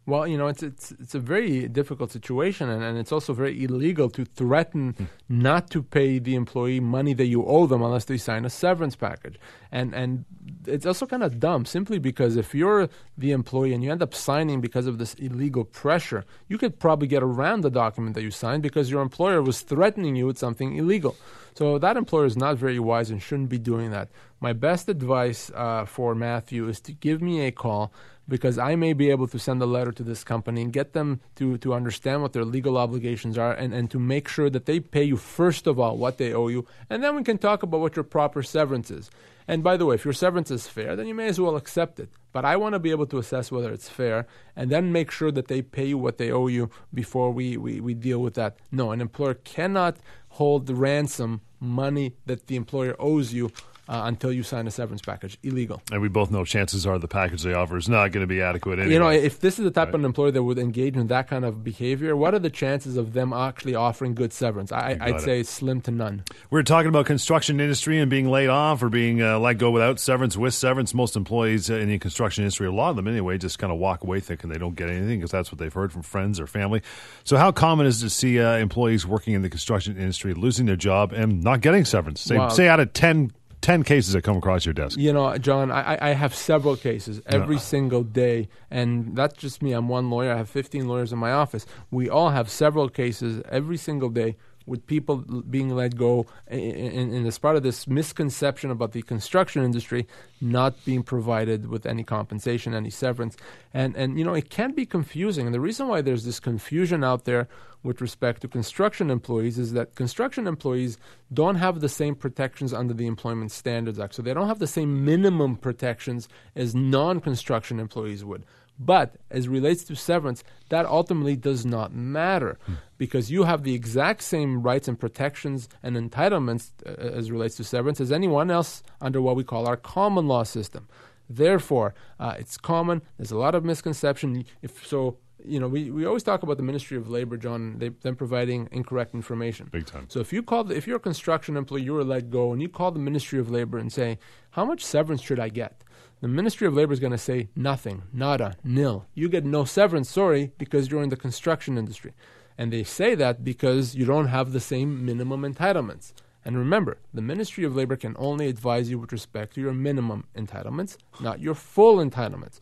Well, 0.07 0.27
you 0.27 0.37
know, 0.37 0.47
it's 0.47 0.61
it's 0.61 0.91
it's 0.91 1.15
a 1.15 1.19
very 1.19 1.67
difficult 1.67 2.11
situation, 2.11 2.69
and, 2.69 2.83
and 2.83 2.95
it's 2.95 3.11
also 3.11 3.33
very 3.33 3.63
illegal 3.63 4.07
to 4.11 4.23
threaten 4.23 4.93
mm. 4.93 5.07
not 5.27 5.71
to 5.71 5.81
pay 5.81 6.19
the 6.19 6.35
employee 6.35 6.79
money 6.79 7.13
that 7.15 7.25
you 7.25 7.43
owe 7.43 7.65
them 7.65 7.81
unless 7.81 8.05
they 8.05 8.17
sign 8.17 8.45
a 8.45 8.49
severance 8.51 8.95
package. 8.95 9.39
And 9.71 9.95
and 9.95 10.25
it's 10.67 10.85
also 10.85 11.07
kind 11.07 11.23
of 11.23 11.39
dumb, 11.39 11.65
simply 11.65 11.97
because 11.97 12.35
if 12.35 12.53
you're 12.53 12.87
the 13.17 13.31
employee 13.31 13.73
and 13.73 13.83
you 13.83 13.91
end 13.91 14.03
up 14.03 14.13
signing 14.13 14.61
because 14.61 14.85
of 14.85 14.99
this 14.99 15.15
illegal 15.15 15.63
pressure, 15.63 16.23
you 16.47 16.59
could 16.59 16.77
probably 16.77 17.07
get 17.07 17.23
around 17.23 17.61
the 17.61 17.71
document 17.71 18.13
that 18.13 18.21
you 18.21 18.29
signed 18.29 18.61
because 18.61 18.91
your 18.91 19.01
employer 19.01 19.41
was 19.41 19.61
threatening 19.61 20.15
you 20.15 20.27
with 20.27 20.37
something 20.37 20.75
illegal. 20.75 21.15
So 21.55 21.79
that 21.79 21.95
employer 21.95 22.25
is 22.25 22.35
not 22.35 22.57
very 22.57 22.79
wise 22.79 23.09
and 23.09 23.21
shouldn't 23.21 23.47
be 23.47 23.57
doing 23.57 23.91
that. 23.91 24.09
My 24.41 24.51
best 24.51 24.89
advice 24.89 25.49
uh, 25.55 25.85
for 25.85 26.13
Matthew 26.13 26.67
is 26.67 26.81
to 26.81 26.91
give 26.91 27.21
me 27.21 27.47
a 27.47 27.51
call 27.51 27.93
because 28.27 28.57
I 28.57 28.75
may 28.75 28.91
be 28.91 29.09
able 29.09 29.27
to 29.29 29.39
send 29.39 29.61
a 29.61 29.65
letter 29.65 29.93
to 29.93 30.03
this 30.03 30.23
company 30.23 30.63
and 30.63 30.73
get 30.73 30.91
them 30.91 31.21
to, 31.35 31.57
to 31.59 31.73
understand 31.73 32.21
what 32.21 32.33
their 32.33 32.43
legal 32.43 32.77
obligations 32.77 33.37
are 33.37 33.53
and, 33.53 33.73
and 33.73 33.89
to 33.91 33.99
make 33.99 34.27
sure 34.27 34.49
that 34.49 34.65
they 34.65 34.81
pay 34.81 35.03
you, 35.03 35.15
first 35.15 35.65
of 35.65 35.79
all, 35.79 35.97
what 35.97 36.17
they 36.17 36.33
owe 36.33 36.49
you. 36.49 36.67
And 36.89 37.01
then 37.01 37.15
we 37.15 37.23
can 37.23 37.37
talk 37.37 37.63
about 37.63 37.79
what 37.79 37.95
your 37.95 38.03
proper 38.03 38.43
severance 38.43 38.91
is. 38.91 39.09
And 39.47 39.63
by 39.63 39.77
the 39.77 39.85
way, 39.85 39.95
if 39.95 40.03
your 40.03 40.13
severance 40.13 40.51
is 40.51 40.67
fair, 40.67 40.95
then 40.97 41.07
you 41.07 41.13
may 41.13 41.27
as 41.27 41.39
well 41.39 41.55
accept 41.55 41.99
it. 42.01 42.09
But 42.35 42.43
I 42.43 42.57
want 42.57 42.73
to 42.73 42.79
be 42.79 42.91
able 42.91 43.05
to 43.05 43.17
assess 43.17 43.49
whether 43.49 43.71
it's 43.71 43.87
fair 43.87 44.27
and 44.57 44.69
then 44.69 44.91
make 44.91 45.09
sure 45.09 45.31
that 45.31 45.47
they 45.47 45.61
pay 45.61 45.85
you 45.85 45.97
what 45.97 46.17
they 46.17 46.31
owe 46.31 46.47
you 46.47 46.69
before 46.93 47.31
we, 47.31 47.55
we, 47.55 47.79
we 47.79 47.93
deal 47.93 48.21
with 48.21 48.33
that. 48.33 48.57
No, 48.73 48.91
an 48.91 48.99
employer 48.99 49.35
cannot 49.35 49.95
hold 50.31 50.65
the 50.65 50.75
ransom 50.75 51.39
money 51.61 52.17
that 52.25 52.47
the 52.47 52.57
employer 52.57 52.93
owes 52.99 53.31
you 53.31 53.53
uh, 53.87 54.01
until 54.05 54.31
you 54.31 54.43
sign 54.43 54.67
a 54.67 54.71
severance 54.71 55.01
package. 55.01 55.37
Illegal. 55.43 55.81
And 55.91 56.01
we 56.01 56.09
both 56.09 56.31
know 56.31 56.43
chances 56.43 56.85
are 56.85 56.97
the 56.97 57.07
package 57.07 57.43
they 57.43 57.53
offer 57.53 57.77
is 57.77 57.87
not 57.87 58.11
going 58.11 58.21
to 58.21 58.27
be 58.27 58.41
adequate 58.41 58.79
anyway. 58.79 58.93
You 58.93 58.99
know, 58.99 59.09
if 59.09 59.39
this 59.39 59.59
is 59.59 59.65
the 59.65 59.71
type 59.71 59.87
right. 59.87 59.95
of 59.95 60.03
employer 60.03 60.31
that 60.31 60.43
would 60.43 60.57
engage 60.57 60.95
in 60.95 61.07
that 61.07 61.27
kind 61.27 61.45
of 61.45 61.63
behavior, 61.63 62.15
what 62.15 62.33
are 62.33 62.39
the 62.39 62.49
chances 62.49 62.97
of 62.97 63.13
them 63.13 63.33
actually 63.33 63.75
offering 63.75 64.15
good 64.15 64.33
severance? 64.33 64.71
I, 64.71 65.11
would 65.11 65.21
say 65.21 65.43
slim 65.43 65.81
to 65.81 65.91
none. 65.91 66.23
We 66.49 66.59
are 66.59 66.63
talking 66.63 66.89
about 66.89 67.05
construction 67.05 67.59
industry 67.59 67.99
and 67.99 68.09
being 68.09 68.29
laid 68.29 68.49
off 68.49 68.81
or 68.81 68.89
being 68.89 69.21
uh, 69.21 69.39
let 69.39 69.57
go 69.57 69.71
without 69.71 69.99
severance. 69.99 70.35
With 70.35 70.53
severance, 70.53 70.93
most 70.93 71.15
employees 71.15 71.69
in 71.69 71.89
the 71.89 71.99
construction 71.99 72.43
industry, 72.43 72.67
a 72.67 72.71
lot 72.71 72.89
of 72.89 72.95
them 72.95 73.07
anyway, 73.07 73.37
just 73.37 73.59
kind 73.59 73.71
of 73.71 73.79
walk 73.79 74.03
away 74.03 74.19
thinking 74.19 74.49
they 74.49 74.57
don't 74.57 74.75
get 74.75 74.89
anything 74.89 75.19
because 75.19 75.31
that's 75.31 75.51
what 75.51 75.59
they've 75.59 75.73
heard 75.73 75.91
from 75.91 76.01
friends 76.01 76.39
or 76.39 76.47
family. 76.47 76.81
So, 77.23 77.37
how 77.37 77.51
common 77.51 77.85
is 77.85 78.01
it 78.01 78.05
to 78.05 78.09
see 78.09 78.39
uh, 78.39 78.57
employees 78.57 79.05
working 79.05 79.33
in 79.33 79.41
the 79.41 79.49
construction 79.49 79.97
industry 79.97 80.33
losing 80.33 80.65
their 80.65 80.75
job 80.75 81.13
and 81.13 81.43
not 81.43 81.61
getting 81.61 81.85
severance? 81.85 82.21
Say, 82.21 82.37
wow. 82.37 82.49
say 82.49 82.67
out 82.67 82.79
of 82.79 82.93
10 82.93 83.31
10 83.65 83.81
cases 83.81 84.13
that 84.13 84.21
come 84.21 84.37
across 84.37 84.63
your 84.63 84.73
desk? 84.73 84.95
You 84.99 85.11
know, 85.11 85.35
John, 85.39 85.71
I, 85.71 85.97
I 85.99 86.09
have 86.13 86.35
several 86.35 86.75
cases 86.75 87.19
every 87.25 87.57
single 87.57 88.03
day. 88.03 88.47
And 88.69 89.15
that's 89.15 89.33
just 89.33 89.63
me. 89.63 89.71
I'm 89.71 89.89
one 89.89 90.11
lawyer. 90.11 90.31
I 90.31 90.37
have 90.37 90.49
15 90.49 90.87
lawyers 90.87 91.11
in 91.11 91.17
my 91.17 91.31
office. 91.31 91.65
We 91.89 92.07
all 92.07 92.29
have 92.29 92.47
several 92.47 92.89
cases 92.89 93.41
every 93.49 93.77
single 93.77 94.09
day 94.09 94.35
with 94.65 94.85
people 94.87 95.17
being 95.17 95.69
let 95.69 95.95
go 95.95 96.25
and 96.47 97.27
as 97.27 97.37
part 97.37 97.55
of 97.55 97.63
this 97.63 97.87
misconception 97.87 98.71
about 98.71 98.91
the 98.93 99.01
construction 99.01 99.63
industry 99.63 100.07
not 100.41 100.83
being 100.85 101.03
provided 101.03 101.67
with 101.67 101.85
any 101.85 102.03
compensation, 102.03 102.73
any 102.73 102.89
severance. 102.89 103.37
And, 103.73 103.95
and, 103.95 104.17
you 104.17 104.25
know, 104.25 104.33
it 104.33 104.49
can 104.49 104.71
be 104.73 104.85
confusing. 104.85 105.45
And 105.45 105.53
the 105.53 105.59
reason 105.59 105.87
why 105.87 106.01
there's 106.01 106.25
this 106.25 106.39
confusion 106.39 107.03
out 107.03 107.25
there 107.25 107.47
with 107.83 108.01
respect 108.01 108.41
to 108.41 108.47
construction 108.47 109.11
employees 109.11 109.59
is 109.59 109.73
that 109.73 109.95
construction 109.95 110.47
employees 110.47 110.97
don't 111.31 111.55
have 111.55 111.79
the 111.79 111.89
same 111.89 112.15
protections 112.15 112.73
under 112.73 112.93
the 112.93 113.05
Employment 113.05 113.51
Standards 113.51 113.99
Act. 113.99 114.15
So 114.15 114.21
they 114.21 114.33
don't 114.33 114.47
have 114.47 114.59
the 114.59 114.67
same 114.67 115.05
minimum 115.05 115.55
protections 115.55 116.27
as 116.55 116.73
non 116.73 117.19
construction 117.19 117.79
employees 117.79 118.25
would. 118.25 118.43
But 118.77 119.15
as 119.31 119.47
relates 119.47 119.83
to 119.85 119.95
severance, 119.95 120.43
that 120.69 120.85
ultimately 120.85 121.35
does 121.35 121.65
not 121.65 121.93
matter 121.93 122.57
hmm. 122.65 122.73
because 122.97 123.31
you 123.31 123.43
have 123.43 123.63
the 123.63 123.73
exact 123.73 124.21
same 124.21 124.61
rights 124.63 124.87
and 124.87 124.99
protections 124.99 125.69
and 125.81 125.95
entitlements 125.95 126.71
uh, 126.85 126.91
as 126.91 127.31
relates 127.31 127.55
to 127.57 127.63
severance 127.63 128.01
as 128.01 128.11
anyone 128.11 128.51
else 128.51 128.83
under 128.99 129.21
what 129.21 129.35
we 129.35 129.43
call 129.43 129.67
our 129.67 129.77
common 129.77 130.27
law 130.27 130.43
system. 130.43 130.87
Therefore, 131.29 131.95
uh, 132.19 132.35
it's 132.37 132.57
common. 132.57 133.01
There's 133.17 133.31
a 133.31 133.37
lot 133.37 133.55
of 133.55 133.63
misconception. 133.63 134.45
If 134.61 134.85
so, 134.85 135.17
you 135.43 135.59
know, 135.59 135.67
we, 135.67 135.89
we 135.91 136.05
always 136.05 136.23
talk 136.23 136.43
about 136.43 136.57
the 136.57 136.63
Ministry 136.63 136.97
of 136.97 137.09
Labor, 137.09 137.37
John, 137.37 137.77
they, 137.77 137.89
them 137.89 138.15
providing 138.15 138.67
incorrect 138.71 139.13
information. 139.13 139.69
Big 139.71 139.85
time. 139.85 140.05
So 140.09 140.19
if 140.19 140.33
you 140.33 140.43
call, 140.43 140.65
the, 140.65 140.75
if 140.75 140.87
you're 140.87 140.97
a 140.97 140.99
construction 140.99 141.57
employee, 141.57 141.83
you 141.83 141.93
were 141.93 142.03
let 142.03 142.29
go, 142.29 142.51
and 142.51 142.61
you 142.61 142.69
call 142.69 142.91
the 142.91 142.99
Ministry 142.99 143.39
of 143.39 143.49
Labor 143.49 143.77
and 143.77 143.91
say, 143.91 144.19
how 144.51 144.65
much 144.65 144.83
severance 144.83 145.21
should 145.21 145.39
I 145.39 145.49
get? 145.49 145.83
The 146.25 146.29
Ministry 146.29 146.65
of 146.65 146.73
Labor 146.73 146.91
is 146.91 146.99
going 146.99 147.11
to 147.11 147.19
say 147.19 147.49
nothing, 147.55 148.01
nada, 148.11 148.55
nil. 148.63 149.05
You 149.13 149.29
get 149.29 149.45
no 149.45 149.63
severance, 149.63 150.09
sorry, 150.09 150.53
because 150.57 150.89
you're 150.89 151.03
in 151.03 151.09
the 151.09 151.15
construction 151.15 151.77
industry. 151.77 152.13
And 152.57 152.73
they 152.73 152.83
say 152.83 153.13
that 153.13 153.43
because 153.43 153.93
you 153.93 154.05
don't 154.05 154.29
have 154.29 154.51
the 154.51 154.59
same 154.59 155.05
minimum 155.05 155.43
entitlements. 155.43 156.13
And 156.43 156.57
remember, 156.57 156.97
the 157.13 157.21
Ministry 157.21 157.63
of 157.63 157.75
Labor 157.75 157.95
can 157.95 158.15
only 158.17 158.47
advise 158.47 158.89
you 158.89 158.97
with 158.97 159.11
respect 159.11 159.53
to 159.53 159.61
your 159.61 159.71
minimum 159.71 160.25
entitlements, 160.35 160.97
not 161.19 161.41
your 161.41 161.53
full 161.53 161.97
entitlements. 161.97 162.59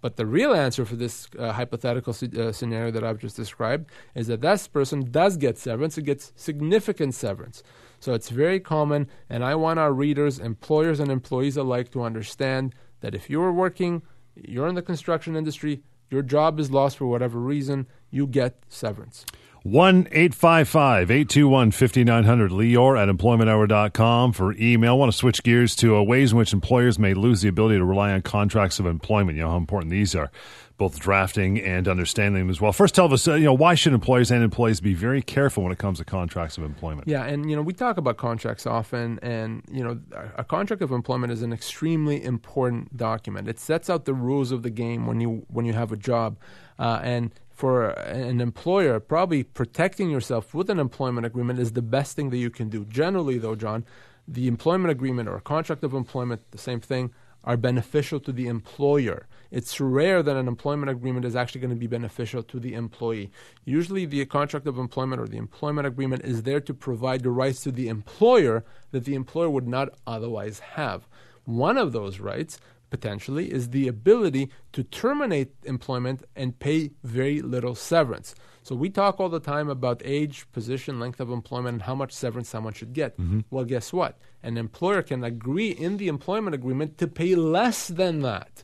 But 0.00 0.16
the 0.16 0.26
real 0.26 0.52
answer 0.52 0.84
for 0.84 0.96
this 0.96 1.28
uh, 1.38 1.52
hypothetical 1.52 2.12
uh, 2.12 2.50
scenario 2.50 2.90
that 2.90 3.04
I've 3.04 3.20
just 3.20 3.36
described 3.36 3.90
is 4.16 4.26
that 4.26 4.40
that 4.40 4.68
person 4.72 5.12
does 5.12 5.36
get 5.36 5.56
severance, 5.56 5.96
it 5.96 6.02
gets 6.02 6.32
significant 6.34 7.14
severance. 7.14 7.62
So 8.00 8.12
it's 8.12 8.28
very 8.28 8.58
common, 8.58 9.08
and 9.30 9.44
I 9.44 9.54
want 9.54 9.78
our 9.78 9.92
readers, 9.92 10.40
employers, 10.40 10.98
and 10.98 11.12
employees 11.12 11.56
alike 11.56 11.92
to 11.92 12.02
understand 12.02 12.74
that 13.04 13.14
if 13.14 13.28
you're 13.28 13.52
working, 13.52 14.00
you're 14.34 14.66
in 14.66 14.74
the 14.74 14.82
construction 14.82 15.36
industry, 15.36 15.82
your 16.08 16.22
job 16.22 16.58
is 16.58 16.70
lost 16.70 16.96
for 16.96 17.06
whatever 17.06 17.38
reason, 17.38 17.86
you 18.10 18.26
get 18.26 18.56
severance. 18.66 19.26
1 19.62 20.08
855 20.10 21.10
821 21.10 21.70
5900. 21.70 22.50
Lior 22.50 22.98
at 22.98 23.14
employmenthour.com 23.14 24.32
for 24.32 24.54
email. 24.54 24.92
I 24.92 24.96
want 24.96 25.12
to 25.12 25.16
switch 25.16 25.42
gears 25.42 25.76
to 25.76 25.96
uh, 25.96 26.02
ways 26.02 26.32
in 26.32 26.38
which 26.38 26.54
employers 26.54 26.98
may 26.98 27.12
lose 27.12 27.42
the 27.42 27.48
ability 27.48 27.76
to 27.76 27.84
rely 27.84 28.12
on 28.12 28.22
contracts 28.22 28.78
of 28.78 28.86
employment. 28.86 29.36
You 29.36 29.44
know 29.44 29.50
how 29.50 29.56
important 29.58 29.90
these 29.90 30.14
are 30.14 30.30
both 30.76 30.98
drafting 30.98 31.60
and 31.60 31.86
understanding 31.86 32.42
them 32.42 32.50
as 32.50 32.60
well. 32.60 32.72
First, 32.72 32.96
tell 32.96 33.12
us, 33.12 33.28
uh, 33.28 33.34
you 33.34 33.44
know, 33.44 33.54
why 33.54 33.74
should 33.74 33.92
employers 33.92 34.30
and 34.32 34.42
employees 34.42 34.80
be 34.80 34.92
very 34.92 35.22
careful 35.22 35.62
when 35.62 35.70
it 35.70 35.78
comes 35.78 35.98
to 35.98 36.04
contracts 36.04 36.58
of 36.58 36.64
employment? 36.64 37.06
Yeah, 37.06 37.24
and 37.24 37.48
you 37.48 37.54
know, 37.54 37.62
we 37.62 37.72
talk 37.72 37.96
about 37.96 38.16
contracts 38.16 38.66
often, 38.66 39.20
and 39.22 39.62
you 39.70 39.84
know, 39.84 40.00
a 40.36 40.42
contract 40.42 40.82
of 40.82 40.90
employment 40.90 41.32
is 41.32 41.42
an 41.42 41.52
extremely 41.52 42.22
important 42.22 42.96
document. 42.96 43.48
It 43.48 43.60
sets 43.60 43.88
out 43.88 44.04
the 44.04 44.14
rules 44.14 44.50
of 44.50 44.62
the 44.62 44.70
game 44.70 45.06
when 45.06 45.20
you 45.20 45.46
when 45.48 45.64
you 45.64 45.74
have 45.74 45.92
a 45.92 45.96
job, 45.96 46.38
uh, 46.78 47.00
and 47.02 47.30
for 47.50 47.90
an 47.90 48.40
employer, 48.40 48.98
probably 48.98 49.44
protecting 49.44 50.10
yourself 50.10 50.54
with 50.54 50.68
an 50.70 50.80
employment 50.80 51.24
agreement 51.24 51.60
is 51.60 51.72
the 51.72 51.82
best 51.82 52.16
thing 52.16 52.30
that 52.30 52.38
you 52.38 52.50
can 52.50 52.68
do. 52.68 52.84
Generally, 52.84 53.38
though, 53.38 53.54
John, 53.54 53.84
the 54.26 54.48
employment 54.48 54.90
agreement 54.90 55.28
or 55.28 55.36
a 55.36 55.40
contract 55.40 55.84
of 55.84 55.94
employment, 55.94 56.42
the 56.50 56.58
same 56.58 56.80
thing, 56.80 57.12
are 57.44 57.56
beneficial 57.56 58.18
to 58.20 58.32
the 58.32 58.46
employer 58.46 59.26
it's 59.54 59.80
rare 59.80 60.20
that 60.20 60.36
an 60.36 60.48
employment 60.48 60.90
agreement 60.90 61.24
is 61.24 61.36
actually 61.36 61.60
going 61.60 61.70
to 61.70 61.76
be 61.76 61.86
beneficial 61.86 62.42
to 62.42 62.58
the 62.58 62.74
employee. 62.74 63.30
Usually, 63.64 64.04
the 64.04 64.26
contract 64.26 64.66
of 64.66 64.78
employment 64.78 65.22
or 65.22 65.28
the 65.28 65.36
employment 65.36 65.86
agreement 65.86 66.24
is 66.24 66.42
there 66.42 66.60
to 66.62 66.74
provide 66.74 67.22
the 67.22 67.30
rights 67.30 67.62
to 67.62 67.70
the 67.70 67.86
employer 67.86 68.64
that 68.90 69.04
the 69.04 69.14
employer 69.14 69.48
would 69.48 69.68
not 69.68 69.90
otherwise 70.08 70.58
have. 70.58 71.06
One 71.44 71.78
of 71.78 71.92
those 71.92 72.18
rights 72.18 72.58
potentially 72.96 73.46
is 73.58 73.70
the 73.70 73.88
ability 73.88 74.44
to 74.72 74.84
terminate 74.84 75.50
employment 75.64 76.18
and 76.36 76.58
pay 76.66 76.78
very 77.02 77.42
little 77.54 77.74
severance. 77.74 78.28
So 78.62 78.72
we 78.76 78.88
talk 78.88 79.18
all 79.18 79.28
the 79.28 79.40
time 79.54 79.68
about 79.68 80.00
age, 80.04 80.46
position, 80.52 81.00
length 81.00 81.18
of 81.18 81.28
employment, 81.30 81.74
and 81.74 81.82
how 81.82 81.96
much 81.96 82.12
severance 82.12 82.48
someone 82.48 82.72
should 82.72 82.92
get. 82.92 83.10
Mm-hmm. 83.18 83.40
Well, 83.50 83.64
guess 83.64 83.92
what? 83.92 84.12
An 84.44 84.56
employer 84.56 85.02
can 85.02 85.24
agree 85.24 85.70
in 85.70 85.96
the 85.96 86.06
employment 86.06 86.54
agreement 86.54 86.96
to 86.98 87.08
pay 87.08 87.34
less 87.34 87.88
than 87.88 88.20
that. 88.30 88.62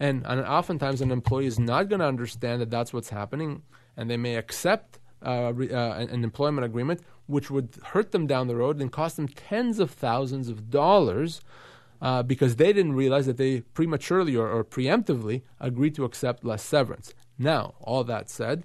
And, 0.00 0.26
and 0.26 0.40
oftentimes, 0.40 1.00
an 1.00 1.12
employee 1.12 1.46
is 1.46 1.60
not 1.60 1.88
going 1.88 2.00
to 2.00 2.06
understand 2.14 2.60
that 2.60 2.70
that's 2.70 2.92
what's 2.92 3.10
happening, 3.10 3.62
and 3.96 4.10
they 4.10 4.16
may 4.16 4.34
accept 4.34 4.98
uh, 5.24 5.52
re, 5.54 5.70
uh, 5.70 5.94
an 5.94 6.24
employment 6.24 6.64
agreement, 6.64 7.00
which 7.26 7.48
would 7.48 7.68
hurt 7.92 8.10
them 8.10 8.26
down 8.26 8.48
the 8.48 8.56
road 8.56 8.80
and 8.80 8.90
cost 8.90 9.14
them 9.16 9.28
tens 9.28 9.78
of 9.78 9.90
thousands 9.92 10.48
of 10.48 10.68
dollars. 10.68 11.40
Uh, 12.00 12.22
because 12.22 12.56
they 12.56 12.72
didn't 12.72 12.92
realize 12.92 13.26
that 13.26 13.38
they 13.38 13.60
prematurely 13.74 14.36
or, 14.36 14.48
or, 14.48 14.64
preemptively 14.64 15.42
agreed 15.58 15.96
to 15.96 16.04
accept 16.04 16.44
less 16.44 16.62
severance. 16.62 17.12
Now, 17.36 17.74
all 17.80 18.04
that 18.04 18.30
said, 18.30 18.62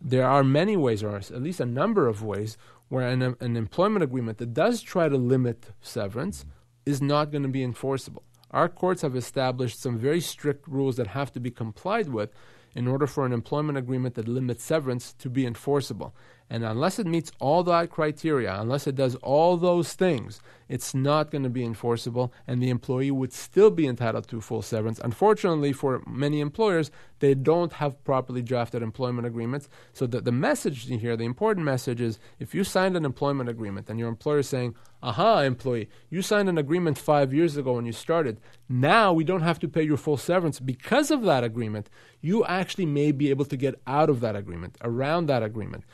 there 0.00 0.24
are 0.24 0.44
many 0.44 0.76
ways, 0.76 1.02
or 1.02 1.16
at 1.16 1.42
least 1.42 1.58
a 1.58 1.66
number 1.66 2.06
of 2.06 2.22
ways, 2.22 2.56
where 2.88 3.08
an, 3.08 3.22
an 3.40 3.56
employment 3.56 4.04
agreement 4.04 4.38
that 4.38 4.54
does 4.54 4.82
try 4.82 5.08
to 5.08 5.16
limit 5.16 5.72
severance 5.80 6.44
is 6.84 7.02
not 7.02 7.32
going 7.32 7.42
to 7.42 7.48
be 7.48 7.64
enforceable. 7.64 8.22
Our 8.52 8.68
courts 8.68 9.02
have 9.02 9.16
established 9.16 9.80
some 9.80 9.98
very 9.98 10.20
strict 10.20 10.68
rules 10.68 10.96
that 10.96 11.08
have 11.08 11.32
to 11.32 11.40
be 11.40 11.50
complied 11.50 12.08
with 12.08 12.30
in 12.74 12.86
order 12.86 13.06
for 13.06 13.26
an 13.26 13.32
employment 13.32 13.78
agreement 13.78 14.14
that 14.14 14.28
limits 14.28 14.62
severance 14.62 15.12
to 15.14 15.28
be 15.28 15.46
enforceable. 15.46 16.14
And 16.48 16.64
unless 16.64 16.98
it 16.98 17.06
meets 17.06 17.32
all 17.40 17.64
that 17.64 17.90
criteria, 17.90 18.60
unless 18.60 18.86
it 18.86 18.94
does 18.94 19.16
all 19.16 19.56
those 19.56 19.94
things, 19.94 20.40
it's 20.68 20.94
not 20.94 21.30
going 21.30 21.42
to 21.42 21.50
be 21.50 21.64
enforceable, 21.64 22.32
and 22.46 22.62
the 22.62 22.70
employee 22.70 23.10
would 23.10 23.32
still 23.32 23.70
be 23.70 23.86
entitled 23.86 24.28
to 24.28 24.40
full 24.40 24.62
severance. 24.62 25.00
Unfortunately, 25.02 25.72
for 25.72 26.02
many 26.06 26.40
employers, 26.40 26.90
they 27.18 27.34
don't 27.34 27.74
have 27.74 28.02
properly 28.04 28.42
drafted 28.42 28.82
employment 28.82 29.26
agreements. 29.26 29.68
So 29.92 30.06
the, 30.06 30.20
the 30.20 30.32
message 30.32 30.86
here, 30.86 31.16
the 31.16 31.24
important 31.24 31.64
message 31.64 32.00
is 32.00 32.18
if 32.38 32.54
you 32.54 32.64
signed 32.64 32.96
an 32.96 33.04
employment 33.04 33.48
agreement 33.48 33.88
and 33.88 33.98
your 33.98 34.08
employer 34.08 34.40
is 34.40 34.48
saying, 34.48 34.74
aha, 35.02 35.40
employee, 35.40 35.88
you 36.10 36.20
signed 36.20 36.48
an 36.48 36.58
agreement 36.58 36.98
five 36.98 37.32
years 37.32 37.56
ago 37.56 37.74
when 37.74 37.86
you 37.86 37.92
started. 37.92 38.40
Now 38.68 39.12
we 39.12 39.24
don't 39.24 39.42
have 39.42 39.60
to 39.60 39.68
pay 39.68 39.82
your 39.82 39.96
full 39.96 40.16
severance 40.16 40.58
because 40.58 41.10
of 41.10 41.22
that 41.22 41.44
agreement. 41.44 41.88
You 42.20 42.44
actually 42.44 42.86
may 42.86 43.12
be 43.12 43.30
able 43.30 43.44
to 43.46 43.56
get 43.56 43.80
out 43.86 44.10
of 44.10 44.20
that 44.20 44.36
agreement, 44.36 44.76
around 44.82 45.26
that 45.26 45.42
agreement 45.42 45.84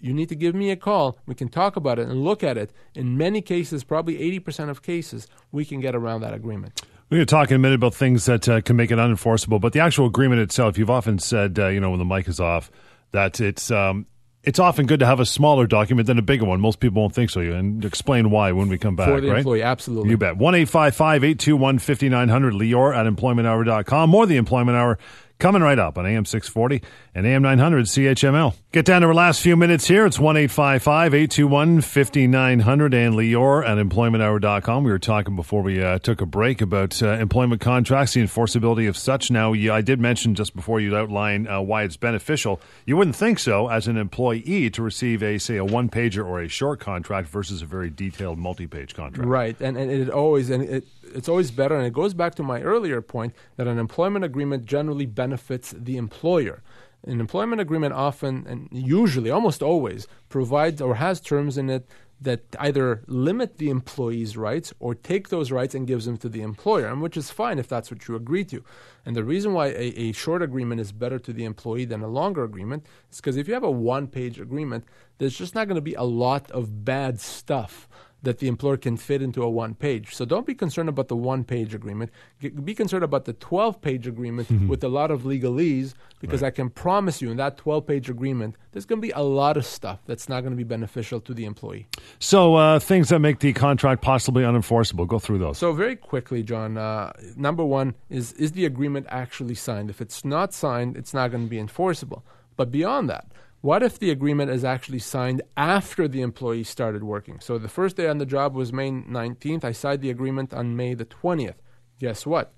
you 0.00 0.12
need 0.12 0.28
to 0.28 0.34
give 0.34 0.54
me 0.54 0.70
a 0.70 0.76
call. 0.76 1.18
We 1.26 1.34
can 1.34 1.48
talk 1.48 1.76
about 1.76 1.98
it 1.98 2.08
and 2.08 2.24
look 2.24 2.42
at 2.42 2.56
it. 2.56 2.72
In 2.94 3.16
many 3.16 3.40
cases, 3.40 3.84
probably 3.84 4.18
80% 4.40 4.68
of 4.70 4.82
cases, 4.82 5.26
we 5.52 5.64
can 5.64 5.80
get 5.80 5.94
around 5.94 6.22
that 6.22 6.34
agreement. 6.34 6.82
We're 7.10 7.18
going 7.18 7.26
to 7.26 7.30
talk 7.30 7.50
in 7.50 7.56
a 7.56 7.58
minute 7.58 7.74
about 7.74 7.94
things 7.94 8.26
that 8.26 8.48
uh, 8.48 8.60
can 8.60 8.76
make 8.76 8.90
it 8.90 8.98
unenforceable, 8.98 9.60
but 9.60 9.72
the 9.72 9.80
actual 9.80 10.06
agreement 10.06 10.40
itself, 10.42 10.78
you've 10.78 10.90
often 10.90 11.18
said, 11.18 11.58
uh, 11.58 11.66
you 11.66 11.80
know, 11.80 11.90
when 11.90 11.98
the 11.98 12.04
mic 12.04 12.28
is 12.28 12.38
off, 12.38 12.70
that 13.10 13.40
it's 13.40 13.70
um, 13.72 14.06
it's 14.42 14.58
often 14.58 14.86
good 14.86 15.00
to 15.00 15.06
have 15.06 15.20
a 15.20 15.26
smaller 15.26 15.66
document 15.66 16.06
than 16.06 16.18
a 16.18 16.22
bigger 16.22 16.44
one. 16.44 16.60
Most 16.60 16.80
people 16.80 17.02
won't 17.02 17.14
think 17.14 17.30
so. 17.30 17.40
And 17.40 17.84
explain 17.84 18.30
why 18.30 18.52
when 18.52 18.68
we 18.68 18.78
come 18.78 18.96
back, 18.96 19.08
For 19.08 19.20
the 19.20 19.28
right? 19.28 19.38
employee, 19.38 19.62
absolutely. 19.62 20.10
You 20.10 20.16
bet. 20.16 20.36
1 20.36 20.54
821 20.54 21.78
5900, 21.78 22.54
Lior 22.54 22.96
at 22.96 23.06
employmenthour.com. 23.12 24.08
More 24.08 24.26
The 24.26 24.36
Employment 24.36 24.78
Hour 24.78 24.98
coming 25.40 25.62
right 25.62 25.78
up 25.78 25.98
on 25.98 26.06
AM 26.06 26.24
640 26.24 26.86
and 27.14 27.26
AM 27.26 27.42
900 27.42 27.86
CHML. 27.86 28.54
Get 28.72 28.84
down 28.84 29.00
to 29.00 29.08
our 29.08 29.14
last 29.14 29.40
few 29.40 29.56
minutes 29.56 29.88
here. 29.88 30.06
It's 30.06 30.20
1 30.20 30.36
821 30.36 31.80
5900 31.80 32.94
and 32.94 33.14
Lior 33.14 33.66
at 33.66 33.78
employmenthour.com. 33.78 34.84
We 34.84 34.90
were 34.92 34.98
talking 34.98 35.34
before 35.34 35.62
we 35.62 35.82
uh, 35.82 35.98
took 35.98 36.20
a 36.20 36.26
break 36.26 36.60
about 36.60 37.02
uh, 37.02 37.14
employment 37.14 37.60
contracts, 37.60 38.14
the 38.14 38.22
enforceability 38.22 38.88
of 38.88 38.96
such. 38.96 39.30
Now, 39.30 39.52
I 39.54 39.80
did 39.80 39.98
mention 39.98 40.34
just 40.36 40.54
before 40.54 40.78
you 40.78 40.96
outline 40.96 41.48
uh, 41.48 41.60
why 41.60 41.82
it's 41.82 41.96
beneficial. 41.96 42.60
You 42.86 42.96
wouldn't 42.96 43.16
think 43.16 43.38
so 43.38 43.68
as 43.68 43.88
an 43.88 43.96
employee 43.96 44.70
to 44.70 44.82
receive 44.82 45.22
a, 45.22 45.38
say, 45.38 45.56
a 45.56 45.64
one 45.64 45.88
pager 45.88 46.24
or 46.24 46.40
a 46.40 46.48
short 46.48 46.78
contract 46.78 47.28
versus 47.28 47.62
a 47.62 47.66
very 47.66 47.90
detailed 47.90 48.38
multi 48.38 48.66
page 48.66 48.94
contract. 48.94 49.28
Right. 49.28 49.60
And, 49.60 49.76
and 49.76 49.90
it 49.90 50.10
always, 50.10 50.50
and 50.50 50.62
it, 50.62 50.86
it's 51.14 51.28
always 51.28 51.50
better, 51.50 51.76
and 51.76 51.86
it 51.86 51.92
goes 51.92 52.14
back 52.14 52.34
to 52.36 52.42
my 52.42 52.60
earlier 52.62 53.00
point 53.00 53.34
that 53.56 53.66
an 53.66 53.78
employment 53.78 54.24
agreement 54.24 54.64
generally 54.64 55.06
benefits 55.06 55.74
the 55.76 55.96
employer. 55.96 56.62
An 57.06 57.20
employment 57.20 57.60
agreement 57.60 57.94
often 57.94 58.46
and 58.46 58.68
usually, 58.70 59.30
almost 59.30 59.62
always, 59.62 60.06
provides 60.28 60.80
or 60.80 60.96
has 60.96 61.20
terms 61.20 61.56
in 61.56 61.70
it 61.70 61.88
that 62.20 62.42
either 62.58 63.02
limit 63.06 63.56
the 63.56 63.70
employee's 63.70 64.36
rights 64.36 64.74
or 64.78 64.94
take 64.94 65.30
those 65.30 65.50
rights 65.50 65.74
and 65.74 65.86
gives 65.86 66.04
them 66.04 66.18
to 66.18 66.28
the 66.28 66.42
employer, 66.42 66.86
and 66.86 67.00
which 67.00 67.16
is 67.16 67.30
fine 67.30 67.58
if 67.58 67.66
that's 67.66 67.90
what 67.90 68.06
you 68.06 68.14
agree 68.14 68.44
to. 68.44 68.62
And 69.06 69.16
the 69.16 69.24
reason 69.24 69.54
why 69.54 69.68
a, 69.68 69.94
a 69.96 70.12
short 70.12 70.42
agreement 70.42 70.82
is 70.82 70.92
better 70.92 71.18
to 71.18 71.32
the 71.32 71.44
employee 71.44 71.86
than 71.86 72.02
a 72.02 72.08
longer 72.08 72.44
agreement 72.44 72.84
is 73.10 73.16
because 73.16 73.38
if 73.38 73.48
you 73.48 73.54
have 73.54 73.64
a 73.64 73.70
one 73.70 74.06
page 74.06 74.38
agreement, 74.38 74.84
there's 75.16 75.38
just 75.38 75.54
not 75.54 75.66
going 75.66 75.76
to 75.76 75.80
be 75.80 75.94
a 75.94 76.02
lot 76.02 76.50
of 76.50 76.84
bad 76.84 77.18
stuff 77.18 77.88
that 78.22 78.38
the 78.38 78.48
employer 78.48 78.76
can 78.76 78.96
fit 78.96 79.22
into 79.22 79.42
a 79.42 79.48
one 79.48 79.74
page. 79.74 80.14
So 80.14 80.24
don't 80.24 80.46
be 80.46 80.54
concerned 80.54 80.88
about 80.88 81.08
the 81.08 81.16
one 81.16 81.44
page 81.44 81.74
agreement. 81.74 82.10
be 82.40 82.74
concerned 82.74 83.04
about 83.04 83.24
the 83.24 83.32
12 83.34 83.80
page 83.80 84.06
agreement 84.06 84.48
mm-hmm. 84.48 84.68
with 84.68 84.84
a 84.84 84.88
lot 84.88 85.10
of 85.10 85.22
legalese 85.22 85.94
because 86.20 86.42
right. 86.42 86.48
I 86.48 86.50
can 86.50 86.68
promise 86.68 87.22
you 87.22 87.30
in 87.30 87.38
that 87.38 87.56
12 87.56 87.86
page 87.86 88.10
agreement, 88.10 88.56
there's 88.72 88.84
going 88.84 89.00
to 89.00 89.06
be 89.06 89.12
a 89.12 89.22
lot 89.22 89.56
of 89.56 89.64
stuff 89.64 90.00
that's 90.06 90.28
not 90.28 90.42
going 90.42 90.52
to 90.52 90.56
be 90.56 90.64
beneficial 90.64 91.20
to 91.20 91.32
the 91.34 91.44
employee. 91.44 91.86
So 92.18 92.56
uh, 92.56 92.78
things 92.78 93.08
that 93.08 93.20
make 93.20 93.40
the 93.40 93.52
contract 93.52 94.02
possibly 94.02 94.42
unenforceable, 94.42 95.06
go 95.06 95.18
through 95.18 95.38
those. 95.38 95.58
So 95.58 95.72
very 95.72 95.96
quickly, 95.96 96.42
John, 96.42 96.76
uh, 96.76 97.12
number 97.36 97.64
one 97.64 97.94
is 98.10 98.32
is 98.34 98.52
the 98.52 98.66
agreement 98.66 99.06
actually 99.08 99.54
signed? 99.54 99.90
If 99.90 100.00
it's 100.00 100.24
not 100.24 100.52
signed, 100.52 100.96
it's 100.96 101.14
not 101.14 101.30
going 101.30 101.44
to 101.44 101.50
be 101.50 101.58
enforceable. 101.58 102.24
But 102.56 102.70
beyond 102.70 103.08
that, 103.08 103.26
what 103.60 103.82
if 103.82 103.98
the 103.98 104.10
agreement 104.10 104.50
is 104.50 104.64
actually 104.64 105.00
signed 105.00 105.42
after 105.56 106.08
the 106.08 106.22
employee 106.22 106.64
started 106.64 107.04
working? 107.04 107.40
So 107.40 107.58
the 107.58 107.68
first 107.68 107.96
day 107.96 108.08
on 108.08 108.18
the 108.18 108.26
job 108.26 108.54
was 108.54 108.72
May 108.72 108.90
19th. 108.90 109.64
I 109.64 109.72
signed 109.72 110.00
the 110.00 110.10
agreement 110.10 110.54
on 110.54 110.76
May 110.76 110.94
the 110.94 111.04
20th. 111.04 111.56
Guess 111.98 112.24
what? 112.24 112.54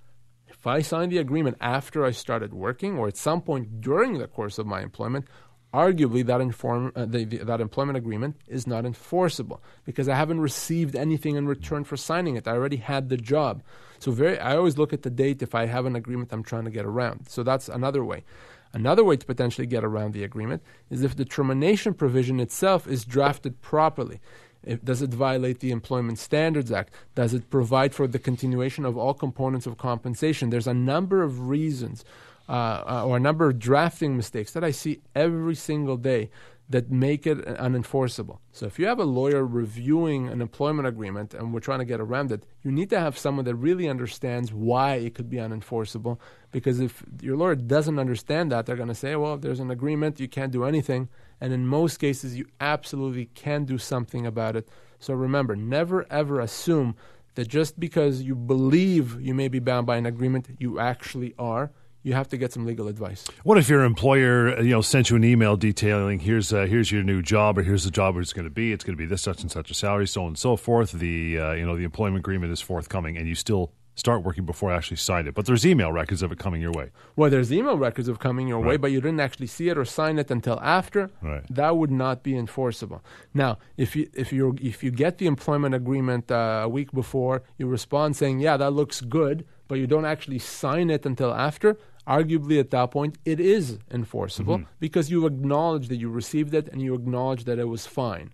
If 0.47 0.67
I 0.67 0.81
signed 0.81 1.11
the 1.11 1.19
agreement 1.19 1.57
after 1.61 2.05
I 2.05 2.13
started 2.13 2.55
working 2.55 2.99
or 2.99 3.09
at 3.09 3.17
some 3.17 3.41
point 3.41 3.81
during 3.81 4.19
the 4.19 4.29
course 4.29 4.59
of 4.59 4.67
my 4.67 4.83
employment, 4.83 5.27
arguably 5.75 6.25
that, 6.27 6.41
inform, 6.41 6.93
uh, 6.95 7.07
the, 7.07 7.25
the, 7.25 7.39
that 7.39 7.61
employment 7.61 7.97
agreement 7.97 8.37
is 8.47 8.67
not 8.67 8.85
enforceable 8.85 9.63
because 9.85 10.09
I 10.09 10.15
haven't 10.15 10.41
received 10.41 10.95
anything 10.95 11.35
in 11.35 11.49
return 11.49 11.83
for 11.83 11.97
signing 11.97 12.37
it. 12.37 12.47
I 12.47 12.53
already 12.53 12.77
had 12.77 13.09
the 13.09 13.17
job. 13.17 13.63
So 14.03 14.11
very, 14.11 14.37
I 14.39 14.57
always 14.57 14.79
look 14.79 14.93
at 14.93 15.03
the 15.03 15.11
date 15.11 15.43
if 15.43 15.55
I 15.55 15.67
have 15.67 15.87
an 15.87 15.95
agreement 15.95 16.33
I'm 16.33 16.43
trying 16.43 16.65
to 16.65 16.73
get 16.73 16.85
around. 16.85 17.29
So 17.29 17.45
that's 17.45 17.69
another 17.69 18.05
way. 18.05 18.25
Another 18.73 19.05
way 19.05 19.17
to 19.17 19.25
potentially 19.25 19.67
get 19.67 19.85
around 19.85 20.13
the 20.13 20.25
agreement 20.25 20.61
is 20.91 21.03
if 21.03 21.15
the 21.15 21.25
termination 21.25 21.95
provision 21.95 22.41
itself 22.41 22.89
is 22.89 23.05
drafted 23.05 23.61
properly. 23.61 24.21
If, 24.65 24.85
does 24.85 25.03
it 25.03 25.11
violate 25.11 25.61
the 25.61 25.71
Employment 25.71 26.19
Standards 26.19 26.73
Act? 26.73 26.95
Does 27.15 27.33
it 27.33 27.49
provide 27.49 27.95
for 27.95 28.09
the 28.09 28.19
continuation 28.19 28.85
of 28.85 28.97
all 28.97 29.15
components 29.15 29.67
of 29.67 29.79
compensation? 29.79 30.51
There's 30.51 30.67
a 30.67 30.75
number 30.75 31.23
of 31.23 31.49
reasons 31.49 32.05
uh, 32.49 32.53
uh, 32.53 33.05
or 33.07 33.19
a 33.19 33.21
number 33.21 33.49
of 33.49 33.61
drafting 33.61 34.17
mistakes 34.17 34.53
that 34.53 34.65
I 34.65 34.73
see 34.73 35.01
every 35.15 35.55
single 35.55 35.97
day 35.97 36.29
that 36.73 36.91
make 36.91 37.27
it 37.27 37.39
unenforceable. 37.47 38.39
So 38.51 38.67
if 38.67 38.79
you 38.79 38.87
have 38.87 38.99
a 38.99 39.05
lawyer 39.05 39.45
reviewing 39.45 40.29
an 40.29 40.41
employment 40.41 40.89
agreement 40.89 41.35
and 41.35 41.53
we're 41.53 41.61
trying 41.61 41.79
to 41.79 41.85
get 41.85 42.01
around 42.01 42.33
it, 42.33 42.45
you 42.63 42.73
need 42.73 42.91
to 42.91 42.99
have 42.99 43.17
someone 43.17 43.45
that 43.45 43.55
really 43.55 43.89
understands 43.89 44.53
why 44.53 44.95
it 44.95 45.15
could 45.15 45.29
be 45.29 45.37
unenforceable. 45.37 46.19
Because 46.51 46.81
if 46.81 47.05
your 47.21 47.37
lawyer 47.37 47.55
doesn't 47.55 47.99
understand 47.99 48.51
that, 48.51 48.67
they're 48.67 48.77
going 48.77 48.89
to 48.89 48.95
say, 48.95 49.15
well, 49.17 49.35
if 49.35 49.43
there's 49.43 49.61
an 49.61 49.71
agreement, 49.71 50.19
you 50.19 50.29
can't 50.29 50.53
do 50.53 50.65
anything. 50.65 51.09
And 51.41 51.53
in 51.53 51.67
most 51.67 51.99
cases, 51.99 52.37
you 52.37 52.47
absolutely 52.61 53.27
can 53.27 53.65
do 53.65 53.79
something 53.79 54.27
about 54.27 54.57
it. 54.57 54.69
So 54.99 55.15
remember, 55.15 55.55
never 55.55 56.07
ever 56.11 56.41
assume 56.41 56.97
that 57.35 57.49
just 57.49 57.79
because 57.79 58.23
you 58.23 58.35
believe 58.35 59.21
you 59.21 59.35
may 59.35 59.49
be 59.49 59.59
bound 59.59 59.87
by 59.87 59.97
an 59.97 60.07
agreement, 60.07 60.49
you 60.59 60.79
actually 60.79 61.35
are 61.39 61.71
you 62.03 62.13
have 62.15 62.29
to 62.29 62.37
get 62.37 62.53
some 62.53 62.67
legal 62.67 62.89
advice. 62.89 63.27
What 63.45 63.59
if 63.59 63.69
your 63.69 63.85
employer, 63.85 64.61
you 64.61 64.71
know, 64.71 64.83
sent 64.83 65.11
you 65.11 65.17
an 65.17 65.25
email 65.25 65.57
detailing 65.57 66.21
here's 66.21 66.53
uh, 66.53 66.67
here's 66.67 66.91
your 66.91 67.03
new 67.03 67.23
job 67.23 67.59
or 67.59 67.63
here's 67.63 67.85
the 67.85 67.91
job 67.91 68.15
where 68.15 68.23
it's 68.23 68.33
going 68.33 68.45
to 68.45 68.51
be. 68.51 68.73
It's 68.73 68.85
going 68.85 68.97
to 68.97 69.03
be 69.03 69.07
this 69.07 69.23
such 69.23 69.43
and 69.43 69.51
such 69.51 69.71
a 69.71 69.75
salary, 69.75 70.07
so 70.07 70.23
on 70.23 70.29
and 70.29 70.39
so 70.39 70.57
forth. 70.57 70.93
The 70.93 71.39
uh, 71.39 71.53
you 71.53 71.67
know 71.67 71.77
the 71.77 71.85
employment 71.85 72.21
agreement 72.21 72.53
is 72.53 72.61
forthcoming, 72.61 73.17
and 73.17 73.29
you 73.29 73.35
still 73.35 73.73
start 73.95 74.23
working 74.23 74.47
before 74.47 74.73
I 74.73 74.77
actually 74.77 74.97
sign 74.97 75.27
it. 75.27 75.35
But 75.35 75.47
there's 75.47 75.67
email 75.67 75.93
records 75.93 76.23
of 76.23 76.33
it 76.33 76.39
coming 76.39 76.63
your 76.63 76.73
way. 76.73 76.91
Well, 77.15 77.31
there's 77.31 77.53
email 77.53 77.77
records 77.77 78.09
of 78.09 78.19
coming 78.19 78.49
your 78.49 78.59
right. 78.59 78.71
way, 78.71 78.77
but 78.79 78.91
you 78.91 79.01
didn't 79.01 79.21
actually 79.21 79.49
see 79.49 79.69
it 79.69 79.77
or 79.77 79.85
sign 79.85 80.19
it 80.19 80.31
until 80.31 80.59
after. 80.61 81.11
Right. 81.21 81.45
That 81.51 81.77
would 81.77 81.91
not 81.91 82.23
be 82.23 82.37
enforceable. 82.37 83.05
Now, 83.35 83.59
if 83.77 83.95
you 83.95 84.09
if 84.15 84.33
you 84.33 84.57
if 84.61 84.83
you 84.83 84.91
get 84.91 85.19
the 85.19 85.27
employment 85.27 85.75
agreement 85.75 86.31
uh, 86.31 86.63
a 86.65 86.69
week 86.69 86.93
before, 86.93 87.43
you 87.59 87.67
respond 87.67 88.17
saying, 88.17 88.41
"Yeah, 88.41 88.57
that 88.57 88.73
looks 88.73 89.01
good," 89.01 89.47
but 89.69 89.79
you 89.79 89.87
don't 89.87 90.07
actually 90.07 90.39
sign 90.39 90.91
it 90.91 91.05
until 91.07 91.33
after 91.33 91.79
arguably 92.07 92.59
at 92.59 92.71
that 92.71 92.91
point 92.91 93.17
it 93.25 93.39
is 93.39 93.79
enforceable 93.91 94.59
mm-hmm. 94.59 94.71
because 94.81 95.11
you 95.11 95.27
acknowledge 95.27 95.89
that 95.89 95.97
you 95.97 96.11
received 96.11 96.53
it 96.55 96.69
and 96.69 96.83
you 96.83 96.95
acknowledge 96.95 97.45
that 97.45 97.59
it 97.59 97.69
was 97.69 97.87
fine. 97.87 98.33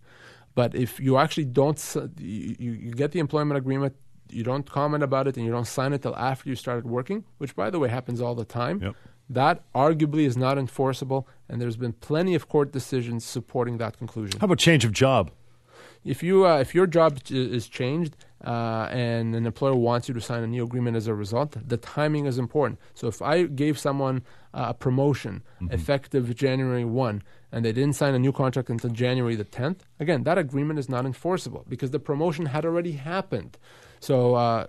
But 0.54 0.74
if 0.74 0.98
you 0.98 1.18
actually 1.18 1.44
don't, 1.44 1.78
you, 2.18 2.72
you 2.72 2.90
get 2.90 3.12
the 3.12 3.20
employment 3.20 3.58
agreement 3.58 3.94
you 4.30 4.42
don't 4.42 4.68
comment 4.68 5.02
about 5.02 5.26
it 5.26 5.36
and 5.36 5.46
you 5.46 5.52
don't 5.52 5.66
sign 5.66 5.92
it 5.92 6.02
till 6.02 6.16
after 6.16 6.48
you 6.48 6.56
started 6.56 6.86
working, 6.86 7.24
which 7.38 7.54
by 7.54 7.70
the 7.70 7.78
way 7.78 7.88
happens 7.88 8.20
all 8.20 8.34
the 8.34 8.44
time. 8.44 8.80
Yep. 8.82 8.96
That 9.30 9.62
arguably 9.74 10.24
is 10.24 10.36
not 10.36 10.56
enforceable, 10.56 11.28
and 11.48 11.60
there's 11.60 11.76
been 11.76 11.92
plenty 11.92 12.34
of 12.34 12.48
court 12.48 12.72
decisions 12.72 13.24
supporting 13.24 13.76
that 13.78 13.98
conclusion. 13.98 14.40
How 14.40 14.46
about 14.46 14.58
change 14.58 14.86
of 14.86 14.92
job? 14.92 15.30
If 16.02 16.22
you 16.22 16.46
uh, 16.46 16.58
if 16.58 16.74
your 16.74 16.86
job 16.86 17.18
is 17.28 17.68
changed 17.68 18.16
uh, 18.44 18.88
and 18.90 19.34
an 19.34 19.46
employer 19.46 19.74
wants 19.74 20.08
you 20.08 20.14
to 20.14 20.20
sign 20.20 20.42
a 20.42 20.46
new 20.46 20.62
agreement 20.64 20.96
as 20.96 21.06
a 21.06 21.14
result, 21.14 21.56
the 21.66 21.76
timing 21.76 22.26
is 22.26 22.38
important. 22.38 22.78
So 22.94 23.08
if 23.08 23.20
I 23.20 23.44
gave 23.44 23.78
someone 23.78 24.22
uh, 24.54 24.66
a 24.68 24.74
promotion 24.74 25.42
effective 25.72 26.34
January 26.36 26.84
one 26.84 27.22
and 27.50 27.64
they 27.64 27.72
didn't 27.72 27.94
sign 27.94 28.14
a 28.14 28.18
new 28.18 28.32
contract 28.32 28.70
until 28.70 28.90
January 28.90 29.34
the 29.34 29.44
tenth, 29.44 29.84
again 29.98 30.22
that 30.24 30.38
agreement 30.38 30.78
is 30.78 30.88
not 30.88 31.04
enforceable 31.04 31.64
because 31.68 31.90
the 31.90 31.98
promotion 31.98 32.46
had 32.46 32.64
already 32.64 32.92
happened. 32.92 33.58
So 34.00 34.34
uh, 34.34 34.66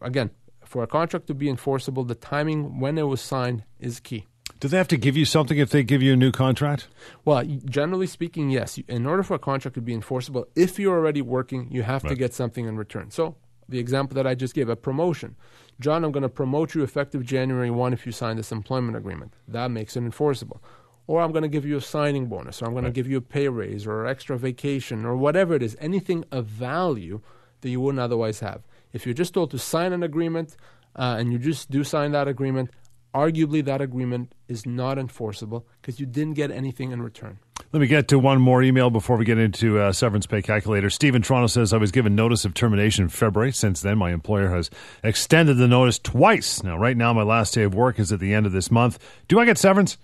again, 0.00 0.30
for 0.64 0.82
a 0.82 0.86
contract 0.86 1.26
to 1.26 1.34
be 1.34 1.48
enforceable, 1.48 2.04
the 2.04 2.14
timing 2.14 2.80
when 2.80 2.96
it 2.96 3.02
was 3.02 3.20
signed 3.20 3.64
is 3.80 4.00
key. 4.00 4.26
Do 4.60 4.68
they 4.68 4.76
have 4.76 4.88
to 4.88 4.98
give 4.98 5.16
you 5.16 5.24
something 5.24 5.56
if 5.56 5.70
they 5.70 5.82
give 5.82 6.02
you 6.02 6.12
a 6.12 6.16
new 6.16 6.30
contract? 6.30 6.86
Well, 7.24 7.42
generally 7.64 8.06
speaking, 8.06 8.50
yes. 8.50 8.78
In 8.88 9.06
order 9.06 9.22
for 9.22 9.34
a 9.34 9.38
contract 9.38 9.74
to 9.76 9.80
be 9.80 9.94
enforceable, 9.94 10.46
if 10.54 10.78
you're 10.78 10.94
already 10.96 11.22
working, 11.22 11.68
you 11.70 11.82
have 11.82 12.02
to 12.02 12.14
get 12.14 12.34
something 12.34 12.66
in 12.66 12.76
return. 12.76 13.10
So, 13.10 13.36
the 13.70 13.78
example 13.78 14.14
that 14.16 14.26
I 14.26 14.34
just 14.34 14.54
gave, 14.54 14.68
a 14.68 14.76
promotion. 14.76 15.34
John, 15.80 16.04
I'm 16.04 16.12
going 16.12 16.24
to 16.24 16.28
promote 16.28 16.74
you 16.74 16.82
effective 16.82 17.24
January 17.24 17.70
1 17.70 17.92
if 17.94 18.04
you 18.04 18.12
sign 18.12 18.36
this 18.36 18.52
employment 18.52 18.98
agreement. 18.98 19.32
That 19.48 19.70
makes 19.70 19.96
it 19.96 20.00
enforceable. 20.00 20.62
Or 21.06 21.22
I'm 21.22 21.32
going 21.32 21.42
to 21.42 21.48
give 21.48 21.64
you 21.64 21.78
a 21.78 21.80
signing 21.80 22.26
bonus, 22.26 22.60
or 22.60 22.66
I'm 22.66 22.72
going 22.72 22.84
Right. 22.84 22.90
to 22.90 22.94
give 22.94 23.08
you 23.08 23.16
a 23.16 23.22
pay 23.22 23.48
raise, 23.48 23.86
or 23.86 24.06
extra 24.06 24.36
vacation, 24.38 25.06
or 25.06 25.16
whatever 25.16 25.54
it 25.54 25.62
is, 25.62 25.74
anything 25.80 26.24
of 26.30 26.44
value 26.46 27.20
that 27.62 27.70
you 27.70 27.80
wouldn't 27.80 28.00
otherwise 28.00 28.40
have. 28.40 28.60
If 28.92 29.06
you're 29.06 29.14
just 29.14 29.32
told 29.32 29.50
to 29.52 29.58
sign 29.58 29.92
an 29.94 30.02
agreement 30.02 30.56
uh, 30.96 31.16
and 31.18 31.32
you 31.32 31.38
just 31.38 31.70
do 31.70 31.82
sign 31.82 32.12
that 32.12 32.28
agreement, 32.28 32.70
arguably 33.14 33.64
that 33.64 33.80
agreement 33.80 34.34
is 34.48 34.66
not 34.66 34.98
enforceable 34.98 35.66
because 35.80 36.00
you 36.00 36.06
didn't 36.06 36.34
get 36.34 36.50
anything 36.50 36.92
in 36.92 37.02
return. 37.02 37.38
Let 37.72 37.80
me 37.80 37.86
get 37.86 38.08
to 38.08 38.18
one 38.18 38.40
more 38.40 38.62
email 38.62 38.90
before 38.90 39.16
we 39.16 39.24
get 39.24 39.38
into 39.38 39.78
uh, 39.78 39.92
severance 39.92 40.26
pay 40.26 40.42
calculator. 40.42 40.90
Stephen 40.90 41.22
Toronto 41.22 41.46
says 41.46 41.72
I 41.72 41.76
was 41.76 41.92
given 41.92 42.16
notice 42.16 42.44
of 42.44 42.52
termination 42.52 43.04
in 43.04 43.08
February. 43.10 43.52
Since 43.52 43.80
then, 43.80 43.96
my 43.96 44.10
employer 44.10 44.48
has 44.48 44.70
extended 45.04 45.54
the 45.54 45.68
notice 45.68 45.98
twice. 45.98 46.64
Now, 46.64 46.76
right 46.76 46.96
now, 46.96 47.12
my 47.12 47.22
last 47.22 47.54
day 47.54 47.62
of 47.62 47.74
work 47.74 48.00
is 48.00 48.10
at 48.10 48.18
the 48.18 48.34
end 48.34 48.46
of 48.46 48.52
this 48.52 48.72
month. 48.72 48.98
Do 49.28 49.38
I 49.38 49.44
get 49.44 49.56
severance? 49.56 49.98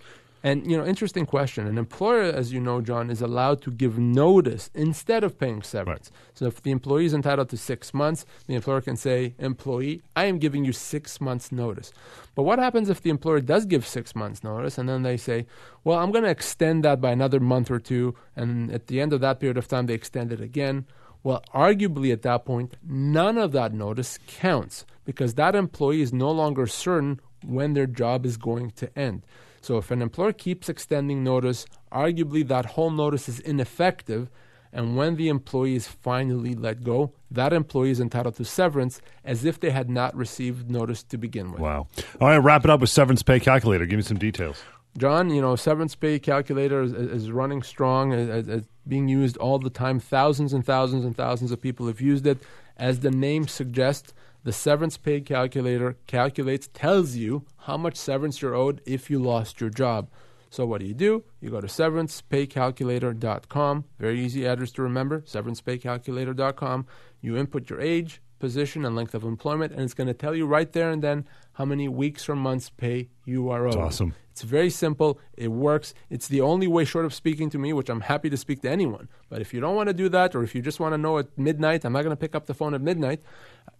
And 0.47 0.71
you 0.71 0.77
know, 0.79 0.87
interesting 0.87 1.27
question. 1.27 1.67
An 1.67 1.77
employer, 1.77 2.23
as 2.23 2.53
you 2.53 2.61
know, 2.61 2.81
John, 2.81 3.11
is 3.11 3.21
allowed 3.21 3.61
to 3.63 3.73
give 3.73 3.99
notice 3.99 4.71
instead 4.75 5.25
of 5.25 5.41
paying 5.41 5.61
severance. 5.61 6.13
So 6.35 6.47
if 6.47 6.63
the 6.63 6.71
employee 6.71 7.07
is 7.07 7.15
entitled 7.15 7.49
to 7.49 7.57
six 7.57 7.93
months, 7.93 8.25
the 8.47 8.55
employer 8.55 8.81
can 8.81 8.95
say, 8.97 9.35
"Employee, 9.41 10.03
I 10.15 10.27
am 10.27 10.39
giving 10.39 10.65
you 10.65 10.73
six 10.73 11.21
months' 11.21 11.51
notice." 11.51 11.93
But 12.37 12.45
what 12.45 12.61
happens 12.61 12.89
if 12.89 13.03
the 13.03 13.11
employer 13.11 13.41
does 13.41 13.67
give 13.67 13.85
six 13.85 14.15
months' 14.15 14.45
notice, 14.45 14.79
and 14.79 14.89
then 14.89 15.03
they 15.03 15.17
say, 15.17 15.47
"Well, 15.83 15.99
I'm 15.99 16.13
going 16.13 16.23
to 16.23 16.31
extend 16.31 16.85
that 16.85 17.01
by 17.01 17.11
another 17.11 17.41
month 17.41 17.69
or 17.69 17.81
two, 17.81 18.15
and 18.37 18.71
at 18.71 18.87
the 18.87 19.01
end 19.01 19.13
of 19.13 19.21
that 19.23 19.41
period 19.41 19.59
of 19.59 19.67
time, 19.67 19.87
they 19.87 19.95
extend 19.95 20.33
it 20.33 20.41
again." 20.41 20.87
Well, 21.25 21.43
arguably 21.53 22.13
at 22.13 22.23
that 22.23 22.45
point, 22.45 22.77
none 22.87 23.37
of 23.37 23.51
that 23.51 23.75
notice 23.75 24.21
counts 24.29 24.87
because 25.05 25.35
that 25.35 25.57
employee 25.57 26.03
is 26.03 26.13
no 26.13 26.31
longer 26.31 26.69
certain 26.69 27.19
when 27.45 27.73
their 27.73 27.89
job 27.89 28.25
is 28.25 28.37
going 28.37 28.71
to 28.77 28.97
end. 28.97 29.27
So 29.67 29.79
if 29.79 29.91
an 29.91 30.01
employer 30.01 30.33
keeps 30.33 30.69
extending 30.69 31.25
notice, 31.25 31.67
arguably 31.91 32.47
that 32.47 32.67
whole 32.67 32.91
notice 32.91 33.29
is 33.29 33.41
ineffective. 33.41 34.31
And 34.73 34.97
when 34.97 35.17
the 35.17 35.29
employee 35.29 35.75
is 35.75 35.89
finally 35.89 36.55
let 36.55 36.85
go, 36.85 37.15
that 37.33 37.53
employee 37.53 37.91
is 37.91 37.99
entitled 37.99 38.37
to 38.37 38.45
severance 38.45 39.01
as 39.25 39.45
if 39.45 39.59
they 39.59 39.71
had 39.71 39.91
not 39.91 40.15
received 40.15 40.71
notice 40.71 41.03
to 41.03 41.19
begin 41.19 41.51
with. 41.51 41.61
Wow. 41.61 41.89
All 42.21 42.29
right, 42.29 42.37
wrap 42.37 42.65
it 42.65 42.71
up 42.71 42.79
with 42.79 42.91
severance 42.91 43.25
pay 43.25 43.41
calculator. 43.41 43.87
Give 43.87 43.97
me 43.97 44.05
some 44.05 44.19
details. 44.19 44.63
John, 44.97 45.31
you 45.31 45.41
know, 45.41 45.57
severance 45.57 45.97
pay 45.97 46.21
calculator 46.21 46.83
is, 46.83 46.93
is 46.93 47.33
running 47.33 47.65
strong, 47.65 48.13
is, 48.13 48.47
is 48.47 48.67
being 48.87 49.09
used 49.09 49.37
all 49.39 49.59
the 49.59 49.69
time. 49.69 49.99
Thousands 49.99 50.53
and 50.53 50.65
thousands 50.65 51.05
and 51.05 51.17
thousands 51.17 51.51
of 51.51 51.61
people 51.61 51.89
have 51.89 52.01
used 52.01 52.25
it. 52.25 52.39
As 52.77 53.01
the 53.01 53.11
name 53.11 53.49
suggests, 53.49 54.15
the 54.47 54.53
severance 54.53 54.97
pay 54.97 55.21
calculator 55.21 55.97
calculates, 56.07 56.71
tells 56.73 57.17
you 57.17 57.45
how 57.63 57.77
much 57.77 57.97
severance 57.97 58.41
you're 58.41 58.55
owed 58.55 58.81
if 58.87 59.11
you 59.11 59.19
lost 59.19 59.61
your 59.61 59.71
job. 59.71 60.09
So 60.51 60.65
what 60.65 60.81
do 60.81 60.87
you 60.87 60.95
do? 60.95 61.25
You 61.41 61.51
go 61.51 61.61
to 61.61 61.67
severancepaycalculator.com. 61.67 63.85
Very 63.99 64.21
easy 64.21 64.47
address 64.47 64.71
to 64.71 64.83
remember, 64.83 65.23
severancepaycalculator.com. 65.23 66.87
You 67.21 67.37
input 67.37 67.69
your 67.69 67.81
age, 67.81 68.23
position, 68.39 68.85
and 68.85 68.95
length 68.95 69.17
of 69.17 69.25
employment, 69.25 69.73
and 69.73 69.83
it's 69.83 69.95
going 69.95 70.07
to 70.07 70.15
tell 70.15 70.37
you 70.37 70.47
right 70.47 70.73
there 70.73 70.91
and 70.91 71.03
then 71.03 71.27
how 71.55 71.65
many 71.65 71.89
weeks 71.89 72.29
or 72.29 72.37
months 72.37 72.71
pay 72.71 73.09
you 73.25 73.51
are 73.51 73.67
owed. 73.67 73.73
That's 73.73 73.97
awesome. 73.97 74.15
It's 74.31 74.43
very 74.43 74.69
simple. 74.69 75.19
It 75.35 75.49
works. 75.49 75.95
It's 76.11 76.29
the 76.29 76.43
only 76.43 76.67
way, 76.67 76.85
short 76.85 77.07
of 77.07 77.15
speaking 77.15 77.49
to 77.51 77.59
me, 77.59 77.73
which 77.73 77.89
I'm 77.89 78.03
happy 78.03 78.29
to 78.29 78.37
speak 78.37 78.61
to 78.63 78.71
anyone. 78.71 79.09
But 79.31 79.41
if 79.41 79.55
you 79.55 79.61
don't 79.61 79.75
want 79.75 79.89
to 79.89 79.95
do 79.95 80.11
that, 80.11 80.35
or 80.35 80.43
if 80.43 80.55
you 80.55 80.61
just 80.61 80.79
want 80.79 80.93
to 80.93 80.99
know 80.99 81.17
at 81.17 81.39
midnight, 81.39 81.87
I'm 81.87 81.95
not 81.95 82.03
going 82.03 82.15
to 82.15 82.21
pick 82.21 82.35
up 82.35 82.45
the 82.45 82.53
phone 82.53 82.75
at 82.75 82.83
midnight. 82.83 83.23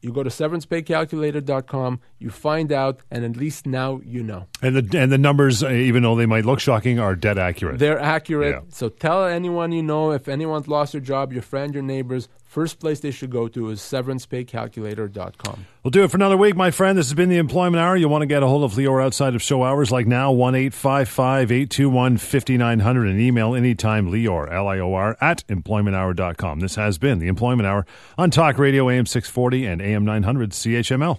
You 0.03 0.13
go 0.13 0.23
to 0.23 0.31
severancepaycalculator.com. 0.31 2.01
You 2.19 2.31
find 2.31 2.71
out, 2.73 3.01
and 3.11 3.25
at 3.25 3.37
least 3.37 3.67
now 3.67 4.01
you 4.05 4.23
know. 4.23 4.47
And 4.63 4.77
the 4.77 4.99
and 4.99 5.11
the 5.11 5.19
numbers, 5.19 5.63
uh, 5.63 5.71
even 5.71 6.03
though 6.03 6.17
they 6.17 6.27
might 6.27 6.45
look 6.45 6.61
shocking, 6.61 6.99
are 6.99 7.17
dead 7.17 7.39
accurate. 7.39 7.79
They're 7.79 7.99
accurate. 7.99 8.55
Yeah. 8.55 8.61
So 8.69 8.89
tell 8.89 9.25
anyone 9.25 9.73
you 9.73 9.83
know, 9.83 10.13
if 10.13 10.29
anyone's 10.29 10.69
lost 10.69 10.93
their 10.93 11.01
job, 11.01 11.33
your 11.33 11.43
friend, 11.43 11.75
your 11.75 11.83
neighbors, 11.83 12.29
first 12.57 12.81
place 12.81 13.01
they 13.01 13.11
should 13.11 13.29
go 13.29 13.49
to 13.49 13.69
is 13.69 13.81
severancepaycalculator.com. 13.81 15.67
We'll 15.83 15.91
do 15.91 16.05
it 16.05 16.11
for 16.11 16.17
another 16.17 16.39
week, 16.39 16.57
my 16.57 16.71
friend. 16.71 16.97
This 16.97 17.07
has 17.09 17.13
been 17.13 17.29
the 17.29 17.37
Employment 17.37 17.83
Hour. 17.83 17.99
You'll 17.99 18.09
want 18.09 18.23
to 18.23 18.27
get 18.27 18.43
a 18.43 18.47
hold 18.47 18.65
of 18.65 18.73
Lior 18.73 19.05
outside 19.05 19.35
of 19.35 19.43
show 19.43 19.63
hours 19.63 19.93
like 19.93 20.07
now, 20.07 20.33
1 20.33 20.55
855 20.55 21.53
821 21.53 22.17
5900, 22.17 23.09
and 23.09 23.21
email 23.21 23.55
anytime 23.55 24.11
Lior, 24.11 24.51
L 24.51 24.69
I 24.69 24.79
O 24.79 24.95
R, 24.95 25.19
at 25.21 25.47
employmenthour.com. 25.49 26.61
This 26.61 26.77
has 26.77 26.97
been 26.97 27.19
the 27.19 27.29
Employment 27.29 27.67
Hour 27.67 27.85
on 28.17 28.31
Talk 28.31 28.57
Radio 28.57 28.89
AM 28.89 29.05
640 29.05 29.67
and 29.67 29.83
AM 29.83 30.07
900 30.07 30.53
CHML. 30.53 31.15